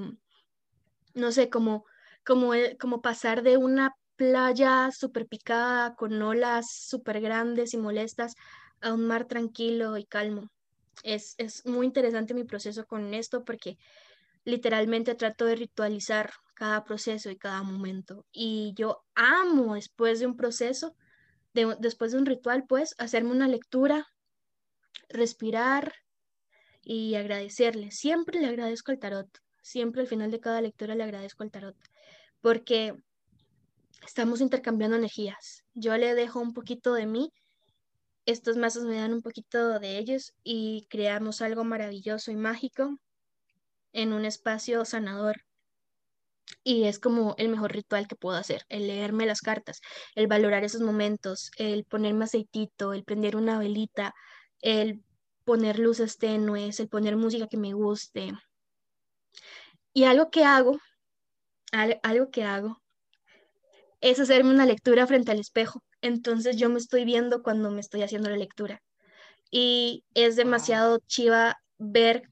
no 1.14 1.32
sé, 1.32 1.50
como, 1.50 1.86
como, 2.26 2.52
como 2.80 3.02
pasar 3.02 3.44
de 3.44 3.58
una 3.58 3.94
playa 4.16 4.90
súper 4.92 5.28
picada 5.28 5.96
con 5.96 6.22
olas 6.22 6.68
súper 6.72 7.22
grandes 7.22 7.74
y 7.74 7.78
molestas 7.78 8.34
a 8.82 8.94
un 8.94 9.08
mar 9.08 9.26
tranquilo 9.26 9.98
y 9.98 10.06
calmo. 10.06 10.50
Es, 11.04 11.36
es 11.38 11.66
muy 11.66 11.86
interesante 11.86 12.34
mi 12.34 12.44
proceso 12.44 12.86
con 12.86 13.14
esto 13.14 13.44
porque 13.46 13.78
literalmente 14.44 15.16
trato 15.16 15.46
de 15.46 15.56
ritualizar 15.56 16.32
cada 16.60 16.84
proceso 16.84 17.30
y 17.32 17.38
cada 17.38 17.64
momento. 17.64 18.26
Y 18.34 18.74
yo 18.76 19.05
amo 19.16 19.76
después 19.76 20.20
de 20.20 20.28
un 20.28 20.36
proceso, 20.36 20.93
de, 21.53 21.78
después 21.80 22.12
de 22.12 22.18
un 22.18 22.26
ritual, 22.26 22.66
pues, 22.68 22.95
hacerme 22.97 23.32
una 23.32 23.47
lectura, 23.47 24.07
respirar 25.07 25.93
y 26.84 27.16
agradecerle. 27.16 27.91
Siempre 27.91 28.41
le 28.41 28.47
agradezco 28.47 28.91
al 28.91 28.99
tarot, 28.99 29.30
siempre 29.62 30.01
al 30.01 30.07
final 30.07 30.32
de 30.32 30.41
cada 30.41 30.60
lectura 30.60 30.95
le 30.95 31.03
agradezco 31.05 31.43
al 31.43 31.51
tarot, 31.51 31.78
porque 32.41 32.93
estamos 34.05 34.41
intercambiando 34.41 34.97
energías. 34.97 35.64
Yo 35.74 35.95
le 35.95 36.14
dejo 36.14 36.41
un 36.41 36.53
poquito 36.53 36.93
de 36.93 37.05
mí, 37.05 37.32
estos 38.26 38.57
mazos 38.57 38.84
me 38.84 38.97
dan 38.97 39.14
un 39.14 39.22
poquito 39.22 39.80
de 39.80 39.97
ellos 39.97 40.34
y 40.43 40.88
creamos 40.89 41.41
algo 41.41 41.64
maravilloso 41.64 42.32
y 42.32 42.36
mágico 42.36 42.99
en 43.93 44.12
un 44.12 44.26
espacio 44.26 44.84
sanador. 44.84 45.45
Y 46.64 46.86
es 46.86 47.00
como 47.00 47.36
el 47.38 47.50
mejor 47.50 47.72
ritual 47.72 48.08
que 48.08 48.16
puedo 48.16 48.38
hacer, 48.38 48.66
el 48.70 48.88
leerme 48.88 49.26
las 49.26 49.41
cartas, 49.41 49.82
el 50.16 50.28
valorar 50.28 50.64
esos 50.64 50.82
momentos, 50.82 51.52
el 51.58 51.86
ponerme 51.86 52.26
aceitito, 52.26 52.93
el 52.93 53.04
prender 53.04 53.36
una 53.36 53.60
velita, 53.60 54.14
el 54.62 55.04
poner 55.45 55.80
luces 55.80 56.18
tenues, 56.18 56.80
el 56.80 56.89
poner 56.89 57.16
música 57.16 57.47
que 57.47 57.58
me 57.58 57.74
guste. 57.74 58.34
Y 59.93 60.04
algo 60.04 60.30
que 60.30 60.43
hago, 60.43 60.78
algo 61.72 62.30
que 62.30 62.43
hago, 62.43 62.82
es 64.02 64.20
hacerme 64.20 64.52
una 64.52 64.66
lectura 64.66 65.08
frente 65.08 65.32
al 65.32 65.39
espejo. 65.39 65.84
Entonces 66.02 66.58
yo 66.58 66.70
me 66.70 66.80
estoy 66.80 67.06
viendo 67.06 67.43
cuando 67.43 67.72
me 67.72 67.82
estoy 67.82 68.04
haciendo 68.04 68.30
la 68.30 68.38
lectura. 68.38 68.82
Y 69.52 70.06
es 70.14 70.36
demasiado 70.36 71.00
chiva 71.08 71.58
ver 71.78 72.30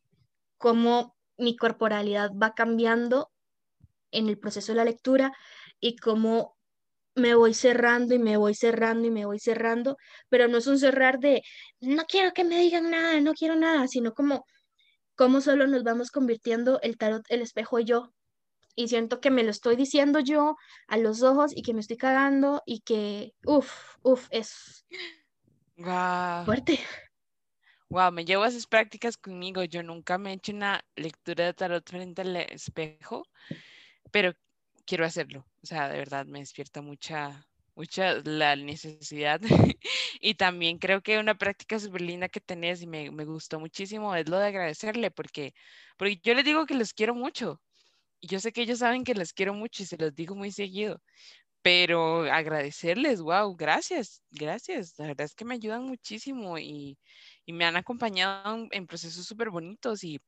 cómo 0.57 1.15
mi 1.37 1.55
corporalidad 1.55 2.31
va 2.31 2.53
cambiando 2.53 3.31
en 4.11 4.29
el 4.29 4.39
proceso 4.39 4.71
de 4.71 4.77
la 4.77 4.85
lectura 4.85 5.31
y 5.79 5.95
cómo 5.97 6.57
me 7.15 7.35
voy 7.35 7.53
cerrando 7.53 8.13
y 8.13 8.19
me 8.19 8.37
voy 8.37 8.53
cerrando 8.53 9.07
y 9.07 9.11
me 9.11 9.25
voy 9.25 9.39
cerrando, 9.39 9.97
pero 10.29 10.47
no 10.47 10.57
es 10.57 10.67
un 10.67 10.77
cerrar 10.79 11.19
de 11.19 11.41
no 11.79 12.05
quiero 12.05 12.31
que 12.31 12.43
me 12.43 12.59
digan 12.59 12.91
nada, 12.91 13.19
no 13.21 13.33
quiero 13.33 13.55
nada, 13.55 13.87
sino 13.87 14.13
como 14.13 14.45
cómo 15.15 15.41
solo 15.41 15.67
nos 15.67 15.83
vamos 15.83 16.11
convirtiendo 16.11 16.79
el 16.81 16.97
tarot, 16.97 17.23
el 17.29 17.41
espejo 17.41 17.79
y 17.79 17.85
yo. 17.85 18.13
Y 18.75 18.89
siento 18.89 19.19
que 19.19 19.31
me 19.31 19.43
lo 19.43 19.49
estoy 19.49 19.75
diciendo 19.75 20.19
yo 20.19 20.55
a 20.87 20.97
los 20.97 21.23
ojos 21.23 21.51
y 21.55 21.63
que 21.63 21.73
me 21.73 21.79
estoy 21.79 21.97
cagando 21.97 22.61
y 22.67 22.81
que, 22.81 23.33
uff, 23.43 23.95
uff, 24.03 24.27
es 24.29 24.85
fuerte. 26.45 26.79
Wow, 27.89 28.11
me 28.11 28.25
llevo 28.25 28.45
esas 28.45 28.67
prácticas 28.67 29.17
conmigo. 29.17 29.63
Yo 29.63 29.81
nunca 29.81 30.17
me 30.17 30.31
he 30.31 30.33
hecho 30.33 30.51
una 30.51 30.83
lectura 30.95 31.45
de 31.45 31.53
tarot 31.53 31.89
frente 31.89 32.21
al 32.21 32.35
espejo, 32.35 33.25
pero 34.11 34.33
quiero 34.85 35.05
hacerlo. 35.05 35.45
O 35.63 35.65
sea, 35.65 35.89
de 35.89 35.97
verdad 35.97 36.25
me 36.25 36.39
despierta 36.39 36.81
mucha, 36.81 37.47
mucha 37.75 38.15
la 38.23 38.55
necesidad. 38.55 39.41
y 40.21 40.35
también 40.35 40.79
creo 40.79 41.01
que 41.01 41.19
una 41.19 41.37
práctica 41.37 41.79
súper 41.79 42.01
linda 42.01 42.29
que 42.29 42.41
tenés 42.41 42.81
y 42.81 42.87
me, 42.87 43.09
gustó 43.25 43.59
muchísimo 43.59 44.15
es 44.15 44.29
lo 44.29 44.37
de 44.39 44.47
agradecerle, 44.47 45.11
porque, 45.11 45.53
porque 45.97 46.19
yo 46.23 46.33
les 46.33 46.45
digo 46.45 46.65
que 46.65 46.75
los 46.75 46.93
quiero 46.93 47.15
mucho. 47.15 47.61
Y 48.19 48.27
yo 48.27 48.39
sé 48.39 48.51
que 48.51 48.61
ellos 48.63 48.79
saben 48.79 49.03
que 49.03 49.13
les 49.13 49.33
quiero 49.33 49.53
mucho 49.53 49.83
y 49.83 49.85
se 49.85 49.97
los 49.97 50.15
digo 50.15 50.35
muy 50.35 50.51
seguido 50.51 51.01
pero 51.67 52.21
agradecerles, 52.31 53.21
wow, 53.21 53.53
gracias, 53.53 54.23
gracias. 54.31 54.93
La 54.97 55.07
verdad 55.07 55.25
es 55.25 55.35
que 55.35 55.43
me 55.43 55.55
ayudan 55.55 55.83
muchísimo 55.83 56.57
y, 56.57 56.97
y 57.45 57.51
me 57.51 57.65
han 57.65 57.75
acompañado 57.75 58.67
en, 58.71 58.87
procesos 58.87 59.25
súper 59.25 59.49
bonitos 59.49 60.01
y, 60.03 60.21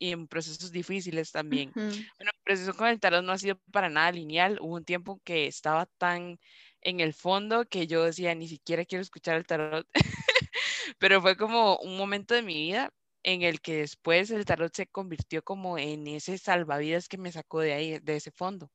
y, 0.00 0.12
en 0.12 0.26
procesos 0.26 0.72
difíciles 0.72 1.30
también. 1.30 1.70
Bueno, 1.74 2.00
el 2.18 2.42
proceso 2.42 2.74
con 2.74 2.88
el 2.88 2.98
tarot 2.98 3.24
no 3.24 3.32
ha 3.32 3.38
sido 3.38 3.60
para 3.70 3.88
nada 3.88 4.10
lineal. 4.10 4.58
Hubo 4.60 4.74
un 4.74 4.84
tiempo 4.84 5.20
que 5.24 5.46
estaba 5.46 5.86
tan 5.86 6.40
en 6.82 7.00
el 7.00 7.14
fondo 7.14 7.66
que 7.66 7.86
yo 7.86 8.04
decía, 8.04 8.34
ni 8.34 8.48
siquiera 8.48 8.84
quiero 8.84 9.02
escuchar 9.02 9.36
el 9.36 9.46
tarot. 9.46 9.86
pero 10.98 11.20
fue 11.20 11.36
como 11.36 11.76
un 11.78 11.96
momento 11.96 12.34
de 12.34 12.42
mi 12.42 12.54
vida 12.54 12.92
en 13.22 13.42
el 13.42 13.60
que 13.60 13.76
después 13.76 14.30
el 14.30 14.44
tarot 14.44 14.74
se 14.74 14.86
convirtió 14.86 15.42
como 15.42 15.78
en 15.78 16.06
ese 16.06 16.38
salvavidas 16.38 17.08
que 17.08 17.18
me 17.18 17.32
sacó 17.32 17.60
de 17.60 17.74
ahí, 17.74 17.98
de 17.98 18.16
ese 18.16 18.30
fondo. 18.30 18.70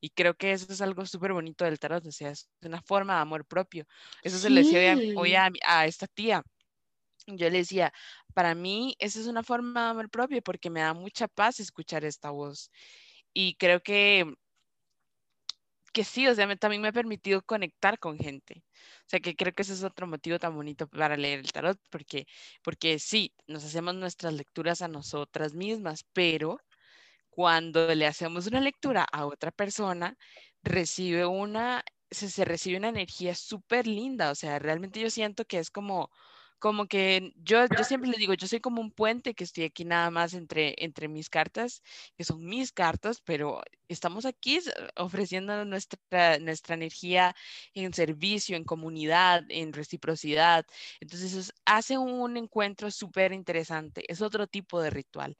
Y 0.00 0.10
creo 0.10 0.34
que 0.34 0.52
eso 0.52 0.72
es 0.72 0.80
algo 0.80 1.06
súper 1.06 1.32
bonito 1.32 1.64
del 1.64 1.78
tarot, 1.78 2.04
o 2.06 2.12
sea, 2.12 2.30
es 2.30 2.48
una 2.62 2.82
forma 2.82 3.14
de 3.14 3.20
amor 3.20 3.46
propio. 3.46 3.86
Eso 4.22 4.38
se 4.38 4.50
le 4.50 4.62
decía 4.62 4.98
hoy 5.16 5.34
a, 5.34 5.50
a, 5.64 5.86
esta 5.86 6.06
tía. 6.06 6.42
Yo 7.26 7.50
le 7.50 7.58
decía, 7.58 7.92
para 8.34 8.54
mí 8.54 8.96
esa 8.98 9.20
es 9.20 9.26
una 9.26 9.42
forma 9.42 9.84
de 9.84 9.90
amor 9.90 10.10
propio 10.10 10.42
porque 10.42 10.70
me 10.70 10.80
da 10.80 10.94
mucha 10.94 11.28
paz 11.28 11.60
escuchar 11.60 12.04
esta 12.04 12.30
voz. 12.30 12.70
Y 13.32 13.56
creo 13.56 13.80
que 13.82 14.26
que 15.96 16.04
sí, 16.04 16.26
o 16.28 16.34
sea, 16.34 16.54
también 16.56 16.82
me 16.82 16.88
ha 16.88 16.92
permitido 16.92 17.40
conectar 17.42 17.98
con 17.98 18.18
gente. 18.18 18.64
O 19.06 19.08
sea, 19.08 19.18
que 19.20 19.34
creo 19.34 19.54
que 19.54 19.62
ese 19.62 19.72
es 19.72 19.82
otro 19.82 20.06
motivo 20.06 20.38
tan 20.38 20.54
bonito 20.54 20.86
para 20.88 21.16
leer 21.16 21.38
el 21.40 21.52
tarot, 21.52 21.80
porque, 21.90 22.26
porque 22.62 22.98
sí, 22.98 23.34
nos 23.46 23.64
hacemos 23.64 23.94
nuestras 23.94 24.34
lecturas 24.34 24.82
a 24.82 24.88
nosotras 24.88 25.54
mismas, 25.54 26.04
pero 26.12 26.60
cuando 27.30 27.94
le 27.94 28.06
hacemos 28.06 28.46
una 28.46 28.60
lectura 28.60 29.06
a 29.10 29.26
otra 29.26 29.52
persona, 29.52 30.18
recibe 30.62 31.26
una, 31.26 31.82
se, 32.10 32.30
se 32.30 32.44
recibe 32.44 32.78
una 32.78 32.88
energía 32.90 33.34
súper 33.34 33.86
linda, 33.86 34.30
o 34.30 34.34
sea, 34.34 34.58
realmente 34.58 35.00
yo 35.00 35.08
siento 35.10 35.46
que 35.46 35.58
es 35.58 35.70
como 35.70 36.10
como 36.58 36.86
que 36.86 37.32
yo, 37.36 37.66
yo 37.66 37.84
siempre 37.84 38.10
les 38.10 38.18
digo, 38.18 38.34
yo 38.34 38.46
soy 38.46 38.60
como 38.60 38.80
un 38.80 38.90
puente 38.90 39.34
que 39.34 39.44
estoy 39.44 39.64
aquí 39.64 39.84
nada 39.84 40.10
más 40.10 40.34
entre, 40.34 40.74
entre 40.78 41.08
mis 41.08 41.28
cartas, 41.28 41.82
que 42.16 42.24
son 42.24 42.44
mis 42.44 42.72
cartas, 42.72 43.20
pero 43.24 43.62
estamos 43.88 44.24
aquí 44.24 44.58
ofreciendo 44.96 45.64
nuestra, 45.64 46.38
nuestra 46.38 46.74
energía 46.74 47.34
en 47.74 47.92
servicio, 47.92 48.56
en 48.56 48.64
comunidad, 48.64 49.44
en 49.48 49.72
reciprocidad. 49.72 50.66
Entonces 51.00 51.34
eso 51.34 51.52
hace 51.66 51.98
un 51.98 52.36
encuentro 52.36 52.90
súper 52.90 53.32
interesante. 53.32 54.04
Es 54.08 54.22
otro 54.22 54.46
tipo 54.46 54.80
de 54.80 54.90
ritual, 54.90 55.36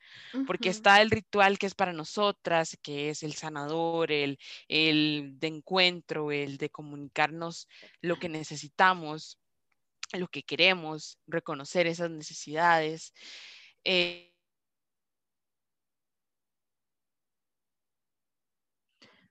porque 0.46 0.68
está 0.68 1.00
el 1.00 1.10
ritual 1.10 1.58
que 1.58 1.66
es 1.66 1.74
para 1.74 1.92
nosotras, 1.92 2.76
que 2.82 3.10
es 3.10 3.22
el 3.22 3.34
sanador, 3.34 4.12
el, 4.12 4.38
el 4.68 5.34
de 5.38 5.46
encuentro, 5.48 6.30
el 6.30 6.58
de 6.58 6.70
comunicarnos 6.70 7.68
lo 8.00 8.18
que 8.18 8.28
necesitamos 8.28 9.38
lo 10.18 10.28
que 10.28 10.42
queremos, 10.42 11.18
reconocer 11.26 11.86
esas 11.86 12.10
necesidades. 12.10 13.12
Eh, 13.84 14.32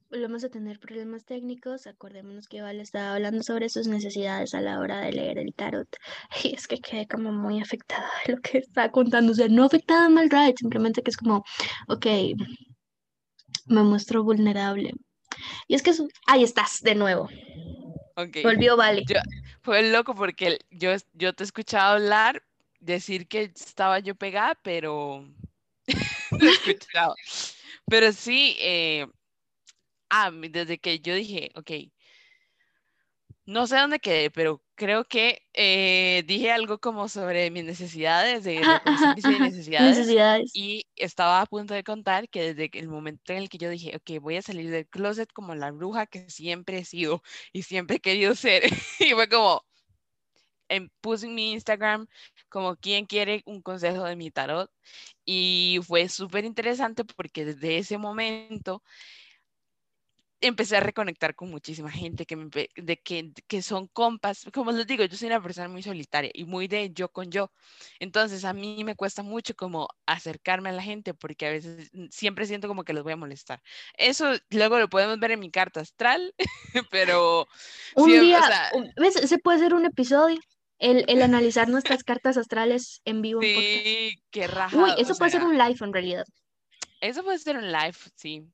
volvemos 0.09 0.43
a 0.43 0.49
tener 0.49 0.79
problemas 0.79 1.25
técnicos. 1.25 1.87
Acordémonos 1.87 2.47
que 2.47 2.61
Val 2.61 2.79
estaba 2.79 3.15
hablando 3.15 3.43
sobre 3.43 3.69
sus 3.69 3.87
necesidades 3.87 4.53
a 4.53 4.61
la 4.61 4.79
hora 4.79 5.01
de 5.01 5.11
leer 5.11 5.37
el 5.39 5.53
tarot. 5.53 5.87
Y 6.43 6.55
es 6.55 6.67
que 6.67 6.79
quedé 6.79 7.07
como 7.07 7.31
muy 7.31 7.61
afectada 7.61 8.09
de 8.25 8.33
lo 8.33 8.41
que 8.41 8.59
estaba 8.59 8.89
contando. 8.91 9.31
O 9.33 9.35
sea, 9.35 9.47
no 9.49 9.65
afectada 9.65 10.09
mal 10.09 10.29
right, 10.29 10.57
simplemente 10.57 11.01
que 11.01 11.11
es 11.11 11.17
como, 11.17 11.43
ok, 11.89 12.05
me 13.67 13.83
muestro 13.83 14.23
vulnerable. 14.23 14.91
Y 15.67 15.75
es 15.75 15.83
que 15.83 15.91
ahí 16.27 16.43
estás 16.43 16.81
de 16.81 16.95
nuevo. 16.95 17.27
Okay. 18.15 18.43
Volvió 18.43 18.77
Vale. 18.77 19.05
fue 19.61 19.83
loco 19.91 20.15
porque 20.15 20.59
yo, 20.71 20.91
yo 21.13 21.33
te 21.33 21.43
he 21.43 21.45
escuchado 21.45 21.95
hablar, 21.95 22.43
decir 22.79 23.27
que 23.27 23.51
estaba 23.55 23.99
yo 23.99 24.15
pegada, 24.15 24.55
pero. 24.63 25.27
Pero 27.87 28.11
sí, 28.11 28.55
eh, 28.59 29.05
ah, 30.09 30.31
desde 30.31 30.79
que 30.79 30.99
yo 30.99 31.13
dije, 31.13 31.51
ok, 31.55 31.71
no 33.45 33.67
sé 33.67 33.77
dónde 33.77 33.99
quedé, 33.99 34.31
pero 34.31 34.64
creo 34.75 35.05
que 35.05 35.41
eh, 35.53 36.23
dije 36.27 36.51
algo 36.51 36.79
como 36.79 37.07
sobre 37.09 37.49
mis 37.51 37.63
necesidades, 37.65 38.43
de 38.43 38.59
mis 39.15 39.39
necesidades, 39.39 40.51
y 40.53 40.85
estaba 40.95 41.41
a 41.41 41.45
punto 41.45 41.73
de 41.73 41.83
contar 41.83 42.29
que 42.29 42.53
desde 42.53 42.77
el 42.79 42.89
momento 42.89 43.33
en 43.33 43.39
el 43.39 43.49
que 43.49 43.57
yo 43.57 43.69
dije, 43.69 43.95
ok, 43.95 44.21
voy 44.21 44.37
a 44.37 44.41
salir 44.41 44.69
del 44.69 44.87
closet 44.87 45.31
como 45.33 45.55
la 45.55 45.71
bruja 45.71 46.05
que 46.07 46.29
siempre 46.29 46.79
he 46.79 46.85
sido 46.85 47.23
y 47.53 47.63
siempre 47.63 47.97
he 47.97 47.99
querido 47.99 48.35
ser, 48.35 48.63
y 48.99 49.11
fue 49.13 49.29
como, 49.29 49.63
en, 50.69 50.89
puse 51.01 51.27
en 51.27 51.35
mi 51.35 51.53
Instagram 51.53 52.07
como 52.49 52.75
quien 52.75 53.05
quiere 53.05 53.43
un 53.45 53.61
consejo 53.61 54.03
de 54.03 54.15
mi 54.15 54.31
tarot 54.31 54.71
y 55.25 55.79
fue 55.83 56.09
súper 56.09 56.45
interesante 56.45 57.05
porque 57.05 57.45
desde 57.45 57.77
ese 57.77 57.97
momento 57.97 58.83
empecé 60.47 60.77
a 60.77 60.79
reconectar 60.79 61.35
con 61.35 61.49
muchísima 61.49 61.91
gente 61.91 62.25
que, 62.25 62.35
me, 62.35 62.49
de 62.49 62.97
que, 62.97 63.31
que, 63.47 63.61
son 63.61 63.87
compas. 63.87 64.45
Como 64.53 64.71
les 64.71 64.87
digo, 64.87 65.03
yo 65.05 65.17
soy 65.17 65.27
una 65.27 65.41
persona 65.41 65.67
muy 65.67 65.83
solitaria 65.83 66.31
y 66.33 66.45
muy 66.45 66.67
de 66.67 66.91
yo 66.93 67.09
con 67.09 67.31
yo. 67.31 67.51
Entonces 67.99 68.45
a 68.45 68.53
mí 68.53 68.83
me 68.83 68.95
cuesta 68.95 69.23
mucho 69.23 69.55
como 69.55 69.87
acercarme 70.05 70.69
a 70.69 70.73
la 70.73 70.81
gente 70.81 71.13
porque 71.13 71.47
a 71.47 71.51
veces 71.51 71.91
siempre 72.09 72.45
siento 72.45 72.67
como 72.67 72.83
que 72.83 72.93
los 72.93 73.03
voy 73.03 73.13
a 73.13 73.17
molestar. 73.17 73.61
Eso 73.97 74.33
luego 74.49 74.79
lo 74.79 74.89
podemos 74.89 75.19
ver 75.19 75.31
en 75.31 75.39
mi 75.39 75.51
carta 75.51 75.81
astral, 75.81 76.33
pero... 76.91 77.47
Un 77.95 78.09
día, 78.09 78.71
¿ves? 78.97 79.13
Se 79.13 79.37
puede 79.39 79.57
hacer 79.57 79.73
un 79.73 79.85
episodio. 79.85 80.39
El, 80.77 81.05
el, 81.07 81.21
analizar 81.23 81.69
nuestras 81.69 82.03
cartas 82.03 82.37
astrales 82.37 83.01
en 83.05 83.21
vivo. 83.21 83.41
Sí, 83.41 84.21
qué 84.29 84.47
raja. 84.47 84.77
Uy, 84.77 84.91
eso 84.97 85.15
puede 85.15 85.31
ser 85.31 85.43
un 85.43 85.57
live 85.57 85.77
en 85.79 85.93
realidad. 85.93 86.25
Eso 87.01 87.23
puede 87.23 87.39
ser 87.39 87.57
un 87.57 87.71
live, 87.71 87.95
sí 88.15 88.45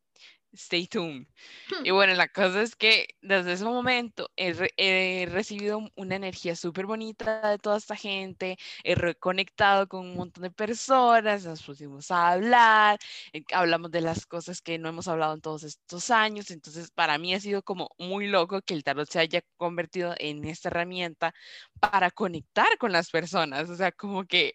stay 0.53 0.87
tuned. 0.87 1.27
Hmm. 1.69 1.85
Y 1.85 1.91
bueno, 1.91 2.13
la 2.15 2.27
cosa 2.27 2.61
es 2.61 2.75
que 2.75 3.07
desde 3.21 3.53
ese 3.53 3.65
momento 3.65 4.29
he, 4.35 5.27
recibido 5.29 5.81
una 5.95 6.15
energía 6.15 6.55
súper 6.55 6.85
bonita 6.85 7.49
de 7.49 7.57
toda 7.57 7.77
esta 7.77 7.95
gente, 7.95 8.57
he 8.83 8.95
reconectado 8.95 9.87
con 9.87 10.07
un 10.07 10.15
montón 10.15 10.43
de 10.43 10.51
personas, 10.51 11.45
nos 11.45 11.63
pusimos 11.63 12.11
a 12.11 12.31
hablar, 12.31 12.99
eh, 13.33 13.43
hablamos 13.53 13.91
de 13.91 14.01
las 14.01 14.25
cosas 14.25 14.61
que 14.61 14.77
no 14.77 14.89
hemos 14.89 15.07
hablado 15.07 15.33
en 15.33 15.41
todos 15.41 15.63
estos 15.63 16.09
años, 16.09 16.51
entonces 16.51 16.91
para 16.91 17.17
mí 17.17 17.33
ha 17.33 17.39
sido 17.39 17.61
como 17.63 17.89
muy 17.97 18.27
loco 18.27 18.61
que 18.61 18.73
el 18.73 18.83
tarot 18.83 19.09
se 19.09 19.19
haya 19.19 19.41
convertido 19.57 20.15
en 20.17 20.45
esta 20.45 20.69
herramienta 20.69 21.33
para 21.79 22.11
conectar 22.11 22.77
con 22.77 22.91
las 22.91 23.09
personas, 23.09 23.69
o 23.69 23.75
sea, 23.75 23.91
como 23.91 24.25
que 24.25 24.53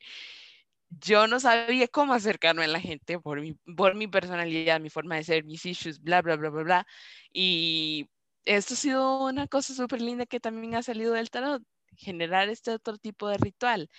yo 0.91 1.27
no 1.27 1.41
sabía 1.41 1.89
cómo 1.89 2.15
acercarme 2.15 2.65
a 2.65 2.69
la 2.69 2.81
gente 2.81 3.19
por 3.19 3.41
mi, 3.41 3.55
por 3.77 3.95
mi 3.95 4.07
personalidad, 4.09 4.81
mi 4.81 4.91
forma 4.91 5.17
de 5.17 5.25
ser, 5.25 5.45
mis 5.45 5.67
issues, 5.67 6.01
bla, 6.01 6.23
bla, 6.23 6.37
bla, 6.37 6.51
bla, 6.51 6.63
bla. 6.63 6.87
Y 7.33 8.09
esto 8.45 8.75
ha 8.75 8.77
sido 8.77 9.25
una 9.25 9.47
cosa 9.49 9.75
súper 9.75 10.01
linda 10.03 10.27
que 10.27 10.41
también 10.41 10.75
ha 10.77 10.83
salido 10.83 11.15
del 11.15 11.31
tarot, 11.31 11.63
generar 11.97 12.49
este 12.49 12.71
otro 12.73 12.99
tipo 12.99 13.29
de 13.29 13.39
ritual. 13.39 13.91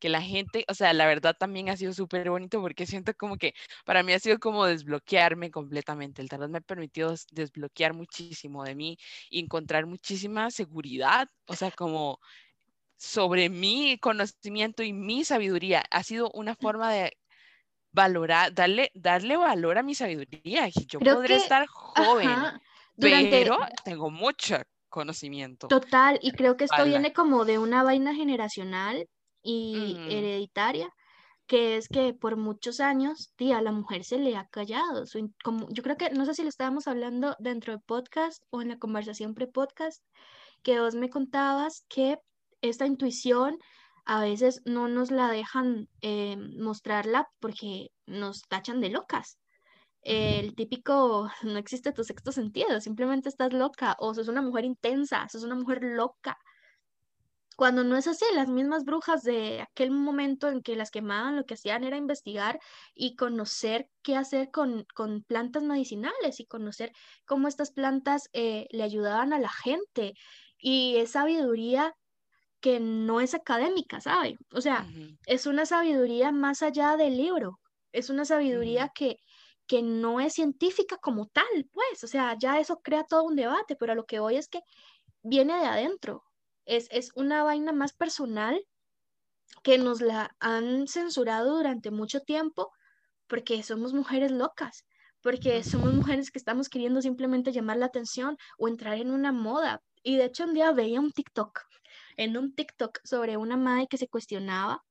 Que 0.00 0.08
la 0.08 0.22
gente, 0.22 0.64
o 0.68 0.74
sea, 0.74 0.92
la 0.92 1.06
verdad 1.06 1.36
también 1.38 1.68
ha 1.70 1.76
sido 1.76 1.92
súper 1.92 2.28
bonito 2.30 2.60
porque 2.60 2.86
siento 2.86 3.14
como 3.14 3.36
que 3.36 3.54
para 3.84 4.02
mí 4.02 4.12
ha 4.12 4.18
sido 4.18 4.38
como 4.40 4.66
desbloquearme 4.66 5.50
completamente. 5.52 6.22
El 6.22 6.28
tarot 6.28 6.50
me 6.50 6.58
ha 6.58 6.60
permitido 6.62 7.14
desbloquear 7.32 7.94
muchísimo 7.94 8.64
de 8.64 8.74
mí 8.74 8.98
y 9.30 9.40
encontrar 9.40 9.86
muchísima 9.86 10.50
seguridad, 10.50 11.28
o 11.46 11.54
sea, 11.56 11.70
como 11.70 12.18
sobre 13.02 13.48
mi 13.48 13.98
conocimiento 13.98 14.84
y 14.84 14.92
mi 14.92 15.24
sabiduría. 15.24 15.82
Ha 15.90 16.04
sido 16.04 16.30
una 16.34 16.54
forma 16.54 16.92
de 16.92 17.16
valorar, 17.90 18.54
darle, 18.54 18.92
darle 18.94 19.36
valor 19.36 19.76
a 19.76 19.82
mi 19.82 19.96
sabiduría. 19.96 20.68
Yo 20.86 21.00
podría 21.00 21.36
estar 21.36 21.66
joven, 21.66 22.30
pero 22.96 23.58
tengo 23.84 24.08
mucho 24.08 24.62
conocimiento. 24.88 25.66
Total, 25.66 26.20
y 26.22 26.30
creo 26.30 26.56
que 26.56 26.64
esto 26.64 26.84
viene 26.84 27.12
como 27.12 27.44
de 27.44 27.58
una 27.58 27.82
vaina 27.82 28.14
generacional 28.14 29.08
y 29.42 29.96
hereditaria, 30.08 30.88
que 31.48 31.76
es 31.78 31.88
que 31.88 32.14
por 32.14 32.36
muchos 32.36 32.78
años, 32.78 33.32
tía, 33.34 33.58
a 33.58 33.62
la 33.62 33.72
mujer 33.72 34.04
se 34.04 34.18
le 34.18 34.36
ha 34.36 34.46
callado. 34.46 35.04
como, 35.42 35.66
yo 35.70 35.82
creo 35.82 35.96
que, 35.96 36.10
no 36.10 36.24
sé 36.24 36.34
si 36.34 36.42
lo 36.44 36.48
estábamos 36.48 36.86
hablando 36.86 37.34
dentro 37.40 37.72
del 37.72 37.82
podcast 37.82 38.44
o 38.50 38.62
en 38.62 38.68
la 38.68 38.78
conversación 38.78 39.34
pre-podcast, 39.34 40.04
que 40.62 40.78
vos 40.78 40.94
me 40.94 41.10
contabas 41.10 41.84
que 41.88 42.18
esta 42.62 42.86
intuición 42.86 43.58
a 44.04 44.20
veces 44.20 44.62
no 44.64 44.88
nos 44.88 45.10
la 45.10 45.28
dejan 45.28 45.88
eh, 46.00 46.36
mostrarla 46.36 47.28
porque 47.40 47.90
nos 48.06 48.42
tachan 48.48 48.80
de 48.80 48.90
locas. 48.90 49.38
El 50.02 50.54
típico, 50.56 51.30
no 51.42 51.58
existe 51.58 51.92
tu 51.92 52.04
sexto 52.04 52.32
sentido, 52.32 52.80
simplemente 52.80 53.28
estás 53.28 53.52
loca 53.52 53.96
o 53.98 54.14
sos 54.14 54.28
una 54.28 54.42
mujer 54.42 54.64
intensa, 54.64 55.28
sos 55.28 55.44
una 55.44 55.54
mujer 55.54 55.82
loca. 55.82 56.38
Cuando 57.56 57.84
no 57.84 57.96
es 57.96 58.08
así, 58.08 58.24
las 58.34 58.48
mismas 58.48 58.84
brujas 58.84 59.22
de 59.22 59.60
aquel 59.60 59.90
momento 59.90 60.48
en 60.48 60.62
que 60.62 60.74
las 60.74 60.90
quemaban, 60.90 61.36
lo 61.36 61.44
que 61.44 61.54
hacían 61.54 61.84
era 61.84 61.98
investigar 61.98 62.58
y 62.94 63.14
conocer 63.14 63.88
qué 64.02 64.16
hacer 64.16 64.50
con, 64.50 64.86
con 64.94 65.22
plantas 65.22 65.62
medicinales 65.62 66.40
y 66.40 66.46
conocer 66.46 66.92
cómo 67.26 67.48
estas 67.48 67.70
plantas 67.70 68.30
eh, 68.32 68.66
le 68.70 68.82
ayudaban 68.82 69.32
a 69.32 69.38
la 69.38 69.50
gente. 69.50 70.14
Y 70.58 70.96
es 70.96 71.10
sabiduría 71.10 71.94
que 72.62 72.80
no 72.80 73.20
es 73.20 73.34
académica, 73.34 74.00
¿sabe? 74.00 74.38
O 74.52 74.60
sea, 74.60 74.86
es 75.26 75.46
una 75.46 75.66
sabiduría 75.66 76.30
más 76.32 76.62
allá 76.62 76.96
del 76.96 77.16
libro, 77.16 77.58
es 77.92 78.08
una 78.08 78.24
sabiduría 78.24 78.90
que, 78.94 79.16
que 79.66 79.82
no 79.82 80.20
es 80.20 80.34
científica 80.34 80.96
como 80.98 81.26
tal, 81.26 81.68
pues, 81.72 82.04
o 82.04 82.06
sea, 82.06 82.36
ya 82.38 82.60
eso 82.60 82.80
crea 82.82 83.04
todo 83.04 83.24
un 83.24 83.36
debate, 83.36 83.76
pero 83.76 83.92
a 83.92 83.94
lo 83.96 84.04
que 84.06 84.20
voy 84.20 84.36
es 84.36 84.48
que 84.48 84.60
viene 85.22 85.58
de 85.58 85.66
adentro, 85.66 86.22
es, 86.64 86.86
es 86.92 87.10
una 87.16 87.42
vaina 87.42 87.72
más 87.72 87.92
personal 87.94 88.64
que 89.64 89.76
nos 89.76 90.00
la 90.00 90.34
han 90.38 90.86
censurado 90.86 91.56
durante 91.56 91.90
mucho 91.90 92.20
tiempo 92.20 92.70
porque 93.26 93.62
somos 93.64 93.92
mujeres 93.92 94.30
locas, 94.30 94.84
porque 95.20 95.64
somos 95.64 95.92
mujeres 95.94 96.30
que 96.30 96.38
estamos 96.38 96.68
queriendo 96.68 97.02
simplemente 97.02 97.52
llamar 97.52 97.78
la 97.78 97.86
atención 97.86 98.36
o 98.56 98.68
entrar 98.68 98.98
en 98.98 99.10
una 99.10 99.32
moda. 99.32 99.82
Y 100.04 100.16
de 100.16 100.26
hecho 100.26 100.44
un 100.44 100.54
día 100.54 100.72
veía 100.72 101.00
un 101.00 101.12
TikTok 101.12 101.60
en 102.16 102.36
un 102.36 102.54
TikTok 102.54 103.00
sobre 103.04 103.36
una 103.36 103.56
madre 103.56 103.86
que 103.88 103.98
se 103.98 104.08
cuestionaba 104.08 104.82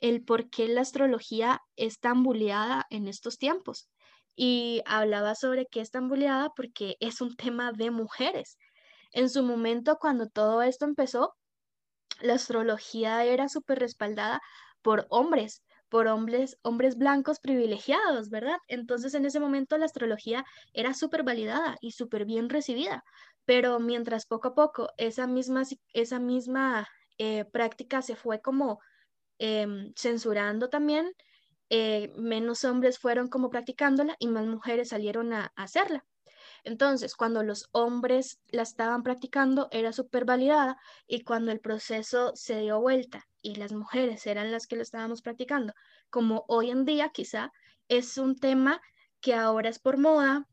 el 0.00 0.24
por 0.24 0.50
qué 0.50 0.68
la 0.68 0.80
astrología 0.80 1.60
es 1.76 2.00
tan 2.00 2.22
bulleada 2.22 2.86
en 2.90 3.06
estos 3.06 3.38
tiempos. 3.38 3.88
Y 4.34 4.82
hablaba 4.86 5.34
sobre 5.34 5.66
que 5.66 5.80
es 5.80 5.90
tan 5.90 6.08
bulleada 6.08 6.50
porque 6.56 6.96
es 7.00 7.20
un 7.20 7.36
tema 7.36 7.72
de 7.72 7.90
mujeres. 7.90 8.58
En 9.12 9.28
su 9.30 9.42
momento, 9.42 9.98
cuando 10.00 10.28
todo 10.28 10.62
esto 10.62 10.86
empezó, 10.86 11.34
la 12.20 12.34
astrología 12.34 13.24
era 13.24 13.48
súper 13.48 13.78
respaldada 13.78 14.40
por 14.82 15.06
hombres, 15.10 15.62
por 15.92 16.06
hombres, 16.08 16.56
hombres 16.62 16.96
blancos 16.96 17.38
privilegiados, 17.38 18.30
¿verdad? 18.30 18.56
Entonces 18.66 19.12
en 19.12 19.26
ese 19.26 19.40
momento 19.40 19.76
la 19.76 19.84
astrología 19.84 20.42
era 20.72 20.94
súper 20.94 21.22
validada 21.22 21.76
y 21.82 21.90
súper 21.90 22.24
bien 22.24 22.48
recibida, 22.48 23.04
pero 23.44 23.78
mientras 23.78 24.24
poco 24.24 24.48
a 24.48 24.54
poco 24.54 24.88
esa 24.96 25.26
misma, 25.26 25.64
esa 25.92 26.18
misma 26.18 26.88
eh, 27.18 27.44
práctica 27.44 28.00
se 28.00 28.16
fue 28.16 28.40
como 28.40 28.78
em, 29.38 29.92
censurando 29.94 30.70
también, 30.70 31.12
eh, 31.68 32.10
menos 32.16 32.64
hombres 32.64 32.98
fueron 32.98 33.28
como 33.28 33.50
practicándola 33.50 34.16
y 34.18 34.28
más 34.28 34.46
mujeres 34.46 34.88
salieron 34.88 35.34
a, 35.34 35.52
hacerla. 35.56 36.06
Entonces, 36.64 37.16
cuando 37.16 37.42
los 37.42 37.68
hombres 37.72 38.40
la 38.48 38.62
estaban 38.62 39.02
practicando, 39.02 39.68
era 39.72 39.92
súper 39.92 40.24
validada 40.24 40.76
y 41.06 41.22
cuando 41.22 41.50
el 41.50 41.60
proceso 41.60 42.32
se 42.34 42.60
dio 42.60 42.80
vuelta 42.80 43.26
y 43.42 43.56
las 43.56 43.72
mujeres 43.72 44.26
eran 44.26 44.52
las 44.52 44.66
que 44.66 44.76
lo 44.76 44.82
estábamos 44.82 45.22
practicando, 45.22 45.74
como 46.10 46.44
hoy 46.48 46.70
en 46.70 46.84
día 46.84 47.10
quizá 47.12 47.52
es 47.88 48.16
un 48.16 48.36
tema 48.36 48.80
que 49.20 49.34
ahora 49.34 49.68
es 49.68 49.78
por 49.80 49.98
moda, 49.98 50.46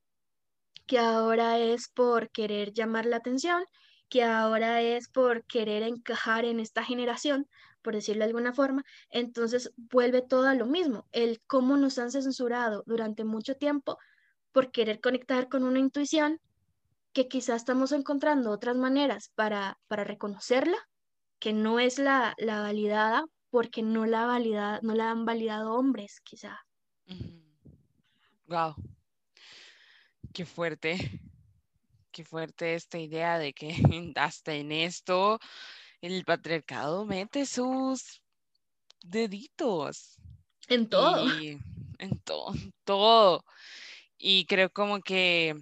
que 0.88 0.97
ahora 0.97 1.60
es 1.60 1.89
por 1.89 2.32
querer 2.32 2.74
llamar 2.74 3.05
la 3.05 3.18
atención, 3.18 3.64
que 4.10 4.24
ahora 4.24 4.82
es 4.82 5.07
por 5.07 5.45
querer 5.45 5.84
encajar 5.84 6.45
en 6.45 6.60
esta 6.60 6.84
generación, 6.84 7.47
por 7.84 7.93
decirlo 7.93 8.22
de 8.22 8.30
alguna 8.30 8.53
forma, 8.53 8.84
entonces 9.12 9.72
vuelve 9.78 10.22
todo 10.22 10.47
a 10.47 10.55
lo 10.55 10.66
mismo, 10.66 11.07
el 11.12 11.41
cómo 11.45 11.78
nos 11.78 11.99
han 11.99 12.12
censurado 12.12 12.84
durante 12.88 13.24
mucho 13.24 13.55
tiempo 13.55 13.97
por 14.51 14.71
querer 14.71 14.99
conectar 14.99 15.49
con 15.49 15.63
una 15.63 15.79
intuición 15.79 16.39
que 17.13 17.27
quizás 17.27 17.57
estamos 17.57 17.91
encontrando 17.91 18.51
otras 18.51 18.75
maneras 18.75 19.31
para, 19.35 19.79
para 19.87 20.03
reconocerla, 20.03 20.77
que 21.39 21.53
no 21.53 21.79
es 21.79 21.99
la, 21.99 22.33
la 22.37 22.61
validada 22.61 23.25
porque 23.49 23.81
no 23.81 24.05
la, 24.05 24.25
valida, 24.25 24.79
no 24.83 24.93
la 24.93 25.09
han 25.11 25.25
validado 25.25 25.73
hombres, 25.73 26.21
quizá. 26.23 26.59
Wow, 28.47 28.75
Qué 30.33 30.45
fuerte. 30.45 31.21
qué 32.11 32.23
fuerte 32.23 32.75
esta 32.75 32.99
idea 32.99 33.39
de 33.39 33.53
que 33.53 33.69
hasta 34.15 34.53
en 34.53 34.71
esto 34.71 35.39
el 36.01 36.23
patriarcado 36.23 37.05
mete 37.05 37.45
sus 37.45 38.21
deditos. 39.01 40.17
En 40.67 40.87
todo. 40.87 41.27
en 41.97 42.19
todo, 42.23 42.53
todo. 42.83 43.43
Y 44.20 44.45
creo 44.45 44.70
como 44.70 44.99
que 44.99 45.55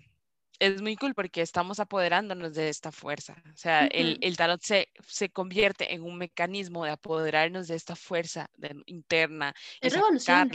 es 0.60 0.82
muy 0.82 0.96
cool 0.96 1.14
porque 1.14 1.42
estamos 1.42 1.80
apoderándonos 1.80 2.54
de 2.56 2.70
esta 2.70 2.92
fuerza. 2.92 3.36
O 3.54 3.58
sea, 3.58 3.86
el, 3.86 4.18
el, 4.22 4.36
tarot 4.38 4.62
se, 4.62 4.90
se, 5.08 5.30
convierte 5.30 5.94
en 5.94 6.02
un 6.02 6.18
mecanismo 6.18 6.84
de 6.84 6.92
apoderarnos 6.92 7.68
de 7.68 7.76
esta 7.76 7.96
fuerza 7.96 8.50
interna 8.86 9.54
es 9.82 9.94
revolución. 9.94 10.52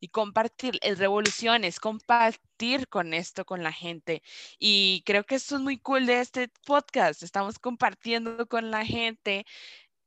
y 0.00 0.08
compartir. 0.08 0.78
Es 0.82 0.98
revolución, 0.98 1.64
es 1.64 1.78
compartir 1.78 2.88
con 2.88 3.14
esto 3.14 3.44
con 3.44 3.62
la 3.62 3.72
gente. 3.72 4.22
Y 4.58 5.02
creo 5.06 5.24
que 5.24 5.36
esto 5.36 5.56
es 5.56 5.62
muy 5.62 5.78
cool 5.78 6.06
de 6.06 6.20
este 6.20 6.48
podcast. 6.66 7.22
Estamos 7.22 7.58
compartiendo 7.58 8.46
con 8.46 8.70
la 8.70 8.84
gente 8.84 9.46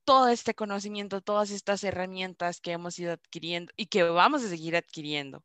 todo 0.04 0.28
este 0.28 0.56
conocimiento, 0.56 1.22
todas 1.22 1.52
estas 1.52 1.84
herramientas 1.84 2.60
que 2.60 2.72
hemos 2.72 2.98
ido 3.00 3.14
adquiriendo 3.14 3.72
y 3.78 3.86
que 3.86 4.04
vamos 4.04 4.44
a 4.44 4.50
seguir 4.50 4.76
adquiriendo. 4.76 5.44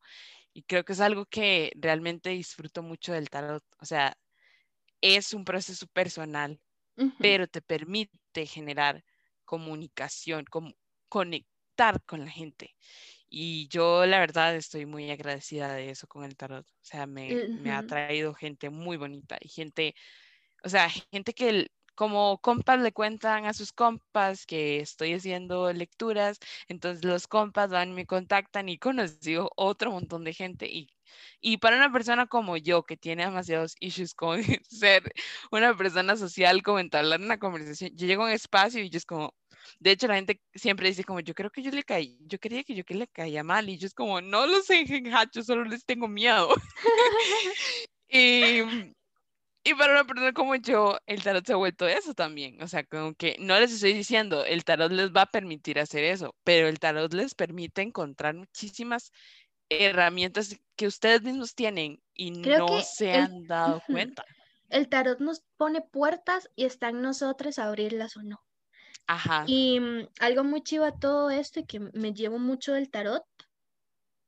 Y 0.55 0.65
creo 0.65 0.85
que 0.85 0.95
es 0.95 1.01
algo 1.01 1.27
que 1.27 1.73
realmente 1.77 2.31
disfruto 2.31 2.83
mucho 2.83 3.13
del 3.15 3.31
tarot. 3.31 3.65
O 3.81 3.87
sea, 3.87 4.17
es 5.01 5.35
un 5.35 5.45
proceso 5.45 5.87
personal, 5.89 6.61
pero 7.21 7.49
te 7.49 7.63
permite 7.63 8.47
generar 8.47 9.05
comunicación, 9.45 10.45
conectar 11.09 12.03
con 12.05 12.21
la 12.25 12.31
gente. 12.31 12.77
Y 13.29 13.69
yo 13.69 14.07
la 14.07 14.21
verdad 14.21 14.57
estoy 14.57 14.87
muy 14.87 15.11
agradecida 15.11 15.75
de 15.75 15.91
eso 15.91 16.07
con 16.09 16.25
el 16.25 16.37
tarot. 16.37 16.67
O 16.69 16.85
sea, 16.85 17.07
me, 17.07 17.45
me 17.55 17.73
ha 17.73 17.83
traído 17.85 18.35
gente 18.35 18.71
muy 18.71 18.97
bonita 18.97 19.39
y 19.41 19.49
gente, 19.49 19.95
o 20.65 20.69
sea, 20.69 20.89
gente 20.91 21.35
que 21.35 21.69
como 21.95 22.39
compas 22.39 22.81
le 22.81 22.93
cuentan 22.93 23.47
a 23.47 23.55
sus 23.55 23.73
compas 23.73 24.47
que 24.47 24.81
estoy 24.81 25.15
haciendo 25.15 25.73
lecturas, 25.73 26.39
entonces 26.69 27.05
los 27.05 27.27
compas 27.27 27.71
van 27.71 27.95
me 27.95 28.07
contactan 28.07 28.69
y 28.69 28.79
conozco 28.79 29.51
otro 29.57 29.91
montón 29.93 30.25
de 30.25 30.35
gente 30.35 30.67
y, 30.67 30.89
y 31.41 31.59
para 31.59 31.77
una 31.77 31.93
persona 31.93 32.27
como 32.27 32.57
yo 32.57 32.85
que 32.85 32.97
tiene 32.97 33.25
demasiados 33.25 33.75
issues 33.81 34.15
con 34.15 34.43
ser 34.69 35.13
una 35.51 35.77
persona 35.77 36.17
social, 36.17 36.63
como 36.63 36.79
entablar 36.81 37.21
una 37.21 37.39
conversación, 37.39 37.91
yo 37.95 38.07
llego 38.07 38.23
a 38.25 38.27
un 38.27 38.33
espacio 38.33 38.83
y 38.83 38.91
yo 38.91 38.99
es 38.99 39.07
como, 39.07 39.35
de 39.79 39.93
hecho 39.93 40.07
la 40.09 40.17
gente 40.17 40.41
siempre 40.55 40.89
dice 40.89 41.05
como, 41.05 41.21
yo 41.21 41.35
creo 41.35 41.51
que 41.51 41.63
yo 41.63 41.71
le 41.71 41.85
caí, 41.85 42.19
yo 42.27 42.39
quería 42.39 42.65
que 42.65 42.75
yo 42.75 42.85
que 42.85 42.95
le 42.95 43.09
caía 43.09 43.45
mal 43.45 43.69
y 43.69 43.79
yo 43.79 43.87
es 43.87 43.95
como, 43.95 44.21
no 44.21 44.47
lo 44.47 44.61
sé, 44.63 44.85
yo 45.33 45.43
solo 45.43 45.65
les 45.65 45.85
tengo 45.85 46.09
miedo. 46.09 46.49
y 48.09 48.63
y 49.65 49.75
para 49.75 49.95
una 49.95 50.05
persona 50.05 50.33
como 50.35 50.55
yo, 50.57 50.99
el 51.07 51.23
tarot 51.23 51.47
se 51.47 51.55
ha 51.55 51.57
vuelto 51.57 51.89
eso 51.89 52.13
también. 52.13 52.63
O 52.63 52.69
sea, 52.69 52.85
como 52.85 53.15
que 53.15 53.37
no 53.41 53.59
les 53.59 53.73
estoy 53.73 53.95
diciendo, 53.95 54.45
el 54.45 54.63
tarot 54.63 54.93
les 54.93 55.11
va 55.11 55.23
a 55.23 55.31
permitir 55.31 55.79
hacer 55.79 56.05
eso, 56.05 56.35
pero 56.45 56.69
el 56.69 56.79
tarot 56.79 57.13
les 57.15 57.35
permite 57.35 57.81
encontrar 57.81 58.35
muchísimas 58.35 59.11
herramientas 59.71 60.61
que 60.77 60.87
ustedes 60.87 61.23
mismos 61.23 61.55
tienen 61.55 62.03
y 62.13 62.31
no 62.33 62.83
se 62.83 63.15
han 63.15 63.47
dado 63.47 63.83
cuenta. 63.87 64.25
El 64.69 64.89
tarot 64.89 65.19
nos 65.21 65.43
pone 65.57 65.81
puertas 65.81 66.51
y 66.57 66.67
está 66.67 66.91
en 66.91 67.01
nosotros 67.01 67.59
abrirlas 67.59 68.19
o 68.19 68.23
no. 68.23 68.45
Ajá. 69.07 69.45
Y 69.47 69.81
mm, 69.81 70.09
algo 70.21 70.45
muy 70.45 70.63
chivo 70.63 70.85
a 70.85 70.99
todo 70.99 71.31
esto 71.31 71.61
y 71.61 71.65
que 71.65 71.81
me 71.81 72.13
llevo 72.13 72.39
mucho 72.39 72.75
del 72.75 72.91
tarot 72.91 73.25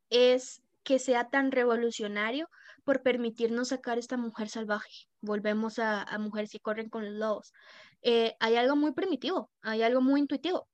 es 0.09 0.63
que 0.83 0.99
sea 0.99 1.29
tan 1.29 1.51
revolucionario 1.51 2.49
por 2.87 3.03
permitirnos 3.03 3.69
sacar 3.69 3.99
esta 3.99 4.17
mujer 4.17 4.49
salvaje. 4.49 5.09
Volvemos 5.21 5.81
a, 5.81 6.07
mujeres 6.21 6.53
que 6.53 6.61
corren 6.61 6.89
con 6.89 7.05
los 7.05 7.15
lobos. 7.15 7.53
Eh, 8.01 8.37
hay 8.39 8.55
algo 8.55 8.77
muy 8.77 8.93
primitivo, 8.93 9.51
hay 9.61 9.83
algo 9.83 10.01
muy 10.01 10.21
intuitivo. 10.21 10.69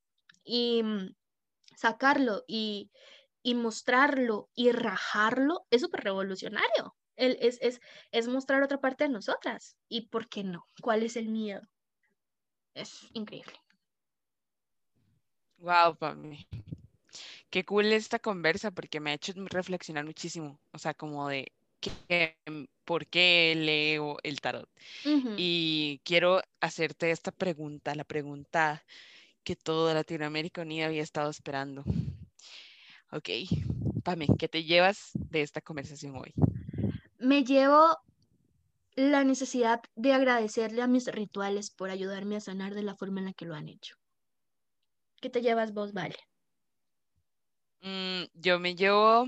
Y 0.44 0.82
mm, 0.82 1.14
sacarlo 1.74 2.44
y, 2.46 2.90
mostrarlo 3.54 4.50
y 4.54 4.72
rajarlo 4.72 5.66
es 5.70 5.80
súper 5.80 6.04
revolucionario. 6.04 6.94
es, 7.16 7.58
es, 7.62 7.80
es 8.10 8.28
mostrar 8.28 8.62
otra 8.62 8.78
parte 8.78 9.04
de 9.04 9.10
nosotras. 9.10 9.78
¿Y 9.88 10.08
por 10.08 10.28
qué 10.28 10.44
no? 10.44 10.66
¿Cuál 10.82 11.02
es 11.04 11.16
el 11.16 11.30
miedo? 11.30 11.62
Es 12.74 13.08
increíble. 13.14 13.54
Wow, 15.56 15.96
mí. 16.16 16.46
Qué 17.48 17.64
cool 17.64 17.86
esta 17.86 18.18
conversa 18.18 18.70
porque 18.70 19.00
me 19.00 19.12
ha 19.12 19.14
hecho 19.14 19.32
reflexionar 19.36 20.04
muchísimo. 20.04 20.60
O 20.72 20.78
sea, 20.78 20.92
como 20.92 21.28
de 21.28 21.52
Mm, 22.46 22.64
por 22.84 23.06
qué 23.06 23.54
leo 23.56 24.16
el 24.22 24.40
tarot. 24.40 24.68
Y 25.36 26.00
quiero 26.04 26.42
hacerte 26.60 27.10
esta 27.10 27.32
pregunta, 27.32 27.94
la 27.94 28.04
pregunta 28.04 28.82
que 29.44 29.56
toda 29.56 29.94
Latinoamérica 29.94 30.62
Unida 30.62 30.86
había 30.86 31.02
estado 31.02 31.30
esperando. 31.30 31.84
Ok, 33.10 33.28
Pame, 34.04 34.26
¿qué 34.38 34.48
te 34.48 34.64
llevas 34.64 35.10
de 35.14 35.42
esta 35.42 35.60
conversación 35.60 36.16
hoy? 36.16 36.32
Me 37.18 37.44
llevo 37.44 37.96
la 38.96 39.24
necesidad 39.24 39.80
de 39.96 40.12
agradecerle 40.12 40.82
a 40.82 40.86
mis 40.86 41.06
rituales 41.06 41.70
por 41.70 41.90
ayudarme 41.90 42.36
a 42.36 42.40
sanar 42.40 42.74
de 42.74 42.82
la 42.82 42.94
forma 42.94 43.20
en 43.20 43.26
la 43.26 43.32
que 43.32 43.46
lo 43.46 43.54
han 43.54 43.68
hecho. 43.68 43.96
¿Qué 45.20 45.30
te 45.30 45.40
llevas 45.40 45.72
vos, 45.72 45.92
Vale? 45.92 46.16
Mm, 47.82 48.24
yo 48.34 48.58
me 48.58 48.74
llevo 48.74 49.26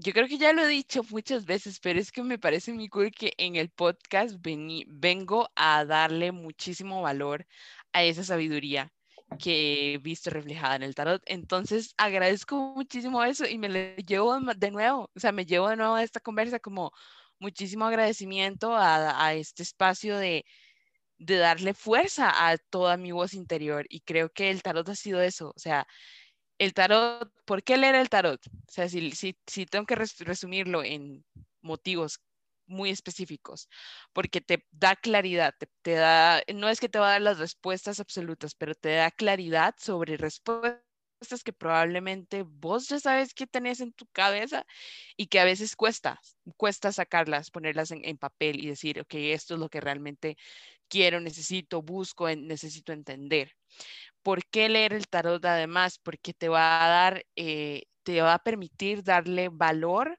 yo 0.00 0.12
creo 0.12 0.28
que 0.28 0.38
ya 0.38 0.52
lo 0.52 0.62
he 0.62 0.68
dicho 0.68 1.02
muchas 1.10 1.44
veces, 1.44 1.80
pero 1.80 1.98
es 1.98 2.12
que 2.12 2.22
me 2.22 2.38
parece 2.38 2.72
muy 2.72 2.88
cool 2.88 3.10
que 3.10 3.32
en 3.36 3.56
el 3.56 3.68
podcast 3.70 4.36
vengo 4.86 5.50
a 5.56 5.84
darle 5.84 6.30
muchísimo 6.30 7.02
valor 7.02 7.46
a 7.92 8.04
esa 8.04 8.22
sabiduría 8.22 8.92
que 9.40 9.94
he 9.94 9.98
visto 9.98 10.30
reflejada 10.30 10.76
en 10.76 10.84
el 10.84 10.94
tarot. 10.94 11.20
Entonces 11.26 11.94
agradezco 11.96 12.74
muchísimo 12.76 13.24
eso 13.24 13.44
y 13.46 13.58
me 13.58 13.68
lo 13.68 13.96
llevo 13.96 14.38
de 14.56 14.70
nuevo, 14.70 15.10
o 15.14 15.20
sea, 15.20 15.32
me 15.32 15.44
llevo 15.44 15.68
de 15.68 15.76
nuevo 15.76 15.94
a 15.96 16.04
esta 16.04 16.20
conversa 16.20 16.60
como 16.60 16.92
muchísimo 17.40 17.84
agradecimiento 17.84 18.74
a, 18.76 19.26
a 19.26 19.34
este 19.34 19.64
espacio 19.64 20.16
de, 20.16 20.44
de 21.18 21.36
darle 21.38 21.74
fuerza 21.74 22.48
a 22.48 22.56
toda 22.56 22.96
mi 22.96 23.10
voz 23.10 23.34
interior 23.34 23.84
y 23.88 24.00
creo 24.00 24.30
que 24.30 24.50
el 24.50 24.62
tarot 24.62 24.88
ha 24.88 24.94
sido 24.94 25.20
eso, 25.20 25.52
o 25.56 25.58
sea, 25.58 25.86
el 26.58 26.74
tarot, 26.74 27.32
¿por 27.44 27.62
qué 27.62 27.76
leer 27.76 27.94
el 27.94 28.08
tarot? 28.08 28.40
O 28.46 28.72
sea, 28.72 28.88
si, 28.88 29.12
si, 29.12 29.66
tengo 29.66 29.86
que 29.86 29.94
resumirlo 29.94 30.82
en 30.84 31.24
motivos 31.62 32.20
muy 32.66 32.90
específicos, 32.90 33.68
porque 34.12 34.40
te 34.40 34.66
da 34.70 34.96
claridad, 34.96 35.54
te, 35.82 35.92
da, 35.92 36.42
no 36.54 36.68
es 36.68 36.80
que 36.80 36.88
te 36.88 36.98
va 36.98 37.08
a 37.08 37.12
dar 37.12 37.22
las 37.22 37.38
respuestas 37.38 38.00
absolutas, 38.00 38.54
pero 38.54 38.74
te 38.74 38.90
da 38.90 39.10
claridad 39.10 39.74
sobre 39.78 40.16
respuestas 40.16 40.82
que 41.44 41.52
probablemente 41.52 42.44
vos 42.44 42.88
ya 42.88 43.00
sabes 43.00 43.34
que 43.34 43.46
tenés 43.46 43.80
en 43.80 43.92
tu 43.92 44.06
cabeza 44.06 44.66
y 45.16 45.26
que 45.28 45.40
a 45.40 45.44
veces 45.44 45.76
cuesta, 45.76 46.20
cuesta 46.56 46.92
sacarlas, 46.92 47.50
ponerlas 47.50 47.90
en, 47.90 48.04
en 48.04 48.18
papel 48.18 48.62
y 48.62 48.68
decir, 48.68 49.00
ok, 49.00 49.14
esto 49.14 49.54
es 49.54 49.60
lo 49.60 49.68
que 49.68 49.80
realmente 49.80 50.36
quiero, 50.88 51.20
necesito, 51.20 51.82
busco, 51.82 52.28
necesito 52.28 52.92
entender. 52.92 53.54
¿Por 54.28 54.44
qué 54.50 54.68
leer 54.68 54.92
el 54.92 55.08
tarot 55.08 55.42
además? 55.46 55.98
Porque 56.02 56.34
te 56.34 56.50
va 56.50 56.84
a 56.84 56.88
dar, 56.90 57.24
eh, 57.34 57.84
te 58.02 58.20
va 58.20 58.34
a 58.34 58.38
permitir 58.40 59.02
darle 59.02 59.48
valor 59.48 60.18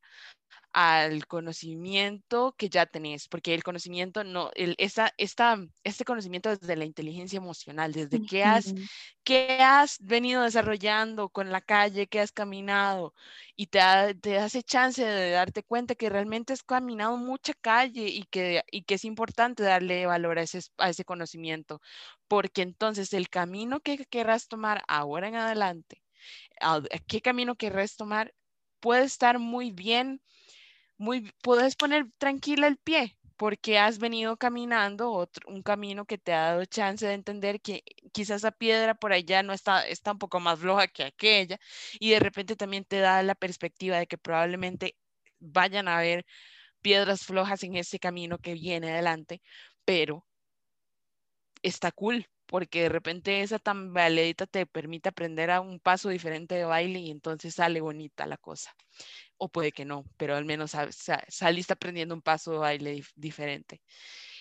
al 0.72 1.26
conocimiento 1.28 2.54
que 2.58 2.70
ya 2.70 2.86
tenés, 2.86 3.28
porque 3.28 3.54
el 3.56 3.64
conocimiento 3.64 4.24
no, 4.24 4.52
el, 4.56 4.76
esa, 4.78 5.12
esta, 5.18 5.58
este 5.84 6.06
conocimiento 6.06 6.56
desde 6.56 6.76
la 6.76 6.86
inteligencia 6.86 7.38
emocional, 7.38 7.92
desde 7.92 8.22
que 8.22 8.44
has, 8.44 8.76
que 9.24 9.60
has 9.62 9.98
venido 10.00 10.44
desarrollando 10.44 11.30
con 11.30 11.52
la 11.52 11.62
calle, 11.62 12.08
que 12.08 12.20
has 12.20 12.32
caminado 12.32 13.16
y 13.56 13.68
te, 13.68 13.80
te 14.22 14.38
hace 14.38 14.62
chance 14.64 15.04
de 15.04 15.32
darte 15.32 15.64
cuenta 15.64 15.96
que 15.96 16.10
realmente 16.10 16.54
has 16.54 16.64
caminado 16.64 17.18
mucha 17.18 17.54
calle 17.56 18.08
y 18.08 18.24
que, 18.24 18.64
y 18.72 18.84
que 18.84 18.96
es 18.96 19.06
importante 19.06 19.64
darle 19.64 20.06
valor 20.06 20.38
a 20.40 20.44
ese, 20.44 20.62
a 20.78 20.90
ese 20.90 21.04
conocimiento, 21.04 21.82
porque 22.28 22.62
entonces 22.62 23.14
el 23.14 23.30
camino 23.30 23.80
que 23.80 24.06
querrás 24.06 24.48
tomar 24.48 24.84
ahora 24.88 25.28
en 25.28 25.36
adelante, 25.36 26.04
qué 27.08 27.22
camino 27.22 27.56
querrás 27.56 27.96
tomar, 27.96 28.34
puede 28.80 29.06
estar 29.06 29.40
muy 29.40 29.72
bien 29.72 30.22
muy, 31.00 31.32
puedes 31.42 31.76
poner 31.76 32.08
tranquila 32.20 32.68
el 32.68 32.78
pie 32.78 33.18
porque 33.38 33.80
has 33.80 34.00
venido 34.00 34.38
caminando 34.38 35.12
otro, 35.14 35.50
un 35.50 35.64
camino 35.64 36.06
que 36.06 36.18
te 36.18 36.34
ha 36.34 36.52
dado 36.52 36.66
chance 36.66 37.08
de 37.08 37.14
entender 37.14 37.62
que 37.62 37.84
quizás 38.12 38.38
esa 38.38 38.52
piedra 38.52 38.96
por 38.96 39.14
allá 39.14 39.44
no 39.44 39.54
está, 39.54 39.88
está 39.88 40.12
un 40.12 40.20
poco 40.20 40.42
más 40.42 40.60
floja 40.60 40.88
que 40.90 41.04
aquella 41.06 41.58
y 42.00 42.12
de 42.12 42.20
repente 42.20 42.58
también 42.58 42.84
te 42.86 43.00
da 43.00 43.24
la 43.24 43.36
perspectiva 43.36 43.98
de 43.98 44.08
que 44.08 44.18
probablemente 44.18 44.98
vayan 45.40 45.88
a 45.88 46.00
haber 46.00 46.26
piedras 46.82 47.26
flojas 47.26 47.64
en 47.64 47.78
ese 47.78 48.00
camino 48.00 48.40
que 48.40 48.54
viene 48.56 48.92
adelante, 48.92 49.42
pero 49.86 50.26
está 51.62 51.92
cool 51.92 52.28
porque 52.46 52.84
de 52.84 52.90
repente 52.90 53.42
esa 53.42 53.60
tambaleadita 53.60 54.48
te 54.48 54.66
permite 54.66 55.10
aprender 55.10 55.52
a 55.52 55.62
un 55.62 55.80
paso 55.80 56.10
diferente 56.10 56.56
de 56.56 56.66
baile 56.66 57.00
y 57.00 57.12
entonces 57.12 57.56
sale 57.56 57.80
bonita 57.82 58.26
la 58.26 58.38
cosa 58.38 58.76
o 59.40 59.50
puede 59.50 59.72
que 59.72 59.86
no, 59.86 60.06
pero 60.18 60.36
al 60.36 60.46
menos 60.46 60.76
saliste 61.30 61.74
aprendiendo 61.74 62.14
un 62.14 62.22
paso 62.22 62.52
de 62.52 62.58
baile 62.60 63.04
diferente. 63.16 63.82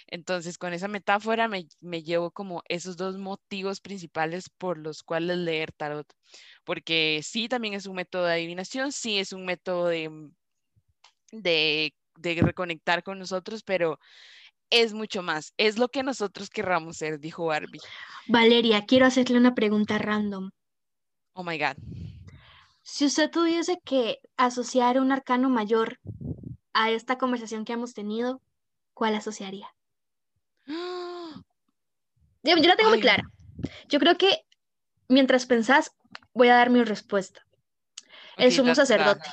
Entonces, 0.09 0.59
con 0.59 0.73
esa 0.73 0.89
metáfora 0.89 1.49
me, 1.49 2.03
llevo 2.03 2.31
como 2.31 2.63
esos 2.69 2.97
dos 2.97 3.17
motivos 3.19 3.81
principales 3.81 4.49
por 4.49 4.79
los 4.79 5.03
cuales 5.03 5.39
leer 5.39 5.73
tarot. 5.73 6.07
Porque 6.65 7.21
sí, 7.23 7.49
también 7.49 7.75
es 7.75 7.87
un 7.87 7.97
método 7.97 8.25
de 8.25 8.33
adivinación, 8.33 8.91
sí 8.91 9.19
es 9.19 9.33
un 9.33 9.45
método 9.45 9.87
de, 9.87 10.31
de, 11.33 11.95
de 12.17 12.43
reconectar 12.43 13.03
con 13.03 13.19
nosotros, 13.19 13.63
pero 13.63 13.99
es 14.71 14.93
mucho 14.95 15.23
más. 15.23 15.53
Es 15.59 15.79
lo 15.79 15.89
que 15.89 16.03
nosotros 16.03 16.51
querramos 16.51 16.97
ser, 16.97 17.21
dijo 17.21 17.47
Barbie. 17.47 17.81
Valeria, 18.27 18.85
quiero 18.87 19.07
hacerle 19.07 19.39
una 19.39 19.55
pregunta 19.55 19.99
random. 19.99 20.51
Oh 21.35 21.45
my 21.45 21.59
God. 21.59 21.77
Si 22.91 23.05
usted 23.05 23.31
tuviese 23.31 23.79
que 23.85 24.19
asociar 24.39 24.99
un 24.99 25.13
arcano 25.13 25.51
mayor 25.51 26.01
a 26.73 26.91
esta 26.91 27.19
conversación 27.19 27.67
que 27.67 27.75
hemos 27.75 27.93
tenido, 27.93 28.41
¿cuál 28.95 29.15
asociaría? 29.15 29.69
Yo, 30.67 32.57
la 32.57 32.77
tengo 32.77 32.89
muy 32.89 33.01
clara. 33.01 33.25
Yo 33.89 33.99
creo 33.99 34.17
que 34.17 34.41
mientras 35.07 35.45
pensás, 35.45 35.93
voy 36.33 36.49
a 36.49 36.55
dar 36.55 36.71
mi 36.71 36.83
respuesta. 36.83 37.45
El 38.39 38.53
sumo 38.53 38.75
sacerdote. 38.75 39.29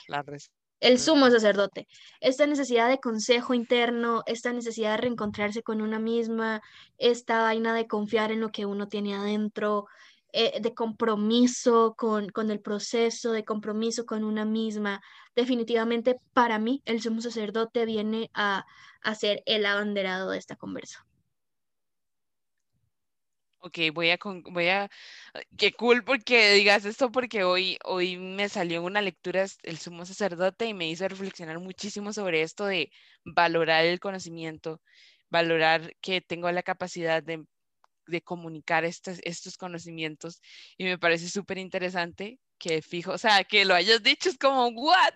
el 0.81 0.99
sumo 0.99 1.31
sacerdote. 1.31 1.87
Esta 2.19 2.45
necesidad 2.47 2.89
de 2.89 2.99
consejo 2.99 3.53
interno, 3.53 4.23
esta 4.25 4.51
necesidad 4.51 4.91
de 4.91 4.97
reencontrarse 4.97 5.63
con 5.63 5.81
una 5.81 5.97
misma, 5.97 6.61
esta 6.97 7.43
vaina 7.43 7.73
de 7.73 7.87
confiar 7.87 8.33
en 8.33 8.41
lo 8.41 8.51
que 8.51 8.65
uno 8.65 8.89
tiene 8.89 9.15
adentro, 9.15 9.87
eh, 10.37 10.59
de 10.59 10.73
compromiso 10.73 11.95
con, 11.97 12.27
con, 12.29 12.51
el 12.51 12.59
proceso, 12.59 13.31
de 13.31 13.45
compromiso 13.45 14.05
con 14.05 14.25
una 14.25 14.43
misma. 14.43 15.01
Definitivamente 15.33 16.17
para 16.33 16.59
mí 16.59 16.81
el 16.83 17.01
sumo 17.01 17.21
sacerdote 17.21 17.85
viene 17.85 18.29
a, 18.33 18.65
a 19.01 19.15
ser 19.15 19.43
el 19.45 19.65
abanderado 19.65 20.31
de 20.31 20.37
esta 20.37 20.57
conversa. 20.57 21.05
Ok, 23.59 23.79
voy 23.93 24.09
a, 24.11 24.19
voy 24.51 24.67
a, 24.67 24.89
qué 25.57 25.71
cool 25.71 26.03
porque 26.03 26.51
digas 26.53 26.83
esto 26.83 27.11
porque 27.11 27.45
hoy, 27.45 27.77
hoy 27.85 28.17
me 28.17 28.49
salió 28.49 28.83
una 28.83 29.01
lectura 29.01 29.45
el 29.63 29.77
sumo 29.77 30.05
sacerdote 30.05 30.65
y 30.65 30.73
me 30.73 30.89
hizo 30.89 31.07
reflexionar 31.07 31.59
muchísimo 31.59 32.11
sobre 32.11 32.41
esto 32.41 32.65
de 32.65 32.91
valorar 33.23 33.85
el 33.85 34.01
conocimiento, 34.01 34.81
valorar 35.29 35.95
que 36.01 36.19
tengo 36.19 36.51
la 36.51 36.61
capacidad 36.61 37.23
de 37.23 37.45
de 38.07 38.21
comunicar 38.21 38.85
estos, 38.85 39.19
estos 39.23 39.57
conocimientos 39.57 40.41
y 40.77 40.85
me 40.85 40.97
parece 40.97 41.29
súper 41.29 41.57
interesante 41.57 42.39
que 42.57 42.81
fijo, 42.81 43.11
o 43.11 43.17
sea, 43.17 43.43
que 43.43 43.65
lo 43.65 43.73
hayas 43.73 44.01
dicho 44.03 44.29
es 44.29 44.37
como, 44.37 44.67
¿what? 44.67 45.13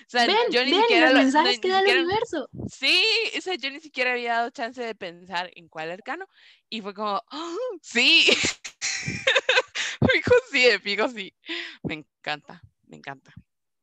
O 0.00 0.10
sea, 0.10 0.26
yo 0.50 0.64
ni 0.64 0.74
siquiera 0.74 1.10
los 1.10 1.24
mensajes 1.24 1.58
que 1.58 1.68
da 1.68 1.80
el 1.80 2.04
universo. 2.04 2.48
Sí, 2.68 3.02
o 3.36 3.40
sea, 3.40 3.54
yo 3.54 3.70
ni 3.70 3.80
siquiera 3.80 4.12
había 4.12 4.34
dado 4.34 4.50
chance 4.50 4.82
de 4.82 4.94
pensar 4.94 5.50
en 5.54 5.68
cuál 5.68 5.90
arcano 5.90 6.26
y 6.68 6.80
fue 6.82 6.94
como, 6.94 7.22
¡Oh, 7.32 7.56
sí, 7.80 8.26
fijo 10.12 10.34
sí, 10.50 10.66
fijo 10.82 11.08
sí, 11.08 11.34
me 11.82 11.94
encanta, 11.94 12.62
me 12.86 12.96
encanta. 12.96 13.32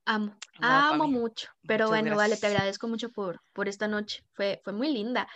Amo, 0.05 0.35
amo 0.59 1.07
mucho, 1.07 1.49
pero 1.67 1.87
bueno, 1.87 2.15
vale, 2.15 2.35
te 2.37 2.47
agradezco 2.47 2.87
mucho 2.87 3.11
por, 3.11 3.41
por 3.53 3.67
esta 3.67 3.87
noche, 3.87 4.23
fue, 4.33 4.59
fue 4.63 4.73
muy 4.73 4.91
linda 4.91 5.27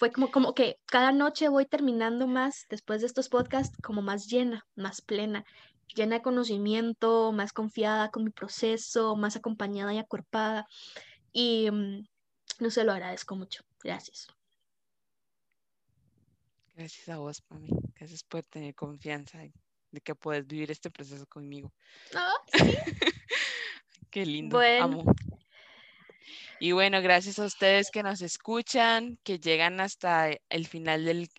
fue 0.00 0.10
como, 0.10 0.30
como 0.30 0.54
que 0.54 0.80
cada 0.86 1.12
noche 1.12 1.50
voy 1.50 1.66
terminando 1.66 2.26
más, 2.26 2.64
después 2.70 3.02
de 3.02 3.06
estos 3.06 3.28
podcasts, 3.28 3.76
como 3.82 4.00
más 4.00 4.28
llena, 4.28 4.66
más 4.74 5.02
plena, 5.02 5.44
llena 5.94 6.16
de 6.16 6.22
conocimiento, 6.22 7.32
más 7.32 7.52
confiada 7.52 8.10
con 8.10 8.24
mi 8.24 8.30
proceso, 8.30 9.14
más 9.14 9.36
acompañada 9.36 9.92
y 9.92 9.98
acuerpada. 9.98 10.66
Y 11.34 11.70
mm, 11.70 12.08
no 12.60 12.70
se 12.70 12.84
lo 12.84 12.92
agradezco 12.92 13.36
mucho. 13.36 13.62
Gracias. 13.84 14.28
Gracias 16.74 17.06
a 17.10 17.18
vos, 17.18 17.42
mami. 17.50 17.68
Gracias 17.94 18.22
por 18.22 18.42
tener 18.46 18.74
confianza 18.74 19.40
de 19.90 20.00
que 20.00 20.14
puedes 20.14 20.46
vivir 20.46 20.70
este 20.70 20.90
proceso 20.90 21.26
conmigo. 21.26 21.74
Ah, 22.14 22.32
Qué 24.10 24.24
lindo. 24.24 24.56
Bueno. 24.56 24.84
Amo. 24.84 25.14
Y 26.62 26.72
bueno, 26.72 27.00
gracias 27.00 27.38
a 27.38 27.46
ustedes 27.46 27.90
que 27.90 28.02
nos 28.02 28.20
escuchan, 28.20 29.18
que 29.24 29.38
llegan 29.38 29.80
hasta 29.80 30.28
el 30.50 30.66
final 30.66 31.06
del 31.06 31.30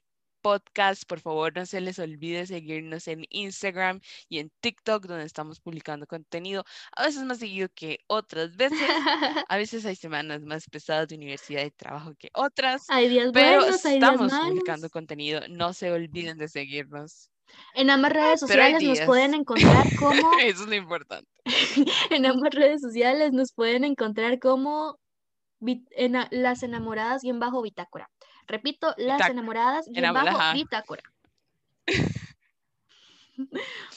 podcast. 0.41 1.03
Por 1.05 1.19
favor, 1.19 1.55
no 1.55 1.63
se 1.67 1.79
les 1.79 1.99
olvide 1.99 2.47
seguirnos 2.47 3.07
en 3.07 3.25
Instagram 3.29 4.01
y 4.29 4.39
en 4.39 4.51
TikTok, 4.61 5.05
donde 5.05 5.25
estamos 5.25 5.59
publicando 5.59 6.07
contenido, 6.07 6.65
a 6.95 7.05
veces 7.05 7.21
más 7.23 7.37
seguido 7.37 7.69
que 7.75 7.99
otras 8.07 8.55
veces. 8.55 8.79
A 9.47 9.57
veces 9.57 9.85
hay 9.85 9.95
semanas 9.95 10.41
más 10.41 10.67
pesadas 10.67 11.07
de 11.07 11.15
universidad 11.17 11.65
y 11.65 11.71
trabajo 11.71 12.15
que 12.17 12.29
otras. 12.33 12.85
Hay 12.89 13.07
días 13.07 13.29
pero 13.31 13.61
buenos, 13.61 13.85
estamos 13.85 14.33
publicando 14.33 14.89
contenido. 14.89 15.41
No 15.49 15.73
se 15.73 15.91
olviden 15.91 16.39
de 16.39 16.47
seguirnos. 16.47 17.29
En 17.75 17.91
ambas 17.91 18.13
redes 18.13 18.39
sociales 18.39 18.81
nos 18.81 19.01
pueden 19.01 19.35
encontrar 19.35 19.85
como. 19.99 20.39
Eso 20.39 20.63
es 20.63 20.69
lo 20.69 20.75
importante. 20.75 21.29
en 22.09 22.25
ambas 22.25 22.55
redes 22.55 22.81
sociales 22.81 23.33
nos 23.33 23.53
pueden 23.53 23.83
encontrar 23.83 24.39
como 24.39 25.00
en, 25.61 26.17
las 26.31 26.63
enamoradas 26.63 27.23
y 27.23 27.29
en 27.29 27.39
bajo 27.39 27.61
bitácora. 27.61 28.09
Repito, 28.47 28.93
las 28.97 29.29
enamoradas 29.29 29.87
y 29.87 29.99
en 29.99 30.13
bajo 30.13 30.53
bitácora. 30.53 31.03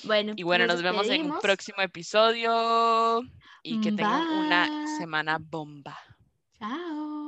bueno, 0.05 0.33
y 0.37 0.43
bueno, 0.43 0.67
nos, 0.67 0.83
vemos 0.83 1.09
en 1.09 1.31
un 1.31 1.39
próximo 1.41 1.81
episodio 1.83 3.23
y 3.63 3.81
que 3.81 3.93
tengan 3.93 4.27
una 4.29 4.99
semana 4.99 5.39
bomba. 5.41 5.99
Chao. 6.59 7.24